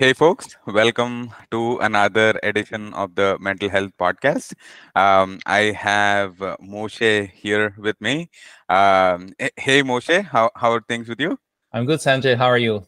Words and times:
Hey, 0.00 0.14
folks, 0.14 0.56
welcome 0.66 1.30
to 1.50 1.76
another 1.80 2.40
edition 2.42 2.94
of 2.94 3.14
the 3.16 3.36
Mental 3.38 3.68
Health 3.68 3.90
Podcast. 4.00 4.54
Um, 4.96 5.40
I 5.44 5.72
have 5.76 6.40
uh, 6.40 6.56
Moshe 6.56 7.30
here 7.32 7.74
with 7.76 8.00
me. 8.00 8.30
Um, 8.70 9.34
hey, 9.58 9.82
Moshe, 9.82 10.24
how, 10.24 10.52
how 10.56 10.72
are 10.72 10.80
things 10.88 11.06
with 11.06 11.20
you? 11.20 11.38
I'm 11.74 11.84
good, 11.84 12.00
Sanjay. 12.00 12.34
How 12.34 12.46
are 12.46 12.56
you? 12.56 12.86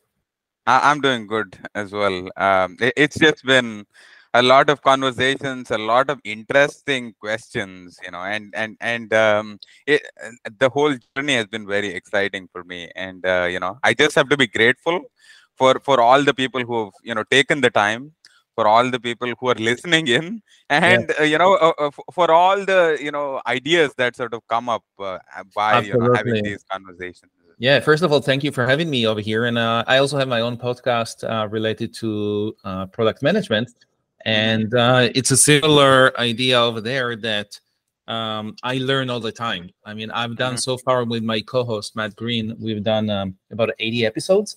I, 0.67 0.91
am 0.91 1.03
doing 1.03 1.27
good 1.27 1.59
as 1.75 1.93
well. 1.93 2.31
Um, 2.39 2.79
it, 2.81 2.95
it's 2.97 3.19
just 3.19 3.45
been 3.45 3.85
a 4.33 4.43
lot 4.43 4.71
of 4.71 4.81
conversations, 4.81 5.71
a 5.71 5.77
lot 5.77 6.09
of 6.09 6.19
interesting 6.25 7.13
questions, 7.21 7.99
you 8.03 8.11
know, 8.11 8.23
and 8.23 8.55
and 8.57 8.79
and 8.81 9.13
um, 9.13 9.59
it, 9.87 10.01
the 10.59 10.71
whole 10.71 10.97
journey 11.15 11.35
has 11.35 11.47
been 11.47 11.67
very 11.67 11.89
exciting 11.89 12.49
for 12.51 12.65
me. 12.65 12.91
And 12.97 13.27
uh, 13.27 13.49
you 13.51 13.61
know, 13.61 13.79
I 13.83 13.93
just 13.93 14.15
have 14.15 14.31
to 14.31 14.37
be 14.39 14.47
grateful 14.47 15.03
for 15.63 15.75
for 15.89 16.01
all 16.07 16.23
the 16.31 16.35
people 16.43 16.63
who 16.69 16.77
have 16.85 16.95
you 17.09 17.15
know 17.17 17.25
taken 17.37 17.61
the 17.67 17.73
time 17.85 18.03
for 18.57 18.67
all 18.71 18.91
the 18.95 19.01
people 19.09 19.29
who 19.39 19.49
are 19.53 19.61
listening 19.71 20.09
in 20.17 20.27
and 20.69 21.13
uh, 21.19 21.23
you 21.33 21.39
know 21.43 21.53
uh, 21.55 21.73
uh, 21.85 21.91
for 22.17 22.31
all 22.39 22.65
the 22.73 22.81
you 23.07 23.13
know 23.17 23.29
ideas 23.47 23.95
that 24.01 24.17
sort 24.23 24.35
of 24.35 24.43
come 24.55 24.69
up 24.69 24.85
uh, 24.99 25.19
by 25.55 25.81
you 25.81 25.95
know, 25.99 26.13
having 26.19 26.43
these 26.49 26.65
conversations 26.75 27.33
yeah 27.69 27.81
first 27.89 28.03
of 28.03 28.13
all 28.13 28.21
thank 28.31 28.45
you 28.47 28.53
for 28.59 28.67
having 28.73 28.91
me 28.97 29.07
over 29.07 29.23
here 29.31 29.43
and 29.51 29.59
uh, 29.59 29.85
i 29.87 29.99
also 30.03 30.19
have 30.19 30.29
my 30.37 30.41
own 30.41 30.57
podcast 30.67 31.17
uh, 31.33 31.49
related 31.59 31.95
to 31.95 32.11
product 32.97 33.23
management 33.23 33.69
mm-hmm. 33.69 34.31
and 34.39 35.17
it's 35.19 35.31
a 35.31 35.41
similar 35.51 35.97
idea 36.31 36.57
over 36.69 36.81
there 36.81 37.17
that 37.17 37.59
um, 38.09 38.57
I 38.63 38.79
learn 38.79 39.11
all 39.11 39.21
the 39.21 39.33
time. 39.33 39.71
I 39.85 39.95
mean, 39.95 40.11
I've 40.11 40.37
done 40.37 40.55
mm-hmm. 40.55 40.71
so 40.71 40.77
far 40.77 41.05
with 41.05 41.23
my 41.23 41.41
co-host 41.41 41.95
Matt 41.95 42.17
Green. 42.17 42.57
We've 42.59 42.83
done 42.83 43.09
um, 43.11 43.37
about 43.51 43.71
80 43.79 44.07
episodes, 44.07 44.57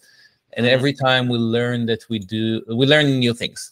and 0.56 0.66
every 0.66 0.94
time 0.94 1.28
we 1.28 1.38
learn 1.38 1.86
that 1.86 2.04
we 2.10 2.20
do 2.20 2.64
we 2.68 2.86
learn 2.86 3.20
new 3.20 3.34
things. 3.34 3.72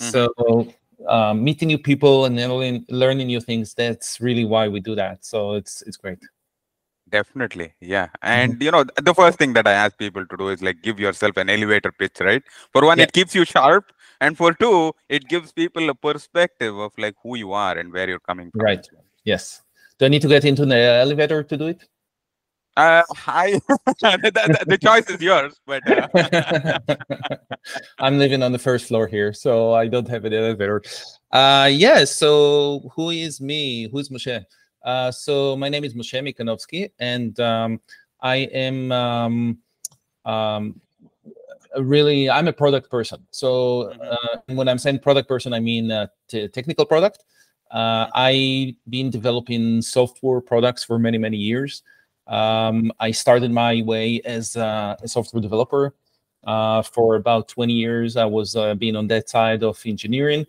Mm-hmm. 0.00 0.10
so 0.10 0.74
um, 1.08 1.42
meeting 1.42 1.68
new 1.68 1.78
people 1.78 2.24
and 2.24 2.36
learning, 2.36 2.84
learning 2.88 3.26
new 3.26 3.40
things 3.40 3.74
that's 3.74 4.20
really 4.20 4.44
why 4.44 4.68
we 4.68 4.80
do 4.80 4.94
that. 4.94 5.24
So 5.24 5.54
it's 5.54 5.82
it's 5.82 5.96
great. 5.96 6.18
Definitely 7.08 7.74
yeah. 7.80 8.08
And 8.22 8.54
mm-hmm. 8.54 8.62
you 8.62 8.70
know 8.70 8.84
the 9.02 9.14
first 9.14 9.38
thing 9.38 9.52
that 9.52 9.66
i 9.66 9.72
ask 9.72 9.98
people 9.98 10.24
to 10.26 10.36
do 10.36 10.48
is 10.48 10.62
like 10.62 10.80
give 10.82 10.98
yourself 10.98 11.36
an 11.36 11.50
elevator 11.50 11.92
pitch 11.92 12.20
right? 12.20 12.42
For 12.72 12.84
one 12.84 12.98
yeah. 12.98 13.04
it 13.04 13.12
keeps 13.12 13.34
you 13.34 13.44
sharp. 13.44 13.92
And 14.20 14.36
for 14.36 14.54
two 14.54 14.92
it 15.08 15.28
gives 15.28 15.52
people 15.52 15.90
a 15.90 15.94
perspective 15.94 16.78
of 16.78 16.92
like 16.96 17.16
who 17.22 17.36
you 17.36 17.52
are 17.52 17.76
and 17.76 17.92
where 17.92 18.08
you're 18.08 18.20
coming 18.20 18.50
from. 18.50 18.60
Right. 18.62 18.86
Yes. 19.24 19.62
Do 19.98 20.06
i 20.06 20.08
need 20.08 20.22
to 20.22 20.28
get 20.28 20.44
into 20.44 20.64
the 20.64 20.76
elevator 20.76 21.42
to 21.42 21.56
do 21.56 21.66
it 21.66 21.82
uh, 22.76 23.02
I 23.26 23.60
the, 24.00 24.64
the, 24.66 24.78
choice 24.78 25.08
is 25.10 25.20
yours, 25.20 25.60
but 25.66 25.82
uh. 25.90 26.78
I'm 27.98 28.18
living 28.18 28.42
on 28.42 28.52
the 28.52 28.58
first 28.58 28.86
floor 28.86 29.06
here, 29.06 29.32
so 29.32 29.72
I 29.74 29.88
don't 29.88 30.08
have 30.08 30.24
an 30.24 30.32
elevator. 30.32 30.82
Uh, 31.30 31.68
yeah. 31.70 32.04
So 32.04 32.90
who 32.94 33.10
is 33.10 33.40
me? 33.40 33.88
Who's 33.90 34.08
Moshe? 34.08 34.44
Uh, 34.84 35.10
so 35.10 35.56
my 35.56 35.68
name 35.68 35.84
is 35.84 35.94
Moshe 35.94 36.14
Mikanovsky, 36.14 36.90
and 36.98 37.38
um, 37.40 37.80
I 38.20 38.36
am 38.36 38.90
um, 38.90 39.58
um, 40.24 40.80
really 41.78 42.30
I'm 42.30 42.48
a 42.48 42.52
product 42.52 42.90
person. 42.90 43.26
So 43.30 43.92
uh, 43.92 44.38
when 44.46 44.68
I'm 44.68 44.78
saying 44.78 45.00
product 45.00 45.28
person, 45.28 45.52
I 45.52 45.60
mean 45.60 45.90
uh, 45.90 46.06
technical 46.28 46.86
product. 46.86 47.24
Uh, 47.70 48.06
I've 48.14 48.74
been 48.90 49.08
developing 49.10 49.80
software 49.80 50.40
products 50.40 50.84
for 50.84 50.98
many 50.98 51.18
many 51.18 51.36
years. 51.36 51.82
Um, 52.26 52.92
I 53.00 53.10
started 53.10 53.50
my 53.50 53.82
way 53.82 54.20
as 54.24 54.56
a 54.56 54.96
software 55.06 55.40
developer. 55.42 55.94
Uh, 56.44 56.82
for 56.82 57.14
about 57.14 57.46
20 57.48 57.72
years, 57.72 58.16
I 58.16 58.24
was 58.24 58.56
uh, 58.56 58.74
being 58.74 58.96
on 58.96 59.06
that 59.06 59.28
side 59.28 59.62
of 59.62 59.80
engineering, 59.86 60.44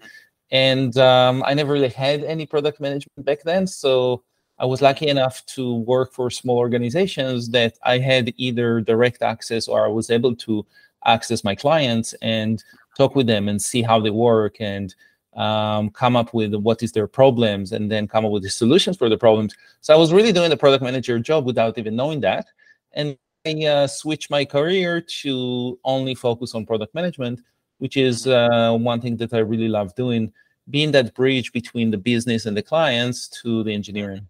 and 0.50 0.98
um, 0.98 1.44
I 1.46 1.54
never 1.54 1.74
really 1.74 1.90
had 1.90 2.24
any 2.24 2.48
product 2.48 2.80
management 2.80 3.24
back 3.26 3.44
then. 3.44 3.68
So 3.68 4.24
I 4.58 4.66
was 4.66 4.82
lucky 4.82 5.08
enough 5.08 5.46
to 5.48 5.76
work 5.76 6.14
for 6.14 6.30
small 6.30 6.58
organizations 6.58 7.50
that 7.50 7.78
I 7.84 7.98
had 7.98 8.34
either 8.38 8.82
direct 8.82 9.22
access 9.22 9.68
or 9.68 9.86
I 9.86 9.90
was 9.90 10.10
able 10.10 10.36
to 10.38 10.66
access 11.06 11.44
my 11.44 11.54
clients 11.54 12.14
and 12.22 12.64
talk 12.98 13.16
with 13.16 13.28
them 13.28 13.50
and 13.50 13.62
see 13.62 13.82
how 13.82 14.00
they 14.00 14.10
work 14.10 14.58
and 14.60 14.94
um, 15.36 15.90
come 15.90 16.16
up 16.16 16.34
with 16.34 16.54
what 16.56 16.84
is 16.84 16.92
their 16.92 17.08
problems 17.08 17.72
and 17.72 17.92
then 17.92 18.08
come 18.08 18.26
up 18.26 18.32
with 18.32 18.44
the 18.44 18.50
solutions 18.50 18.98
for 18.98 19.10
the 19.10 19.18
problems. 19.18 19.54
So 19.82 19.94
I 19.94 19.98
was 19.98 20.14
really 20.14 20.32
doing 20.32 20.50
the 20.50 20.58
product 20.58 20.84
manager 20.84 21.18
job 21.20 21.46
without 21.46 21.78
even 21.78 21.96
knowing 21.96 22.22
that. 22.22 22.48
And 22.94 23.18
I 23.46 23.66
uh, 23.66 23.88
switched 23.88 24.30
my 24.30 24.46
career 24.46 25.02
to 25.02 25.80
only 25.84 26.16
focus 26.16 26.56
on 26.56 26.66
product 26.66 26.94
management, 26.96 27.42
which 27.80 27.98
is 27.98 28.28
uh, 28.28 28.78
one 28.80 29.02
thing 29.02 29.18
that 29.18 29.34
I 29.34 29.40
really 29.40 29.68
love 29.68 29.94
doing, 29.96 30.32
being 30.70 30.92
that 30.92 31.14
bridge 31.14 31.52
between 31.52 31.92
the 31.92 31.98
business 31.98 32.46
and 32.46 32.56
the 32.56 32.62
clients 32.62 33.28
to 33.42 33.64
the 33.64 33.74
engineering. 33.74 34.28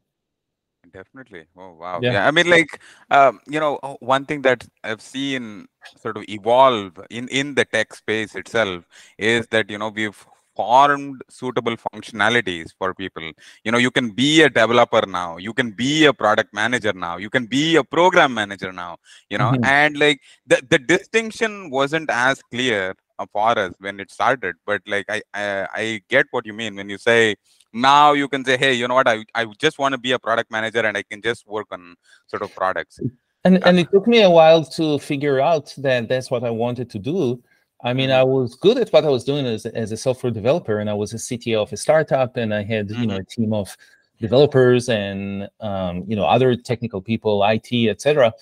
Definitely. 0.91 1.46
Oh 1.58 1.74
wow. 1.74 2.00
Yeah. 2.02 2.14
yeah. 2.14 2.28
I 2.28 2.31
mean, 2.31 2.50
like, 2.50 2.80
um, 3.09 3.40
you 3.47 3.59
know, 3.59 3.80
uh, 3.81 3.96
one 4.00 4.25
thing 4.25 4.44
that 4.44 4.68
I've 4.84 5.02
seen 5.02 5.68
sort 6.00 6.18
of 6.18 6.24
evolve 6.30 7.00
in 7.09 7.28
in 7.30 7.56
the 7.56 7.66
tech 7.66 7.96
space 7.96 8.35
itself 8.35 8.88
is 9.18 9.47
that 9.47 9.72
you 9.72 9.80
know 9.80 9.90
we've 9.90 10.25
formed 10.56 11.22
suitable 11.30 11.75
functionalities 11.78 12.72
for 12.78 12.94
people. 12.94 13.31
You 13.64 13.72
know 13.72 13.78
you 13.78 13.91
can 13.91 14.12
be 14.12 14.41
a 14.41 14.50
developer 14.50 15.06
now. 15.08 15.38
You 15.38 15.53
can 15.53 15.72
be 15.72 16.06
a 16.06 16.14
product 16.14 16.53
manager 16.53 16.94
now. 16.94 17.18
You 17.18 17.30
can 17.30 17.46
be 17.46 17.75
a 17.75 17.84
program 17.84 18.34
manager 18.34 18.72
now 18.72 18.97
you 19.30 19.38
know. 19.38 19.52
Mm-hmm. 19.52 19.66
and 19.66 19.97
like 19.97 20.22
the, 20.46 20.62
the 20.69 20.80
distinction 20.80 21.69
wasn't 21.69 22.09
as 22.09 22.41
clear 22.52 22.96
for 23.31 23.58
us 23.58 23.72
when 23.80 24.00
it 24.02 24.12
started 24.12 24.56
but 24.66 24.81
like 24.86 25.06
I, 25.08 25.22
I 25.34 25.68
i 25.74 26.02
get 26.09 26.25
what 26.31 26.46
you 26.46 26.52
mean 26.52 26.75
when 26.75 26.90
you 26.90 26.97
say 26.97 27.35
now 27.72 28.12
you 28.12 28.28
can 28.28 28.44
say 28.44 28.58
hey 28.58 28.74
you 28.74 28.88
know 28.88 28.96
what? 28.96 29.08
I, 29.08 29.24
I 29.34 29.46
just 29.58 29.80
want 29.80 29.94
to 29.94 29.97
be 29.97 30.12
a 30.12 30.20
product 30.20 30.52
manager 30.52 30.80
and 30.80 30.97
i 30.97 31.03
can 31.03 31.22
just 31.22 31.47
work 31.47 31.68
on 31.72 31.96
sort 32.28 32.41
of 32.41 32.53
products. 32.53 33.00
And 33.46 33.66
and 33.66 33.80
it 33.80 33.90
took 33.91 34.08
me 34.08 34.24
a 34.24 34.30
while 34.30 34.66
to 34.78 35.00
figure 35.00 35.40
out 35.40 35.74
that 35.78 36.09
that's 36.09 36.30
what 36.31 36.44
i 36.44 36.50
wanted 36.50 36.90
to 36.90 37.00
do 37.00 37.41
I 37.83 37.94
mean, 37.94 38.11
I 38.11 38.23
was 38.23 38.55
good 38.55 38.77
at 38.77 38.89
what 38.91 39.03
I 39.03 39.09
was 39.09 39.25
doing 39.25 39.45
as, 39.45 39.66
as 39.66 39.91
a 39.91 39.97
software 39.97 40.31
developer, 40.31 40.79
and 40.79 40.89
I 40.89 40.94
was 40.94 41.13
a 41.13 41.17
CTO 41.17 41.63
of 41.63 41.73
a 41.73 41.77
startup, 41.77 42.38
and 42.38 42.53
I 42.53 42.63
had 42.63 42.88
mm-hmm. 42.88 43.01
you 43.01 43.07
know 43.07 43.17
a 43.17 43.23
team 43.23 43.53
of 43.53 43.75
developers 44.21 44.88
and 44.88 45.49
um, 45.59 46.05
you 46.07 46.16
know 46.16 46.25
other 46.25 46.55
technical 46.55 47.01
people, 47.01 47.43
IT, 47.43 47.89
etc. 47.89 48.33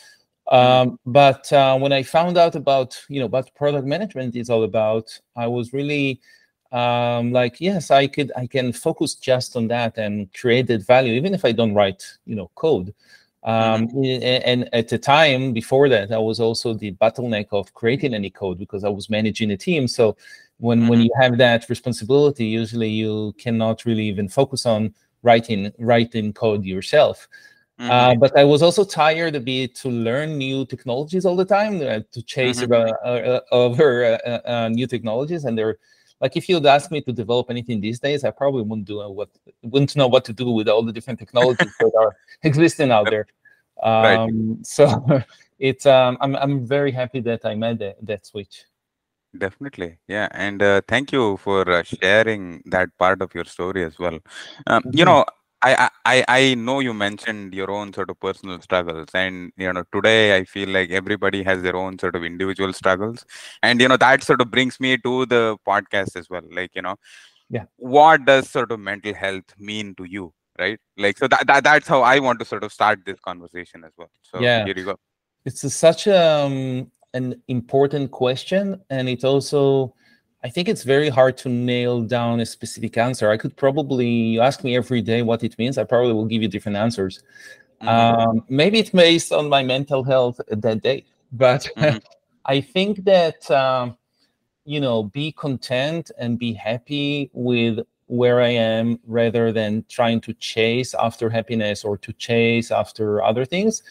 Mm-hmm. 0.51 0.90
Um, 0.90 1.00
but 1.06 1.51
uh, 1.51 1.78
when 1.80 1.91
I 1.91 2.03
found 2.03 2.38
out 2.38 2.56
about 2.56 3.00
you 3.09 3.19
know 3.19 3.28
what 3.28 3.53
product 3.56 3.88
management 3.88 4.35
is 4.35 4.50
all 4.50 4.63
about, 4.63 5.19
I 5.35 5.47
was 5.47 5.74
really 5.74 6.22
um, 6.72 7.31
like, 7.31 7.59
yes, 7.59 7.91
I 7.91 8.07
could, 8.07 8.31
I 8.38 8.47
can 8.47 8.72
focus 8.72 9.16
just 9.16 9.57
on 9.57 9.68
that 9.68 9.97
and 9.97 10.34
create 10.34 10.68
that 10.68 10.85
value, 10.85 11.13
even 11.13 11.34
if 11.34 11.44
I 11.44 11.51
don't 11.51 11.74
write 11.74 12.03
you 12.25 12.35
know 12.35 12.51
code. 12.56 12.94
Um, 13.44 13.88
mm-hmm. 13.88 14.24
and 14.46 14.69
at 14.72 14.90
the 14.90 15.00
time 15.00 15.52
before 15.52 15.90
that, 15.90 16.12
I 16.12 16.19
was 16.19 16.40
also 16.40 16.74
the 16.74 16.92
bottleneck 16.94 17.48
of 17.51 17.74
creating 17.74 18.13
any 18.13 18.30
code 18.30 18.60
because 18.60 18.83
I 18.83 18.89
was 18.89 19.10
managing 19.10 19.51
a 19.51 19.57
team. 19.57 19.88
So 19.88 20.16
when 20.57 20.81
mm-hmm. 20.81 20.88
when 20.89 21.01
you 21.01 21.12
have 21.19 21.38
that 21.39 21.68
responsibility, 21.69 22.45
usually 22.45 22.89
you 22.89 23.33
cannot 23.39 23.83
really 23.86 24.06
even 24.07 24.27
focus 24.30 24.66
on 24.66 24.94
writing 25.24 25.71
writing 25.80 26.33
code 26.33 26.63
yourself. 26.63 27.27
Uh, 27.80 27.83
mm-hmm. 27.83 27.92
Uh, 27.92 28.16
but 28.16 28.38
I 28.38 28.44
was 28.44 28.62
also 28.62 28.83
tired 28.83 29.36
a 29.36 29.39
bit 29.39 29.74
to 29.75 29.89
learn 29.89 30.38
new 30.38 30.66
technologies 30.68 31.25
all 31.25 31.36
the 31.36 31.45
time, 31.45 31.81
uh, 31.81 32.01
to 32.12 32.21
chase 32.21 32.62
mm-hmm. 32.62 32.74
uh, 32.74 33.10
uh 33.10 33.42
over 33.51 34.19
uh, 34.24 34.69
new 34.69 34.86
technologies, 34.86 35.45
and 35.45 35.57
they're 35.57 35.80
like 36.21 36.38
if 36.38 36.47
you'd 36.47 36.65
ask 36.65 36.91
me 36.91 37.01
to 37.01 37.12
develop 37.12 37.50
anything 37.50 37.81
these 37.81 38.00
days, 38.00 38.23
I 38.23 38.31
probably 38.31 38.62
wouldn't 38.62 38.88
do 38.88 38.97
what 39.09 39.29
wouldn't 39.63 39.95
know 39.95 40.07
what 40.07 40.23
to 40.25 40.33
do 40.33 40.50
with 40.51 40.69
all 40.69 40.83
the 40.83 40.94
different 40.94 41.19
technologies 41.19 41.73
that 41.79 41.91
are 42.00 42.15
existing 42.44 42.91
out 42.91 43.09
there. 43.09 43.27
Um, 43.83 44.03
right. 44.03 44.65
So 44.68 44.85
it's 45.59 45.88
um, 45.88 46.15
I'm 46.21 46.35
I'm 46.35 46.68
very 46.68 46.91
happy 46.91 47.19
that 47.21 47.45
I 47.45 47.56
made 47.56 47.79
that, 47.79 47.95
that 48.06 48.27
switch. 48.27 48.65
Definitely, 49.35 49.97
yeah, 50.07 50.27
and 50.33 50.62
uh, 50.62 50.81
thank 50.88 51.12
you 51.12 51.38
for 51.38 51.68
uh, 51.68 51.81
sharing 51.81 52.62
that 52.65 52.89
part 53.00 53.23
of 53.23 53.33
your 53.33 53.45
story 53.45 53.83
as 53.83 53.97
well. 53.97 54.19
Um, 54.68 54.83
mm-hmm. 54.83 54.97
You 55.00 55.06
know, 55.06 55.25
I, 55.63 55.90
I 56.06 56.25
I 56.28 56.54
know 56.56 56.80
you 56.80 56.94
mentioned 56.94 57.54
your 57.54 57.69
own 57.72 57.94
sort 57.94 58.10
of 58.10 58.19
personal 58.19 58.60
struggles, 58.62 59.08
and 59.13 59.52
you 59.58 59.72
know 59.72 59.84
today 59.94 60.36
I 60.36 60.44
feel 60.44 60.69
like 60.69 60.90
everybody 60.90 61.44
has 61.44 61.62
their 61.62 61.75
own 61.75 62.00
sort 62.00 62.16
of 62.16 62.24
individual 62.24 62.74
struggles, 62.74 63.25
and 63.62 63.80
you 63.80 63.88
know 63.88 63.98
that 63.98 64.24
sort 64.24 64.42
of 64.42 64.50
brings 64.50 64.80
me 64.80 64.98
to 64.98 65.25
the 65.28 65.58
podcast 65.68 66.16
as 66.16 66.30
well. 66.30 66.42
Like 66.52 66.72
you 66.75 66.81
know, 66.81 66.96
yeah, 67.50 67.66
what 67.78 68.25
does 68.25 68.50
sort 68.50 68.72
of 68.72 68.80
mental 68.80 69.13
health 69.13 69.54
mean 69.60 69.94
to 69.96 70.06
you, 70.06 70.34
right? 70.58 70.80
Like 70.98 71.18
so 71.18 71.28
that, 71.28 71.46
that 71.48 71.64
that's 71.64 71.88
how 71.88 72.02
I 72.02 72.19
want 72.19 72.40
to 72.40 72.46
sort 72.46 72.64
of 72.64 72.74
start 72.74 73.00
this 73.06 73.19
conversation 73.19 73.84
as 73.84 73.92
well. 73.98 74.10
So 74.24 74.40
yeah, 74.40 74.66
here 74.66 74.74
you 74.75 74.86
go. 74.86 74.98
It's 75.46 75.64
a, 75.64 75.69
such 75.69 76.07
a, 76.07 76.46
um, 76.46 76.92
an 77.14 77.42
important 77.48 78.12
question, 78.12 78.81
and 78.90 79.10
it 79.10 79.24
also 79.24 79.94
I 80.44 80.50
think 80.50 80.68
it's 80.68 80.84
very 80.84 81.10
hard 81.10 81.38
to 81.40 81.50
nail 81.50 82.02
down 82.02 82.40
a 82.40 82.46
specific 82.46 82.98
answer. 82.98 83.30
I 83.30 83.38
could 83.38 83.56
probably 83.56 84.08
you 84.08 84.42
ask 84.42 84.64
me 84.64 84.76
every 84.76 85.02
day 85.02 85.22
what 85.22 85.44
it 85.44 85.58
means. 85.58 85.78
I 85.78 85.84
probably 85.84 86.14
will 86.14 86.26
give 86.26 86.42
you 86.42 86.48
different 86.48 86.78
answers. 86.78 87.22
Mm-hmm. 87.82 87.88
Um, 87.88 88.44
maybe 88.50 88.80
it's 88.80 88.90
based 88.90 89.32
on 89.32 89.50
my 89.50 89.64
mental 89.64 90.04
health 90.04 90.40
that 90.48 90.82
day, 90.82 91.06
but 91.32 91.70
mm-hmm. 91.78 91.98
I 92.46 92.62
think 92.62 93.06
that 93.06 93.50
um, 93.52 93.98
you 94.66 94.80
know 94.80 95.04
be 95.04 95.32
content 95.32 96.12
and 96.18 96.38
be 96.38 96.54
happy 96.54 97.30
with 97.34 97.80
where 98.08 98.42
i 98.42 98.50
am 98.50 99.00
rather 99.08 99.52
than 99.52 99.84
trying 99.88 100.20
to 100.20 100.34
chase 100.34 100.94
after 100.94 101.30
happiness 101.30 101.84
or 101.84 101.98
to 101.98 102.12
chase 102.14 102.70
after 102.72 103.24
other 103.24 103.46
things 103.46 103.84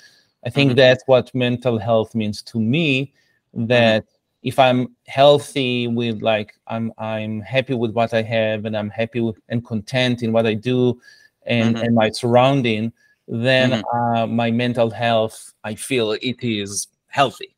i 0.44 0.50
think 0.50 0.70
mm-hmm. 0.70 0.76
that's 0.76 1.02
what 1.06 1.34
mental 1.34 1.78
health 1.78 2.14
means 2.14 2.42
to 2.42 2.60
me 2.60 3.12
that. 3.54 4.04
If 4.42 4.58
i'm 4.58 4.94
healthy 5.06 5.86
with 5.86 6.22
like 6.22 6.54
i'm 6.66 6.92
i'm 6.98 7.40
happy 7.40 7.74
with 7.74 7.92
what 7.92 8.14
i 8.14 8.22
have 8.22 8.64
and 8.64 8.76
i'm 8.76 8.90
happy 8.90 9.20
with, 9.20 9.36
and 9.48 9.64
content 9.64 10.22
in 10.22 10.32
what 10.32 10.46
i 10.46 10.54
do 10.54 11.00
and 11.46 11.76
mm-hmm. 11.76 11.84
and 11.84 11.94
my 11.94 12.10
surrounding 12.10 12.92
then 13.28 13.70
mm-hmm. 13.70 14.16
uh, 14.16 14.26
my 14.26 14.50
mental 14.50 14.90
health 14.90 15.54
i 15.64 15.74
feel 15.74 16.12
it 16.12 16.42
is 16.42 16.88
healthy 17.08 17.54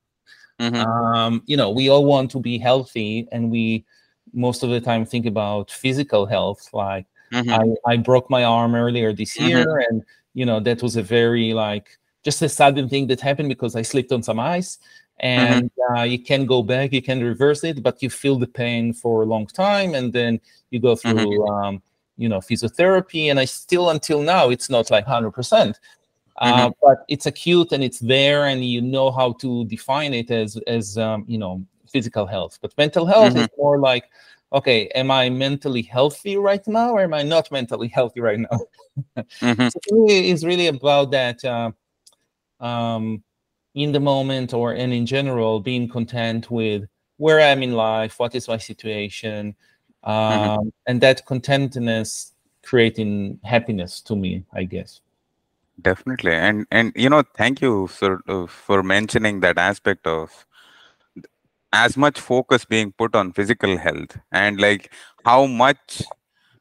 Mm-hmm. 0.62 0.76
Um, 0.76 1.42
you 1.46 1.56
know, 1.56 1.70
we 1.70 1.88
all 1.88 2.04
want 2.04 2.30
to 2.32 2.40
be 2.40 2.58
healthy, 2.58 3.26
and 3.32 3.50
we 3.50 3.84
most 4.32 4.62
of 4.62 4.70
the 4.70 4.80
time 4.80 5.04
think 5.04 5.26
about 5.26 5.70
physical 5.70 6.24
health. 6.26 6.68
Like 6.72 7.06
mm-hmm. 7.32 7.50
I, 7.50 7.92
I 7.92 7.96
broke 7.96 8.30
my 8.30 8.44
arm 8.44 8.74
earlier 8.74 9.12
this 9.12 9.36
mm-hmm. 9.36 9.48
year, 9.48 9.84
and 9.90 10.04
you 10.34 10.46
know 10.46 10.60
that 10.60 10.82
was 10.82 10.96
a 10.96 11.02
very 11.02 11.52
like 11.52 11.98
just 12.24 12.42
a 12.42 12.48
sudden 12.48 12.88
thing 12.88 13.08
that 13.08 13.20
happened 13.20 13.48
because 13.48 13.74
I 13.74 13.82
slipped 13.82 14.12
on 14.12 14.22
some 14.22 14.38
ice, 14.38 14.78
mm-hmm. 15.20 15.52
and 15.52 15.70
uh, 15.90 16.02
you 16.02 16.18
can 16.18 16.46
go 16.46 16.62
back, 16.62 16.92
you 16.92 17.02
can 17.02 17.22
reverse 17.22 17.64
it, 17.64 17.82
but 17.82 18.02
you 18.02 18.10
feel 18.10 18.38
the 18.38 18.46
pain 18.46 18.92
for 18.92 19.22
a 19.22 19.26
long 19.26 19.46
time, 19.46 19.94
and 19.94 20.12
then 20.12 20.40
you 20.70 20.80
go 20.80 20.96
through. 20.96 21.14
Mm-hmm. 21.14 21.50
Um, 21.50 21.82
you 22.16 22.28
know 22.28 22.38
physiotherapy 22.38 23.30
and 23.30 23.40
i 23.40 23.44
still 23.44 23.90
until 23.90 24.22
now 24.22 24.50
it's 24.50 24.68
not 24.70 24.90
like 24.90 25.06
100% 25.06 25.32
mm-hmm. 25.32 25.76
Uh, 26.38 26.70
but 26.82 27.04
it's 27.08 27.26
acute 27.26 27.72
and 27.72 27.84
it's 27.84 28.00
there 28.00 28.46
and 28.46 28.64
you 28.64 28.80
know 28.80 29.10
how 29.10 29.32
to 29.34 29.64
define 29.66 30.14
it 30.14 30.30
as 30.30 30.56
as 30.66 30.96
um, 30.98 31.24
you 31.28 31.38
know 31.38 31.62
physical 31.88 32.26
health 32.26 32.58
but 32.62 32.76
mental 32.78 33.04
health 33.06 33.34
mm-hmm. 33.34 33.42
is 33.42 33.48
more 33.58 33.78
like 33.78 34.04
okay 34.52 34.88
am 34.94 35.10
i 35.10 35.28
mentally 35.28 35.82
healthy 35.82 36.36
right 36.36 36.66
now 36.66 36.90
or 36.92 37.00
am 37.00 37.14
i 37.14 37.22
not 37.22 37.50
mentally 37.52 37.88
healthy 37.98 38.20
right 38.20 38.40
now 38.40 38.58
mm-hmm. 39.16 39.68
so 39.68 39.78
it's 40.08 40.44
really 40.44 40.68
about 40.68 41.10
that 41.10 41.44
uh, 41.44 41.70
um, 42.64 43.22
in 43.74 43.92
the 43.92 44.00
moment 44.00 44.52
or 44.52 44.72
and 44.72 44.92
in 44.92 45.06
general 45.06 45.60
being 45.60 45.88
content 45.88 46.50
with 46.50 46.84
where 47.16 47.40
i'm 47.40 47.62
in 47.62 47.72
life 47.72 48.18
what 48.18 48.34
is 48.34 48.48
my 48.48 48.58
situation 48.58 49.54
mm-hmm. 50.06 50.10
um, 50.10 50.58
mm-hmm. 50.58 50.68
and 50.86 51.00
that 51.00 51.24
contentness 51.26 52.32
creating 52.62 53.38
happiness 53.44 54.00
to 54.00 54.14
me 54.14 54.44
i 54.52 54.62
guess 54.64 55.00
Definitely. 55.80 56.32
And 56.34 56.66
and 56.70 56.92
you 56.94 57.08
know, 57.08 57.22
thank 57.36 57.60
you 57.60 57.86
for 57.86 58.20
uh, 58.28 58.46
for 58.46 58.82
mentioning 58.82 59.40
that 59.40 59.58
aspect 59.58 60.06
of 60.06 60.46
as 61.72 61.96
much 61.96 62.20
focus 62.20 62.64
being 62.64 62.92
put 62.92 63.14
on 63.14 63.32
physical 63.32 63.78
health 63.78 64.18
and 64.30 64.60
like 64.60 64.92
how 65.24 65.46
much 65.46 66.02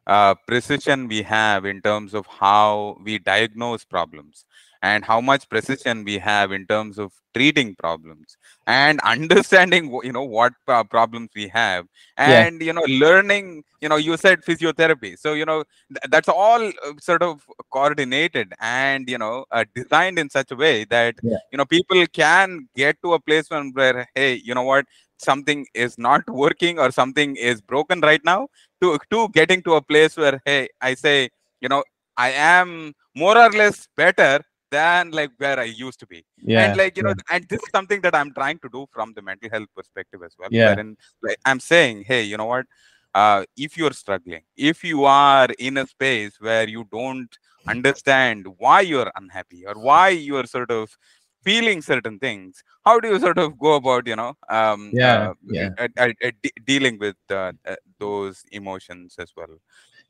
uh, 0.07 0.33
precision 0.47 1.07
we 1.07 1.21
have 1.21 1.65
in 1.65 1.81
terms 1.81 2.13
of 2.13 2.25
how 2.25 2.97
we 3.03 3.19
diagnose 3.19 3.83
problems 3.83 4.45
and 4.81 5.05
how 5.05 5.21
much 5.21 5.47
precision 5.49 6.03
we 6.03 6.17
have 6.17 6.51
in 6.51 6.65
terms 6.65 6.97
of 6.97 7.11
treating 7.33 7.75
problems 7.75 8.37
and 8.67 8.99
understanding 9.15 9.91
you 10.03 10.11
know 10.11 10.23
what 10.23 10.53
uh, 10.67 10.83
problems 10.83 11.29
we 11.35 11.47
have 11.47 11.85
and 12.17 12.61
yeah. 12.61 12.67
you 12.67 12.73
know 12.73 12.85
learning 12.87 13.63
you 13.81 13.89
know 13.89 13.95
you 13.95 14.17
said 14.17 14.41
physiotherapy 14.41 15.17
so 15.17 15.33
you 15.33 15.45
know 15.45 15.63
th- 15.89 16.09
that's 16.09 16.29
all 16.29 16.61
uh, 16.67 16.93
sort 16.99 17.23
of 17.23 17.41
coordinated 17.71 18.53
and 18.59 19.09
you 19.09 19.17
know 19.17 19.45
uh, 19.51 19.63
designed 19.75 20.19
in 20.19 20.29
such 20.29 20.51
a 20.51 20.55
way 20.55 20.83
that 20.85 21.15
yeah. 21.23 21.37
you 21.51 21.57
know 21.57 21.65
people 21.65 22.05
can 22.07 22.67
get 22.75 22.97
to 23.03 23.13
a 23.13 23.19
place 23.19 23.49
where 23.49 24.07
hey 24.15 24.41
you 24.43 24.53
know 24.53 24.63
what 24.63 24.85
something 25.17 25.65
is 25.73 25.97
not 25.97 26.27
working 26.43 26.79
or 26.79 26.91
something 26.91 27.35
is 27.35 27.61
broken 27.61 28.01
right 28.01 28.23
now 28.25 28.47
to 28.81 28.97
to 29.09 29.29
getting 29.29 29.61
to 29.61 29.75
a 29.75 29.81
place 29.81 30.17
where 30.17 30.41
hey 30.45 30.67
i 30.81 30.93
say 30.93 31.29
you 31.61 31.69
know 31.69 31.83
i 32.17 32.31
am 32.31 32.93
more 33.15 33.37
or 33.37 33.49
less 33.51 33.87
better 33.95 34.41
than 34.71 35.11
like 35.11 35.31
where 35.37 35.59
I 35.59 35.65
used 35.65 35.99
to 35.99 36.07
be. 36.07 36.25
Yeah. 36.37 36.65
And 36.65 36.77
like, 36.77 36.97
you 36.97 37.03
know, 37.03 37.13
and 37.29 37.45
this 37.47 37.61
is 37.61 37.69
something 37.71 38.01
that 38.01 38.15
I'm 38.15 38.33
trying 38.33 38.59
to 38.59 38.69
do 38.69 38.87
from 38.91 39.13
the 39.13 39.21
mental 39.21 39.49
health 39.51 39.67
perspective 39.75 40.21
as 40.25 40.35
well. 40.39 40.49
Yeah. 40.51 40.69
Wherein 40.69 40.97
like 41.21 41.37
I'm 41.45 41.59
saying, 41.59 42.05
hey, 42.07 42.23
you 42.23 42.37
know 42.37 42.45
what? 42.45 42.65
Uh, 43.13 43.43
if 43.57 43.77
you're 43.77 43.91
struggling, 43.91 44.41
if 44.55 44.83
you 44.83 45.03
are 45.03 45.49
in 45.59 45.77
a 45.77 45.85
space 45.85 46.39
where 46.39 46.67
you 46.67 46.87
don't 46.91 47.37
understand 47.67 48.47
why 48.57 48.81
you're 48.81 49.11
unhappy 49.15 49.65
or 49.65 49.73
why 49.73 50.09
you're 50.09 50.45
sort 50.45 50.71
of 50.71 50.97
feeling 51.43 51.81
certain 51.81 52.17
things, 52.19 52.63
how 52.85 52.99
do 52.99 53.09
you 53.09 53.19
sort 53.19 53.37
of 53.37 53.59
go 53.59 53.75
about, 53.75 54.07
you 54.07 54.15
know, 54.15 54.33
um, 54.47 54.91
yeah, 54.93 55.29
uh, 55.29 55.33
yeah. 55.45 55.69
Uh, 55.77 56.13
uh, 56.23 56.31
dealing 56.65 56.97
with 56.99 57.17
uh, 57.29 57.51
those 57.99 58.45
emotions 58.53 59.15
as 59.19 59.33
well? 59.35 59.59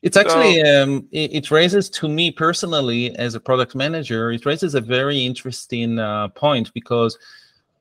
It's 0.01 0.18
actually 0.18 0.63
so, 0.63 0.83
um, 0.83 1.07
it, 1.12 1.33
it, 1.33 1.51
raises 1.51 1.89
to 1.92 2.07
me 2.07 2.31
personally 2.31 3.15
as 3.18 3.36
a 3.36 3.39
product 3.39 3.75
manager. 3.75 4.31
It 4.31 4.48
raises 4.48 4.74
a 4.74 4.81
very 4.81 5.24
interesting 5.24 6.00
uh, 6.00 6.30
point 6.30 6.74
because 6.74 7.18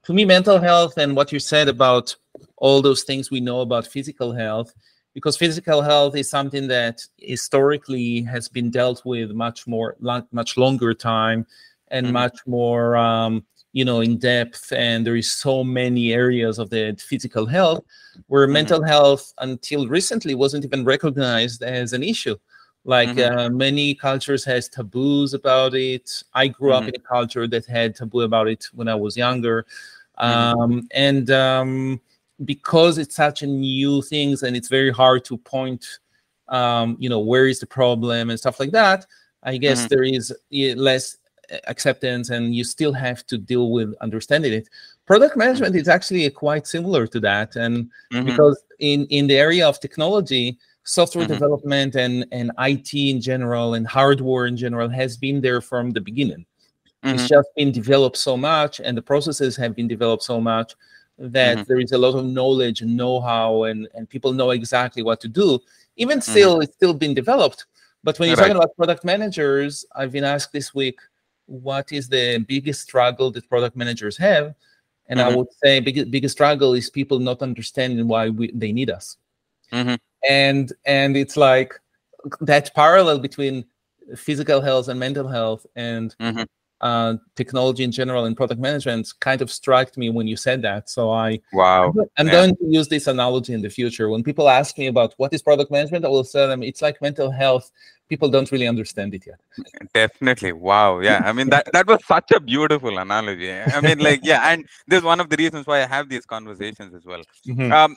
to 0.05 0.13
me, 0.13 0.25
mental 0.25 0.59
health 0.59 0.99
and 0.99 1.17
what 1.17 1.33
you 1.33 1.39
said 1.39 1.69
about 1.69 2.15
all 2.57 2.83
those 2.83 3.05
things 3.05 3.31
we 3.31 3.41
know 3.41 3.61
about 3.61 3.87
physical 3.87 4.33
health, 4.33 4.75
because 5.15 5.37
physical 5.37 5.83
health 5.83 6.17
is 6.17 6.29
something 6.29 6.69
that 6.69 7.01
historically 7.19 8.23
has 8.23 8.49
been 8.49 8.71
dealt 8.71 9.05
with 9.05 9.31
much 9.31 9.67
more, 9.67 9.97
much 10.01 10.57
longer 10.57 10.95
time, 10.95 11.47
and 11.89 12.07
mm-hmm. 12.07 12.15
much 12.15 12.39
more 12.47 12.97
um, 12.97 13.45
you 13.73 13.85
know 13.85 14.01
in 14.01 14.19
depth 14.19 14.73
and 14.73 15.07
there 15.07 15.17
is 15.17 15.31
so 15.31 15.63
many 15.63 16.13
areas 16.13 16.59
of 16.59 16.71
the 16.71 16.97
physical 16.99 17.47
health 17.47 17.85
where 18.27 18.47
mm-hmm. 18.47 18.55
mental 18.55 18.83
health 18.83 19.33
until 19.39 19.87
recently 19.87 20.35
wasn't 20.35 20.65
even 20.65 20.85
recognized 20.85 21.63
as 21.63 21.93
an 21.93 22.03
issue 22.03 22.37
like 22.85 23.11
mm-hmm. 23.11 23.39
uh, 23.39 23.49
many 23.51 23.95
cultures 23.95 24.45
has 24.45 24.69
taboos 24.69 25.35
about 25.35 25.75
it 25.75 26.23
i 26.35 26.49
grew 26.49 26.71
mm-hmm. 26.71 26.83
up 26.83 26.89
in 26.89 26.95
a 26.97 27.09
culture 27.09 27.47
that 27.47 27.67
had 27.67 27.95
taboo 27.95 28.23
about 28.23 28.49
it 28.49 28.67
when 28.73 28.89
i 28.89 28.95
was 28.95 29.17
younger 29.17 29.65
mm-hmm. 30.21 30.61
um, 30.61 30.89
and 30.93 31.31
um, 31.31 32.01
because 32.45 32.99
it's 32.99 33.15
such 33.15 33.43
a 33.43 33.47
new 33.47 34.03
things 34.03 34.43
and 34.43 34.57
it's 34.57 34.69
very 34.69 34.91
hard 34.91 35.25
to 35.25 35.37
point 35.37 35.87
um, 36.49 36.97
you 36.99 37.09
know 37.09 37.21
where 37.21 37.47
is 37.47 37.61
the 37.61 37.67
problem 37.67 38.31
and 38.31 38.39
stuff 38.39 38.59
like 38.59 38.73
that 38.73 39.07
i 39.45 39.57
guess 39.57 39.81
mm-hmm. 39.81 39.89
there 39.91 40.03
is 40.03 40.35
less 40.77 41.19
acceptance 41.67 42.31
and 42.31 42.55
you 42.55 42.65
still 42.65 42.93
have 42.93 43.27
to 43.27 43.37
deal 43.39 43.71
with 43.71 43.95
understanding 44.01 44.53
it 44.53 44.69
product 45.07 45.37
management 45.37 45.75
is 45.75 45.89
actually 45.89 46.29
quite 46.31 46.67
similar 46.67 47.07
to 47.07 47.19
that 47.21 47.57
and 47.57 47.91
mm-hmm. 48.13 48.25
because 48.25 48.63
in 48.79 49.07
in 49.07 49.27
the 49.27 49.37
area 49.37 49.67
of 49.67 49.81
technology 49.81 50.59
software 50.85 51.25
mm-hmm. 51.25 51.35
development 51.35 51.95
and 51.97 52.27
and 52.33 52.51
it 52.59 52.95
in 52.95 53.21
general 53.21 53.75
and 53.75 53.87
hardware 53.87 54.47
in 54.47 54.57
general 54.57 54.89
has 54.89 55.17
been 55.17 55.41
there 55.41 55.61
from 55.61 55.91
the 55.91 56.01
beginning 56.01 56.45
mm-hmm. 57.05 57.15
it's 57.15 57.29
just 57.29 57.49
been 57.57 57.73
developed 57.73 58.17
so 58.17 58.37
much 58.37 58.81
and 58.81 58.97
the 58.97 59.03
processes 59.03 59.57
have 59.57 59.75
been 59.75 59.89
developed 59.89 60.23
so 60.23 60.41
much 60.41 60.75
that 61.19 61.59
mm-hmm. 61.59 61.65
there 61.69 61.81
is 61.81 61.93
a 61.93 61.99
lot 61.99 62.15
of 62.15 62.25
knowledge 62.25 62.81
and 62.81 62.97
know-how 62.97 63.65
and 63.65 63.89
and 63.95 64.09
people 64.09 64.33
know 64.33 64.51
exactly 64.51 65.03
what 65.03 65.21
to 65.21 65.29
do 65.29 65.59
even 65.97 66.19
mm-hmm. 66.19 66.31
still 66.31 66.61
it's 66.61 66.75
still 66.75 66.95
been 66.95 67.15
developed 67.15 67.67
but 68.03 68.19
when 68.19 68.29
you're 68.29 68.37
right. 68.37 68.49
talking 68.49 68.57
about 68.57 68.75
product 68.77 69.05
managers 69.05 69.85
i've 69.97 70.13
been 70.13 70.25
asked 70.25 70.53
this 70.53 70.75
week 70.75 70.99
what 71.51 71.91
is 71.93 72.09
the 72.09 72.39
biggest 72.49 72.83
struggle 72.83 73.31
that 73.31 73.49
product 73.49 73.77
managers 73.77 74.17
have 74.17 74.55
and 75.09 75.19
mm-hmm. 75.19 75.29
i 75.29 75.37
would 75.37 75.49
say 75.63 75.81
biggest, 75.81 76.11
biggest 76.11 76.33
struggle 76.33 76.75
is 76.75 76.89
people 76.89 77.19
not 77.19 77.43
understanding 77.43 78.07
why 78.07 78.29
we, 78.29 78.51
they 78.55 78.73
need 78.73 78.91
us 78.91 79.17
mm-hmm. 79.73 79.95
and 80.29 80.73
and 80.87 81.17
it's 81.17 81.37
like 81.37 81.79
that 82.41 82.73
parallel 82.75 83.19
between 83.19 83.65
physical 84.17 84.61
health 84.61 84.89
and 84.89 84.99
mental 85.01 85.27
health 85.27 85.67
and 85.77 86.15
mm-hmm 86.21 86.43
uh, 86.81 87.15
technology 87.37 87.85
in 87.85 87.93
general 87.93 88.25
and 88.25 88.37
product 88.37 88.61
management 88.61 89.13
kind 89.21 89.43
of 89.43 89.51
struck 89.51 89.97
me 89.97 90.11
when 90.11 90.27
you 90.27 90.37
said 90.37 90.63
that. 90.63 90.89
So 90.89 91.11
I 91.11 91.41
wow, 91.53 91.93
I'm 92.17 92.27
yeah. 92.27 92.33
going 92.33 92.57
to 92.57 92.65
use 92.67 92.89
this 92.89 93.07
analogy 93.07 93.53
in 93.53 93.63
the 93.63 93.71
future. 93.71 94.09
When 94.09 94.23
people 94.23 94.49
ask 94.49 94.79
me 94.79 94.87
about 94.87 95.15
what 95.19 95.33
is 95.33 95.43
product 95.43 95.71
management, 95.71 96.05
I 96.05 96.09
will 96.09 96.25
tell 96.25 96.49
them 96.49 96.63
it's 96.63 96.83
like 96.83 97.03
mental 97.03 97.31
health. 97.31 97.71
People 98.11 98.29
don't 98.29 98.51
really 98.53 98.67
understand 98.67 99.15
it 99.15 99.25
yet. 99.27 99.41
Definitely, 99.95 100.53
wow, 100.53 100.99
yeah. 101.01 101.23
I 101.25 101.33
mean 101.33 101.49
that 101.51 101.73
that 101.73 101.87
was 101.87 102.05
such 102.05 102.31
a 102.33 102.41
beautiful 102.41 102.99
analogy. 102.99 103.53
I 103.53 103.81
mean, 103.81 103.99
like 104.09 104.21
yeah, 104.23 104.51
and 104.51 104.67
this 104.89 104.99
is 104.99 105.05
one 105.05 105.21
of 105.21 105.31
the 105.31 105.37
reasons 105.37 105.67
why 105.67 105.83
I 105.83 105.87
have 105.87 106.09
these 106.09 106.27
conversations 106.27 106.93
as 106.95 107.05
well. 107.05 107.23
Mm-hmm. 107.49 107.73
Um, 107.73 107.97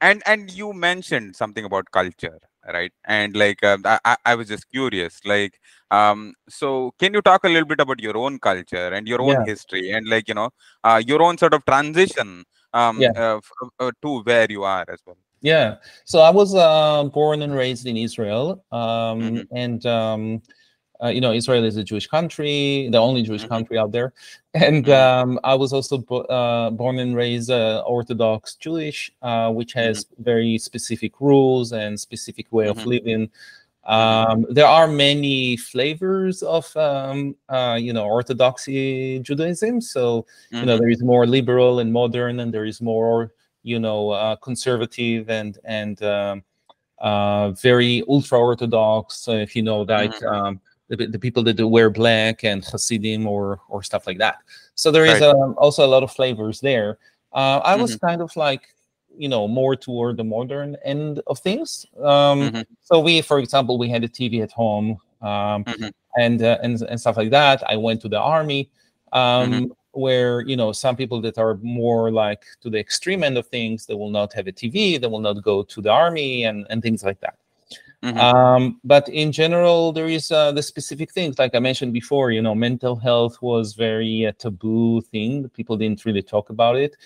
and 0.00 0.22
and 0.26 0.50
you 0.50 0.72
mentioned 0.72 1.36
something 1.36 1.64
about 1.64 1.90
culture 1.90 2.38
right 2.72 2.92
and 3.06 3.36
like 3.36 3.62
uh, 3.62 3.78
I, 3.84 4.16
I 4.24 4.34
was 4.34 4.48
just 4.48 4.68
curious 4.70 5.20
like 5.24 5.58
um 5.90 6.34
so 6.48 6.92
can 6.98 7.14
you 7.14 7.22
talk 7.22 7.44
a 7.44 7.48
little 7.48 7.66
bit 7.66 7.80
about 7.80 8.00
your 8.00 8.16
own 8.16 8.38
culture 8.38 8.88
and 8.88 9.08
your 9.08 9.20
own 9.22 9.38
yeah. 9.40 9.44
history 9.46 9.90
and 9.92 10.06
like 10.08 10.28
you 10.28 10.34
know 10.34 10.50
uh, 10.84 11.02
your 11.04 11.22
own 11.22 11.38
sort 11.38 11.54
of 11.54 11.64
transition 11.64 12.44
um 12.74 13.00
yeah. 13.00 13.12
uh, 13.16 13.40
uh, 13.78 13.90
to 14.02 14.20
where 14.20 14.46
you 14.50 14.62
are 14.62 14.84
as 14.88 15.00
well 15.06 15.16
yeah 15.40 15.76
so 16.04 16.20
i 16.20 16.30
was 16.30 16.54
uh, 16.54 17.04
born 17.04 17.42
and 17.42 17.54
raised 17.54 17.86
in 17.86 17.96
israel 17.96 18.64
um 18.72 19.20
mm-hmm. 19.20 19.56
and 19.56 19.86
um 19.86 20.42
uh, 21.02 21.08
you 21.08 21.20
know, 21.20 21.32
Israel 21.32 21.64
is 21.64 21.76
a 21.76 21.84
Jewish 21.84 22.06
country, 22.06 22.88
the 22.90 22.98
only 22.98 23.22
Jewish 23.22 23.42
mm-hmm. 23.42 23.48
country 23.48 23.78
out 23.78 23.92
there, 23.92 24.12
and 24.54 24.84
mm-hmm. 24.84 25.30
um, 25.30 25.40
I 25.44 25.54
was 25.54 25.72
also 25.72 25.98
bo- 25.98 26.22
uh, 26.22 26.70
born 26.70 26.98
and 26.98 27.16
raised 27.16 27.50
uh, 27.50 27.82
Orthodox 27.86 28.54
Jewish, 28.56 29.10
uh, 29.22 29.50
which 29.50 29.72
has 29.72 30.04
mm-hmm. 30.04 30.22
very 30.22 30.58
specific 30.58 31.20
rules 31.20 31.72
and 31.72 31.98
specific 31.98 32.46
way 32.50 32.68
of 32.68 32.78
mm-hmm. 32.78 32.88
living. 32.88 33.30
Um, 33.84 34.44
there 34.50 34.66
are 34.66 34.86
many 34.86 35.56
flavors 35.56 36.42
of 36.42 36.76
um, 36.76 37.34
uh, 37.48 37.78
you 37.80 37.92
know 37.92 38.04
Orthodoxy 38.04 39.20
Judaism. 39.20 39.80
So 39.80 40.26
you 40.50 40.66
know 40.66 40.76
there 40.76 40.90
is 40.90 41.02
more 41.02 41.26
liberal 41.26 41.78
and 41.80 41.92
modern, 41.92 42.40
and 42.40 42.52
there 42.52 42.66
is 42.66 42.82
more 42.82 43.32
you 43.62 43.78
know 43.78 44.10
uh, 44.10 44.36
conservative 44.36 45.30
and 45.30 45.58
and 45.64 46.02
um, 46.02 46.42
very 47.56 48.02
ultra 48.08 48.38
orthodox. 48.38 49.28
if 49.28 49.56
you 49.56 49.62
know 49.62 49.82
like 49.82 50.22
um, 50.24 50.60
the, 50.88 51.06
the 51.06 51.18
people 51.18 51.42
that 51.44 51.64
wear 51.66 51.88
black 51.88 52.44
and 52.44 52.64
Hasidim 52.64 53.26
or 53.26 53.60
or 53.68 53.82
stuff 53.82 54.06
like 54.06 54.18
that. 54.18 54.38
So 54.74 54.90
there 54.90 55.04
is 55.04 55.20
right. 55.20 55.34
um, 55.34 55.54
also 55.56 55.86
a 55.86 55.88
lot 55.88 56.02
of 56.02 56.10
flavors 56.10 56.60
there. 56.60 56.98
Uh, 57.32 57.60
I 57.64 57.72
mm-hmm. 57.72 57.82
was 57.82 57.96
kind 57.96 58.20
of 58.20 58.34
like 58.36 58.74
you 59.16 59.28
know 59.28 59.46
more 59.46 59.76
toward 59.76 60.16
the 60.16 60.24
modern 60.24 60.76
end 60.84 61.20
of 61.26 61.38
things. 61.38 61.86
Um, 61.98 62.40
mm-hmm. 62.40 62.62
So 62.80 63.00
we, 63.00 63.22
for 63.22 63.38
example, 63.38 63.78
we 63.78 63.88
had 63.88 64.04
a 64.04 64.08
TV 64.08 64.42
at 64.42 64.52
home 64.52 64.98
um, 65.22 65.64
mm-hmm. 65.64 65.88
and, 66.18 66.42
uh, 66.42 66.58
and 66.62 66.80
and 66.82 67.00
stuff 67.00 67.16
like 67.16 67.30
that. 67.30 67.62
I 67.68 67.76
went 67.76 68.02
to 68.02 68.08
the 68.08 68.20
army. 68.20 68.70
Um, 69.12 69.52
mm-hmm. 69.52 69.64
Where 69.92 70.42
you 70.42 70.56
know 70.56 70.72
some 70.72 70.96
people 70.96 71.20
that 71.22 71.38
are 71.38 71.56
more 71.62 72.10
like 72.12 72.44
to 72.60 72.70
the 72.70 72.78
extreme 72.78 73.24
end 73.24 73.36
of 73.36 73.46
things, 73.48 73.86
they 73.86 73.94
will 73.94 74.10
not 74.10 74.32
have 74.34 74.46
a 74.46 74.52
TV, 74.52 75.00
they 75.00 75.06
will 75.06 75.20
not 75.20 75.42
go 75.42 75.62
to 75.62 75.82
the 75.82 75.90
army, 75.90 76.44
and 76.44 76.66
and 76.70 76.82
things 76.82 77.02
like 77.04 77.20
that. 77.20 77.36
Mm-hmm. 78.02 78.18
Um, 78.18 78.80
but 78.82 79.08
in 79.10 79.30
general, 79.30 79.92
there 79.92 80.08
is 80.08 80.30
uh, 80.30 80.52
the 80.52 80.62
specific 80.62 81.12
things, 81.12 81.38
like 81.38 81.54
I 81.54 81.58
mentioned 81.58 81.92
before. 81.92 82.30
You 82.30 82.40
know, 82.40 82.54
mental 82.54 82.96
health 82.96 83.42
was 83.42 83.74
very 83.74 84.24
a 84.24 84.32
taboo 84.32 85.02
thing. 85.02 85.48
People 85.50 85.76
didn't 85.76 86.04
really 86.06 86.22
talk 86.22 86.48
about 86.48 86.76
it. 86.76 86.96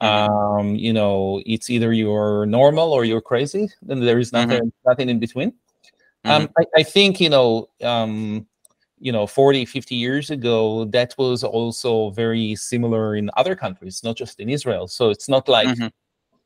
Mm-hmm. 0.00 0.32
Um, 0.32 0.74
you 0.74 0.92
know, 0.92 1.40
it's 1.46 1.70
either 1.70 1.92
you're 1.92 2.44
normal 2.46 2.92
or 2.92 3.04
you're 3.04 3.20
crazy. 3.20 3.70
Then 3.82 4.00
there 4.00 4.18
is 4.18 4.32
nothing, 4.32 4.58
mm-hmm. 4.58 4.88
nothing 4.88 5.08
in 5.08 5.20
between. 5.20 5.54
Um, 6.24 6.48
mm-hmm. 6.48 6.52
I, 6.58 6.80
I, 6.80 6.82
think 6.82 7.20
you 7.20 7.30
know, 7.30 7.68
um, 7.82 8.46
you 9.02 9.12
know, 9.12 9.26
40, 9.26 9.64
50 9.64 9.94
years 9.94 10.30
ago, 10.30 10.84
that 10.86 11.14
was 11.18 11.44
also 11.44 12.10
very 12.10 12.54
similar 12.54 13.16
in 13.16 13.30
other 13.36 13.54
countries, 13.54 14.02
not 14.02 14.16
just 14.16 14.40
in 14.40 14.48
Israel. 14.48 14.86
So 14.88 15.10
it's 15.10 15.28
not 15.28 15.48
like 15.48 15.68
mm-hmm. 15.68 15.88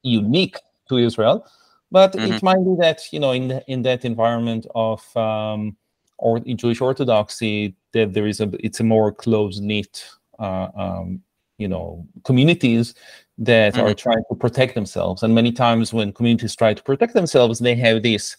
unique 0.02 0.56
to 0.88 0.98
Israel 0.98 1.46
but 1.90 2.12
mm-hmm. 2.12 2.32
it 2.32 2.42
might 2.42 2.64
be 2.64 2.74
that 2.78 3.02
you 3.12 3.20
know 3.20 3.32
in 3.32 3.60
in 3.68 3.82
that 3.82 4.04
environment 4.04 4.66
of 4.74 5.16
um, 5.16 5.76
or 6.18 6.38
in 6.38 6.56
Jewish 6.56 6.80
Orthodoxy 6.80 7.74
that 7.92 8.12
there 8.12 8.26
is 8.26 8.40
a 8.40 8.50
it's 8.64 8.80
a 8.80 8.84
more 8.84 9.12
close 9.12 9.60
knit 9.60 10.04
uh, 10.38 10.68
um, 10.76 11.22
you 11.58 11.68
know 11.68 12.06
communities 12.24 12.94
that 13.38 13.74
mm-hmm. 13.74 13.86
are 13.86 13.94
trying 13.94 14.22
to 14.30 14.36
protect 14.36 14.74
themselves 14.74 15.22
and 15.22 15.34
many 15.34 15.52
times 15.52 15.92
when 15.92 16.12
communities 16.12 16.56
try 16.56 16.74
to 16.74 16.82
protect 16.82 17.14
themselves 17.14 17.58
they 17.58 17.74
have 17.74 18.02
this 18.02 18.36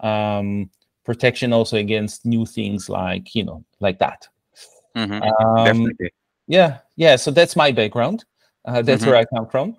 um, 0.00 0.70
protection 1.08 1.52
also 1.52 1.76
against 1.76 2.26
new 2.26 2.44
things 2.44 2.88
like 2.88 3.34
you 3.34 3.44
know 3.44 3.64
like 3.80 3.98
that 3.98 4.28
mm-hmm. 4.94 5.20
um, 5.44 5.90
yeah 6.46 6.78
yeah 6.96 7.16
so 7.16 7.30
that's 7.30 7.56
my 7.56 7.72
background 7.72 8.24
uh, 8.66 8.82
that's 8.82 9.02
mm-hmm. 9.02 9.10
where 9.10 9.20
i 9.20 9.24
come 9.36 9.48
from 9.48 9.74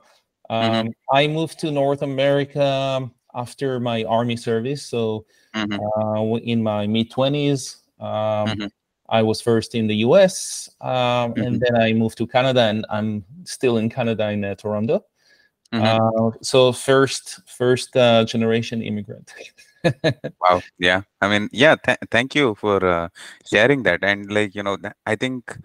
Mm-hmm. 0.50 0.72
Um, 0.72 0.86
mm-hmm. 0.88 1.16
I 1.16 1.28
moved 1.28 1.60
to 1.60 1.72
North 1.72 2.02
America 2.02 3.10
after 3.36 3.80
my 3.80 4.04
army 4.06 4.36
service. 4.36 4.86
So 4.86 5.26
mm-hmm. 5.56 5.80
uh, 5.80 6.38
in 6.38 6.64
my 6.64 6.88
mid 6.88 7.12
20s, 7.12 7.78
um, 8.00 8.08
mm-hmm. 8.08 8.68
I 9.10 9.24
was 9.24 9.42
first 9.42 9.76
in 9.76 9.88
the 9.88 9.96
US 9.98 10.70
um, 10.82 11.34
and 11.38 11.60
then 11.60 11.76
I 11.76 11.94
moved 11.94 12.18
to 12.20 12.28
Canada 12.28 12.62
and 12.62 12.86
I'm 12.90 13.26
still 13.44 13.78
in 13.78 13.90
Canada 13.90 14.30
in 14.30 14.44
uh, 14.44 14.56
Toronto. 14.56 15.06
Uh, 15.72 16.32
so 16.42 16.72
first, 16.72 17.42
first 17.48 17.96
uh, 17.96 18.26
generation 18.26 18.82
immigrant. 18.82 19.32
wow. 20.42 20.64
Yeah. 20.78 21.02
I 21.22 21.30
mean, 21.30 21.50
yeah. 21.52 21.76
Th- 21.76 21.98
thank 22.12 22.36
you 22.36 22.56
for 22.56 22.84
uh, 22.86 23.10
sharing 23.46 23.84
that. 23.84 24.04
And 24.04 24.32
like, 24.32 24.56
you 24.56 24.64
know, 24.64 24.78
I 25.06 25.16
think 25.16 25.58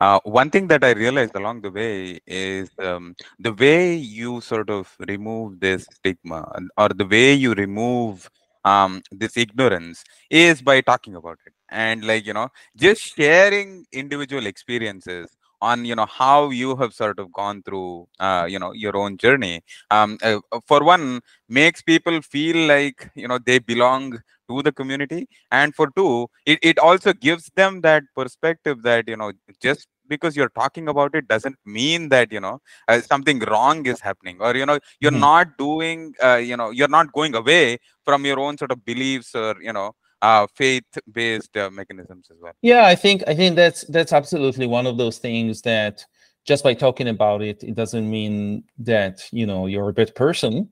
uh, 0.00 0.20
one 0.24 0.50
thing 0.50 0.68
that 0.68 0.84
I 0.84 0.92
realized 0.92 1.34
along 1.36 1.62
the 1.62 1.70
way 1.70 2.20
is 2.26 2.70
um, 2.82 3.14
the 3.38 3.52
way 3.52 3.94
you 3.94 4.40
sort 4.40 4.70
of 4.70 4.94
remove 5.08 5.60
this 5.60 5.86
stigma 5.94 6.50
or 6.76 6.88
the 6.90 7.06
way 7.06 7.32
you 7.34 7.52
remove 7.54 8.28
um, 8.64 9.02
this 9.10 9.36
ignorance 9.36 10.04
is 10.30 10.62
by 10.62 10.80
talking 10.80 11.16
about 11.16 11.38
it 11.46 11.52
and 11.70 12.04
like 12.04 12.24
you 12.24 12.32
know 12.32 12.48
just 12.76 13.16
sharing 13.16 13.84
individual 13.92 14.46
experiences 14.46 15.36
on 15.62 15.84
you 15.84 15.94
know 15.94 16.06
how 16.06 16.50
you 16.50 16.76
have 16.76 16.92
sort 16.92 17.18
of 17.18 17.32
gone 17.32 17.62
through 17.62 18.06
uh, 18.20 18.44
you 18.48 18.58
know 18.58 18.72
your 18.72 18.96
own 18.96 19.16
journey. 19.16 19.62
Um, 19.90 20.18
uh, 20.22 20.40
for 20.66 20.82
one 20.84 21.20
makes 21.48 21.80
people 21.80 22.20
feel 22.22 22.66
like 22.66 23.10
you 23.14 23.28
know 23.28 23.38
they 23.38 23.58
belong 23.58 24.18
to 24.48 24.62
the 24.62 24.72
community. 24.72 25.28
And 25.50 25.74
for 25.74 25.88
two 25.96 26.28
it, 26.46 26.58
it 26.62 26.78
also 26.78 27.12
gives 27.12 27.50
them 27.54 27.80
that 27.82 28.02
perspective 28.16 28.82
that 28.82 29.08
you 29.08 29.16
know 29.16 29.32
just 29.62 29.86
because 30.08 30.36
you're 30.36 30.50
talking 30.50 30.88
about 30.88 31.14
it 31.14 31.28
doesn't 31.28 31.56
mean 31.64 32.08
that 32.10 32.32
you 32.32 32.40
know 32.40 32.58
uh, 32.88 33.00
something 33.00 33.38
wrong 33.40 33.86
is 33.86 34.00
happening. 34.00 34.38
Or 34.40 34.54
you 34.56 34.66
know 34.66 34.78
you're 35.00 35.12
mm-hmm. 35.12 35.20
not 35.20 35.58
doing 35.58 36.14
uh, 36.22 36.36
you 36.36 36.56
know 36.56 36.70
you're 36.70 36.94
not 36.98 37.12
going 37.12 37.34
away 37.34 37.78
from 38.04 38.24
your 38.24 38.40
own 38.40 38.58
sort 38.58 38.72
of 38.72 38.84
beliefs 38.84 39.34
or 39.34 39.54
you 39.62 39.72
know 39.72 39.92
uh, 40.22 40.46
faith-based 40.54 41.56
uh, 41.56 41.68
mechanisms 41.70 42.28
as 42.30 42.38
well. 42.40 42.52
Yeah, 42.62 42.86
I 42.86 42.94
think 42.94 43.24
I 43.26 43.34
think 43.34 43.56
that's 43.56 43.84
that's 43.88 44.12
absolutely 44.12 44.66
one 44.66 44.86
of 44.86 44.96
those 44.96 45.18
things 45.18 45.60
that 45.62 46.06
just 46.44 46.64
by 46.64 46.74
talking 46.74 47.08
about 47.08 47.42
it, 47.42 47.62
it 47.62 47.74
doesn't 47.74 48.08
mean 48.08 48.64
that 48.78 49.28
you 49.32 49.46
know 49.46 49.66
you're 49.66 49.88
a 49.88 49.92
better 49.92 50.12
person, 50.12 50.70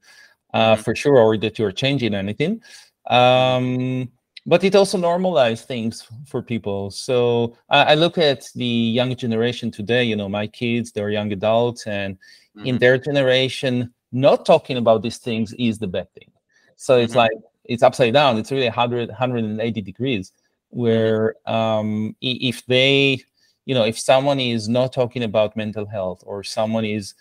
uh, 0.54 0.74
mm-hmm. 0.74 0.82
for 0.82 0.94
sure, 0.94 1.18
or 1.18 1.36
that 1.38 1.58
you're 1.58 1.72
changing 1.72 2.14
anything. 2.14 2.62
Um, 3.08 4.08
but 4.46 4.62
it 4.64 4.74
also 4.74 4.96
normalized 4.96 5.66
things 5.66 6.06
for 6.26 6.42
people. 6.42 6.90
So 6.90 7.56
I, 7.68 7.92
I, 7.92 7.94
look 7.94 8.18
at 8.18 8.48
the 8.54 8.64
young 8.64 9.14
generation 9.16 9.70
today. 9.70 10.04
You 10.04 10.16
know, 10.16 10.28
my 10.28 10.46
kids, 10.46 10.92
they're 10.92 11.10
young 11.10 11.32
adults, 11.32 11.86
and 11.86 12.16
mm-hmm. 12.56 12.66
in 12.66 12.78
their 12.78 12.98
generation, 12.98 13.92
not 14.12 14.46
talking 14.46 14.76
about 14.76 15.02
these 15.02 15.18
things 15.18 15.52
is 15.58 15.78
the 15.78 15.88
bad 15.88 16.12
thing. 16.14 16.30
So 16.76 16.98
it's 16.98 17.10
mm-hmm. 17.10 17.18
like 17.18 17.49
it's 17.64 17.82
upside 17.82 18.14
down. 18.14 18.38
It's 18.38 18.50
really 18.50 18.66
100, 18.66 19.08
180 19.08 19.82
degrees. 19.82 20.30
Mm-hmm. 20.30 20.80
Where 20.80 21.34
um, 21.46 22.14
if 22.20 22.64
they, 22.66 23.24
you 23.64 23.74
know, 23.74 23.84
if 23.84 23.98
someone 23.98 24.38
is 24.38 24.68
not 24.68 24.92
talking 24.92 25.24
about 25.24 25.56
mental 25.56 25.86
health 25.86 26.22
or 26.26 26.44
someone 26.44 26.84
is 26.84 27.14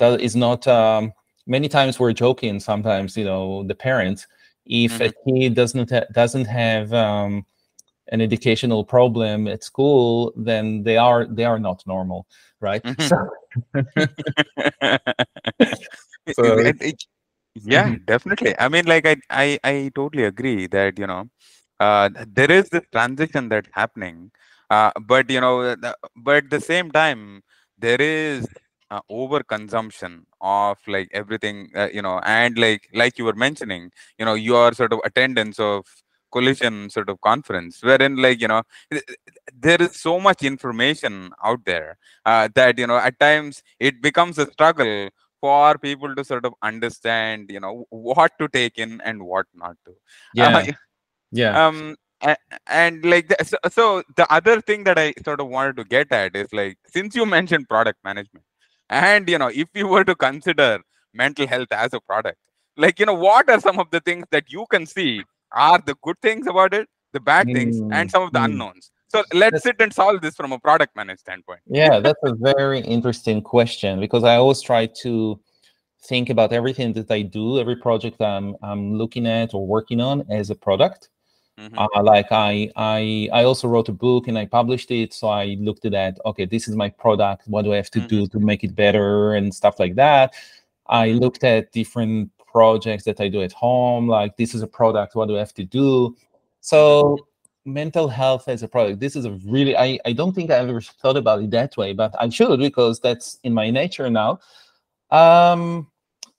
is 0.00 0.36
not 0.36 0.66
um, 0.66 1.12
many 1.46 1.68
times 1.68 2.00
we're 2.00 2.12
joking 2.12 2.58
sometimes 2.58 3.16
you 3.16 3.24
know 3.24 3.62
the 3.62 3.74
parents 3.74 4.26
if 4.66 4.98
mm-hmm. 4.98 5.04
a 5.04 5.40
kid 5.40 5.54
doesn't 5.54 5.90
ha- 5.90 6.04
doesn't 6.12 6.44
have 6.44 6.92
um, 6.92 7.46
an 8.08 8.20
educational 8.20 8.84
problem 8.84 9.48
at 9.48 9.64
school, 9.64 10.32
then 10.36 10.82
they 10.82 10.96
are 10.96 11.26
they 11.26 11.44
are 11.44 11.58
not 11.58 11.84
normal, 11.86 12.26
right? 12.60 12.82
Mm-hmm. 12.82 13.02
So, 13.02 13.28
so 16.34 16.58
it, 16.58 16.76
it, 16.80 17.04
yeah, 17.64 17.90
mm-hmm. 17.90 18.04
definitely. 18.04 18.54
I 18.58 18.68
mean, 18.68 18.86
like 18.86 19.06
I, 19.06 19.16
I 19.30 19.58
I 19.64 19.90
totally 19.94 20.24
agree 20.24 20.66
that 20.68 20.98
you 20.98 21.06
know 21.06 21.28
uh, 21.80 22.10
there 22.26 22.50
is 22.50 22.68
this 22.70 22.84
transition 22.92 23.48
that's 23.48 23.68
happening, 23.72 24.30
uh, 24.70 24.90
but 25.06 25.30
you 25.30 25.40
know, 25.40 25.76
but 26.16 26.36
at 26.36 26.50
the 26.50 26.60
same 26.60 26.90
time, 26.90 27.42
there 27.78 28.00
is 28.00 28.46
uh, 28.90 29.00
overconsumption 29.10 30.24
of 30.40 30.78
like 30.86 31.08
everything 31.12 31.70
uh, 31.76 31.88
you 31.92 32.02
know 32.02 32.20
and 32.24 32.58
like 32.58 32.88
like 32.94 33.18
you 33.18 33.24
were 33.24 33.34
mentioning 33.34 33.90
you 34.18 34.24
know 34.24 34.34
your 34.34 34.72
sort 34.74 34.92
of 34.92 35.00
attendance 35.04 35.58
of 35.58 35.84
collision 36.32 36.90
sort 36.90 37.08
of 37.08 37.20
conference 37.20 37.82
wherein 37.82 38.16
like 38.16 38.40
you 38.40 38.48
know 38.48 38.62
there 39.54 39.80
is 39.80 39.96
so 40.00 40.18
much 40.20 40.42
information 40.42 41.30
out 41.44 41.60
there 41.64 41.96
uh, 42.24 42.48
that 42.54 42.78
you 42.78 42.86
know 42.86 42.96
at 42.96 43.18
times 43.18 43.62
it 43.80 44.00
becomes 44.02 44.38
a 44.38 44.46
struggle 44.50 45.08
for 45.46 45.78
people 45.78 46.14
to 46.14 46.24
sort 46.32 46.44
of 46.48 46.54
understand 46.70 47.50
you 47.56 47.60
know 47.60 47.74
what 47.90 48.32
to 48.40 48.48
take 48.48 48.78
in 48.78 49.00
and 49.02 49.22
what 49.22 49.46
not 49.54 49.76
to. 49.86 49.94
Yeah. 50.34 50.56
Uh, 50.58 50.72
yeah. 51.32 51.66
um 51.66 51.96
and, 52.20 52.38
and 52.66 53.04
like 53.04 53.28
the, 53.28 53.36
so, 53.44 53.56
so 53.70 54.02
the 54.16 54.26
other 54.32 54.60
thing 54.60 54.84
that 54.84 54.98
i 54.98 55.12
sort 55.24 55.40
of 55.40 55.48
wanted 55.48 55.76
to 55.76 55.84
get 55.84 56.10
at 56.12 56.36
is 56.42 56.52
like 56.52 56.78
since 56.96 57.14
you 57.14 57.26
mentioned 57.26 57.68
product 57.68 57.98
management 58.04 58.44
and 58.88 59.28
you 59.28 59.38
know 59.38 59.50
if 59.62 59.68
you 59.74 59.86
were 59.86 60.04
to 60.04 60.14
consider 60.14 60.80
mental 61.12 61.46
health 61.46 61.68
as 61.70 61.92
a 61.92 62.00
product 62.00 62.38
like 62.76 62.98
you 63.00 63.06
know 63.06 63.14
what 63.14 63.50
are 63.50 63.60
some 63.60 63.78
of 63.78 63.90
the 63.90 64.00
things 64.00 64.24
that 64.30 64.44
you 64.48 64.64
can 64.70 64.86
see 64.86 65.22
are 65.52 65.80
the 65.90 65.96
good 66.02 66.20
things 66.22 66.46
about 66.46 66.72
it 66.72 66.88
the 67.12 67.20
bad 67.20 67.46
things 67.46 67.80
mm, 67.80 67.92
and 67.92 68.10
some 68.10 68.22
of 68.22 68.32
the 68.32 68.38
mm. 68.38 68.46
unknowns 68.46 68.90
so 69.08 69.22
let's 69.32 69.62
sit 69.62 69.76
and 69.80 69.92
solve 69.92 70.20
this 70.20 70.34
from 70.34 70.52
a 70.52 70.58
product 70.58 70.94
management 70.96 71.20
standpoint 71.20 71.60
yeah 71.66 72.00
that's 72.00 72.20
a 72.24 72.34
very 72.34 72.80
interesting 72.80 73.40
question 73.40 74.00
because 74.00 74.24
i 74.24 74.36
always 74.36 74.60
try 74.60 74.86
to 74.86 75.38
think 76.02 76.30
about 76.30 76.52
everything 76.52 76.92
that 76.92 77.10
i 77.10 77.22
do 77.22 77.58
every 77.58 77.76
project 77.76 78.20
i'm 78.20 78.56
i'm 78.62 78.94
looking 78.94 79.26
at 79.26 79.54
or 79.54 79.66
working 79.66 80.00
on 80.00 80.24
as 80.30 80.50
a 80.50 80.54
product 80.54 81.08
Mm-hmm. 81.58 81.78
Uh, 81.78 82.02
like 82.02 82.30
I, 82.30 82.70
I, 82.76 83.30
I 83.32 83.44
also 83.44 83.66
wrote 83.66 83.88
a 83.88 83.92
book 83.92 84.28
and 84.28 84.38
I 84.38 84.44
published 84.44 84.90
it. 84.90 85.14
So 85.14 85.28
I 85.28 85.56
looked 85.58 85.86
at 85.86 85.92
that. 85.92 86.18
Okay, 86.26 86.44
this 86.44 86.68
is 86.68 86.76
my 86.76 86.90
product. 86.90 87.48
What 87.48 87.62
do 87.62 87.72
I 87.72 87.76
have 87.76 87.90
to 87.92 88.00
mm-hmm. 88.00 88.08
do 88.08 88.26
to 88.28 88.38
make 88.38 88.62
it 88.62 88.74
better 88.74 89.34
and 89.34 89.54
stuff 89.54 89.80
like 89.80 89.94
that. 89.94 90.34
I 90.86 91.12
looked 91.12 91.44
at 91.44 91.72
different 91.72 92.30
projects 92.46 93.04
that 93.04 93.20
I 93.20 93.28
do 93.28 93.42
at 93.42 93.52
home. 93.52 94.06
Like 94.06 94.36
this 94.36 94.54
is 94.54 94.62
a 94.62 94.66
product. 94.66 95.14
What 95.14 95.28
do 95.28 95.36
I 95.36 95.38
have 95.38 95.54
to 95.54 95.64
do? 95.64 96.14
So 96.60 97.02
mm-hmm. 97.02 97.24
Mental 97.66 98.08
health 98.08 98.48
as 98.48 98.62
a 98.62 98.68
product. 98.68 99.00
This 99.00 99.16
is 99.16 99.24
a 99.24 99.32
really. 99.44 99.76
I, 99.76 99.98
I 100.04 100.12
don't 100.12 100.32
think 100.32 100.50
I 100.50 100.56
ever 100.56 100.80
thought 100.80 101.16
about 101.16 101.42
it 101.42 101.50
that 101.50 101.76
way, 101.76 101.92
but 101.92 102.14
I 102.18 102.28
should 102.28 102.60
because 102.60 103.00
that's 103.00 103.38
in 103.42 103.52
my 103.52 103.70
nature 103.70 104.08
now. 104.08 104.38
Um, 105.10 105.88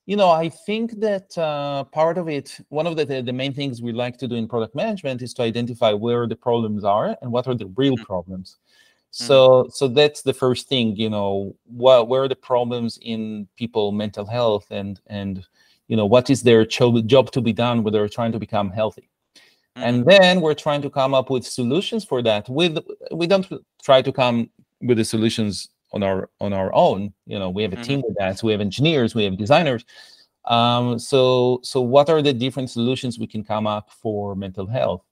you 0.07 0.15
know, 0.15 0.29
I 0.29 0.47
think 0.47 0.99
that 1.01 1.37
uh, 1.37 1.83
part 1.83 2.17
of 2.17 2.29
it, 2.29 2.57
one 2.69 2.87
of 2.87 2.95
the, 2.95 3.05
the 3.21 3.33
main 3.33 3.53
things 3.53 3.81
we 3.81 3.91
like 3.91 4.17
to 4.19 4.27
do 4.27 4.35
in 4.35 4.47
product 4.47 4.73
management 4.73 5.21
is 5.21 5.33
to 5.33 5.43
identify 5.43 5.91
where 5.91 6.25
the 6.27 6.35
problems 6.35 6.85
are 6.85 7.17
and 7.21 7.31
what 7.31 7.45
are 7.45 7.55
the 7.55 7.67
real 7.75 7.95
mm-hmm. 7.95 8.05
problems. 8.05 8.57
Mm-hmm. 9.11 9.25
So, 9.25 9.67
so 9.69 9.89
that's 9.89 10.21
the 10.21 10.33
first 10.33 10.69
thing. 10.69 10.95
You 10.95 11.09
know, 11.09 11.55
what 11.65 12.07
where 12.07 12.23
are 12.23 12.27
the 12.29 12.35
problems 12.37 12.97
in 13.01 13.49
people 13.57 13.91
mental 13.91 14.25
health 14.25 14.67
and 14.71 14.99
and 15.07 15.45
you 15.87 15.97
know 15.97 16.05
what 16.05 16.29
is 16.29 16.43
their 16.43 16.65
cho- 16.65 17.01
job 17.01 17.31
to 17.31 17.41
be 17.41 17.53
done 17.53 17.83
when 17.83 17.93
they're 17.93 18.09
trying 18.09 18.31
to 18.31 18.39
become 18.39 18.69
healthy. 18.69 19.09
Mm-hmm. 19.77 19.83
And 19.83 20.05
then 20.05 20.41
we're 20.41 20.55
trying 20.55 20.81
to 20.81 20.89
come 20.89 21.13
up 21.13 21.29
with 21.29 21.45
solutions 21.45 22.03
for 22.03 22.21
that. 22.23 22.49
With 22.49 22.79
we 23.11 23.27
don't 23.27 23.47
try 23.83 24.01
to 24.01 24.11
come 24.11 24.49
with 24.81 24.97
the 24.97 25.05
solutions 25.05 25.69
on 25.93 26.03
our 26.03 26.29
on 26.39 26.53
our 26.53 26.73
own 26.73 27.13
you 27.25 27.39
know 27.39 27.49
we 27.49 27.63
have 27.63 27.73
a 27.73 27.75
mm-hmm. 27.75 27.83
team 27.83 28.03
with 28.05 28.15
that 28.17 28.37
so 28.37 28.47
we 28.47 28.51
have 28.51 28.61
engineers 28.61 29.15
we 29.15 29.23
have 29.23 29.37
designers 29.37 29.85
um, 30.45 30.97
so 30.97 31.59
so 31.63 31.81
what 31.81 32.09
are 32.09 32.21
the 32.21 32.33
different 32.33 32.69
solutions 32.69 33.19
we 33.19 33.27
can 33.27 33.43
come 33.43 33.67
up 33.67 33.89
for 33.91 34.35
mental 34.35 34.67
health 34.67 35.03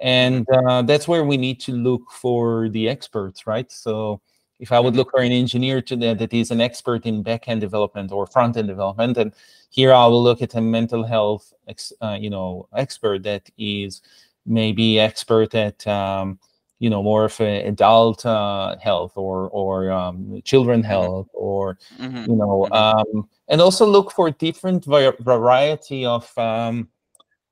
and 0.00 0.46
mm-hmm. 0.46 0.66
uh, 0.66 0.82
that's 0.82 1.08
where 1.08 1.24
we 1.24 1.36
need 1.36 1.60
to 1.60 1.72
look 1.72 2.10
for 2.10 2.68
the 2.70 2.88
experts 2.88 3.46
right 3.46 3.70
so 3.70 4.20
if 4.58 4.72
i 4.72 4.80
would 4.80 4.90
mm-hmm. 4.90 4.98
look 4.98 5.10
for 5.10 5.20
an 5.20 5.32
engineer 5.32 5.80
to 5.82 5.96
that 5.96 6.32
is 6.32 6.50
an 6.50 6.60
expert 6.60 7.06
in 7.06 7.22
backend 7.22 7.60
development 7.60 8.12
or 8.12 8.26
front-end 8.26 8.68
development 8.68 9.16
and 9.16 9.32
here 9.70 9.92
i 9.92 10.06
will 10.06 10.22
look 10.22 10.42
at 10.42 10.54
a 10.54 10.60
mental 10.60 11.04
health 11.04 11.52
ex, 11.68 11.92
uh, 12.00 12.16
you 12.18 12.30
know 12.30 12.68
expert 12.74 13.22
that 13.22 13.48
is 13.58 14.02
maybe 14.46 14.98
expert 14.98 15.54
at 15.54 15.86
um, 15.86 16.38
you 16.78 16.90
know 16.90 17.02
more 17.02 17.24
of 17.24 17.40
adult 17.40 18.24
uh, 18.26 18.76
health 18.78 19.12
or 19.16 19.48
or 19.50 19.90
um, 19.90 20.40
children 20.44 20.80
mm-hmm. 20.80 20.90
health 20.90 21.28
or 21.32 21.78
mm-hmm. 21.98 22.30
you 22.30 22.36
know 22.36 22.68
mm-hmm. 22.70 23.18
um, 23.18 23.28
and 23.48 23.60
also 23.60 23.86
look 23.86 24.12
for 24.12 24.30
different 24.30 24.84
variety 24.84 26.04
of 26.04 26.36
um, 26.38 26.88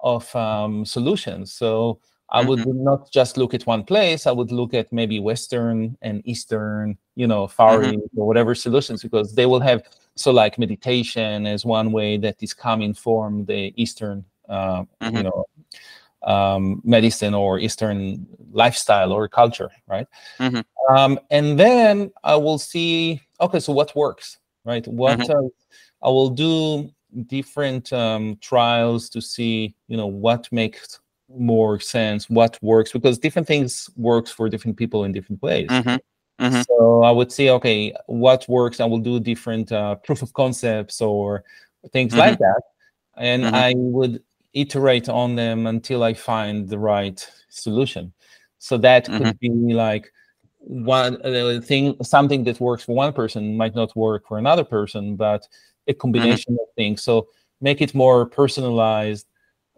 of 0.00 0.34
um, 0.36 0.84
solutions 0.84 1.52
so 1.52 1.98
i 2.34 2.44
would 2.44 2.58
mm-hmm. 2.60 2.84
not 2.84 3.10
just 3.10 3.36
look 3.36 3.54
at 3.54 3.66
one 3.66 3.82
place 3.82 4.26
i 4.26 4.32
would 4.32 4.52
look 4.52 4.74
at 4.74 4.92
maybe 4.92 5.18
western 5.20 5.96
and 6.02 6.20
eastern 6.26 6.96
you 7.14 7.26
know 7.26 7.46
far 7.46 7.78
mm-hmm. 7.78 8.20
or 8.20 8.26
whatever 8.26 8.54
solutions 8.54 9.02
because 9.02 9.34
they 9.34 9.46
will 9.46 9.60
have 9.60 9.82
so 10.16 10.30
like 10.30 10.58
meditation 10.58 11.46
as 11.46 11.64
one 11.64 11.90
way 11.90 12.18
that 12.18 12.42
is 12.42 12.52
coming 12.52 12.92
from 12.92 13.44
the 13.46 13.72
eastern 13.80 14.24
uh, 14.48 14.84
you 15.00 15.08
mm-hmm. 15.08 15.22
know 15.22 15.46
um, 16.24 16.80
medicine 16.84 17.34
or 17.34 17.58
Eastern 17.58 18.26
lifestyle 18.52 19.12
or 19.12 19.28
culture, 19.28 19.70
right? 19.86 20.06
Mm-hmm. 20.38 20.94
Um, 20.94 21.18
and 21.30 21.58
then 21.58 22.10
I 22.22 22.36
will 22.36 22.58
see, 22.58 23.20
okay, 23.40 23.60
so 23.60 23.72
what 23.72 23.94
works, 23.94 24.38
right? 24.64 24.86
What 24.86 25.20
mm-hmm. 25.20 25.46
uh, 25.46 26.06
I 26.06 26.10
will 26.10 26.30
do 26.30 26.90
different 27.26 27.92
um, 27.92 28.36
trials 28.40 29.08
to 29.10 29.20
see, 29.20 29.74
you 29.88 29.96
know, 29.96 30.06
what 30.06 30.50
makes 30.50 31.00
more 31.36 31.80
sense, 31.80 32.30
what 32.30 32.58
works, 32.62 32.92
because 32.92 33.18
different 33.18 33.48
things 33.48 33.90
works 33.96 34.30
for 34.30 34.48
different 34.48 34.76
people 34.76 35.04
in 35.04 35.12
different 35.12 35.42
ways. 35.42 35.68
Mm-hmm. 35.68 36.44
Mm-hmm. 36.44 36.62
So 36.62 37.02
I 37.02 37.10
would 37.10 37.30
say, 37.30 37.50
okay, 37.50 37.94
what 38.06 38.44
works? 38.48 38.80
I 38.80 38.86
will 38.86 38.98
do 38.98 39.20
different 39.20 39.70
uh, 39.70 39.96
proof 39.96 40.22
of 40.22 40.32
concepts 40.32 41.00
or 41.00 41.44
things 41.92 42.12
mm-hmm. 42.12 42.20
like 42.20 42.38
that, 42.38 42.62
and 43.16 43.44
mm-hmm. 43.44 43.54
I 43.54 43.74
would 43.76 44.22
iterate 44.52 45.08
on 45.08 45.36
them 45.36 45.66
until 45.66 46.02
I 46.02 46.14
find 46.14 46.68
the 46.68 46.78
right 46.78 47.24
solution. 47.48 48.12
So 48.58 48.78
that 48.78 49.06
mm-hmm. 49.06 49.24
could 49.24 49.38
be 49.38 49.50
like 49.74 50.12
one 50.58 51.20
uh, 51.22 51.60
thing, 51.60 51.96
something 52.02 52.44
that 52.44 52.60
works 52.60 52.84
for 52.84 52.94
one 52.94 53.12
person 53.12 53.56
might 53.56 53.74
not 53.74 53.94
work 53.94 54.26
for 54.26 54.38
another 54.38 54.64
person, 54.64 55.16
but 55.16 55.46
a 55.86 55.92
mm-hmm. 55.92 56.00
combination 56.00 56.54
mm-hmm. 56.54 56.62
of 56.62 56.74
things. 56.76 57.02
So 57.02 57.28
make 57.60 57.80
it 57.82 57.94
more 57.94 58.26
personalized, 58.26 59.26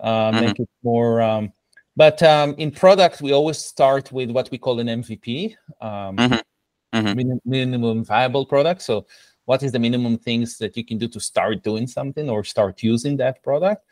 uh, 0.01 0.31
mm-hmm. 0.31 0.45
make 0.45 0.59
it 0.59 0.69
more. 0.83 1.21
Um, 1.21 1.53
but 1.97 2.23
um, 2.23 2.55
in 2.59 2.71
product, 2.71 3.23
we 3.23 3.33
always 3.33 3.59
start 3.59 4.13
with 4.13 4.31
what 4.31 4.51
we 4.51 4.59
call 4.59 4.81
an 4.81 4.87
MVP, 4.87 5.55
um, 5.81 6.17
mm-hmm. 6.17 6.35
Mm-hmm. 6.99 7.37
minimum 7.45 8.05
viable 8.05 8.45
product. 8.45 8.83
So 8.83 9.07
what 9.47 9.63
is 9.63 9.73
the 9.73 9.79
minimum 9.79 10.19
things 10.19 10.59
that 10.59 10.77
you 10.77 10.85
can 10.85 10.99
do 10.99 11.09
to 11.09 11.21
start 11.21 11.63
doing 11.63 11.87
something 11.87 12.29
or 12.29 12.45
start 12.45 12.83
using 12.83 13.17
that 13.19 13.43
product? 13.43 13.83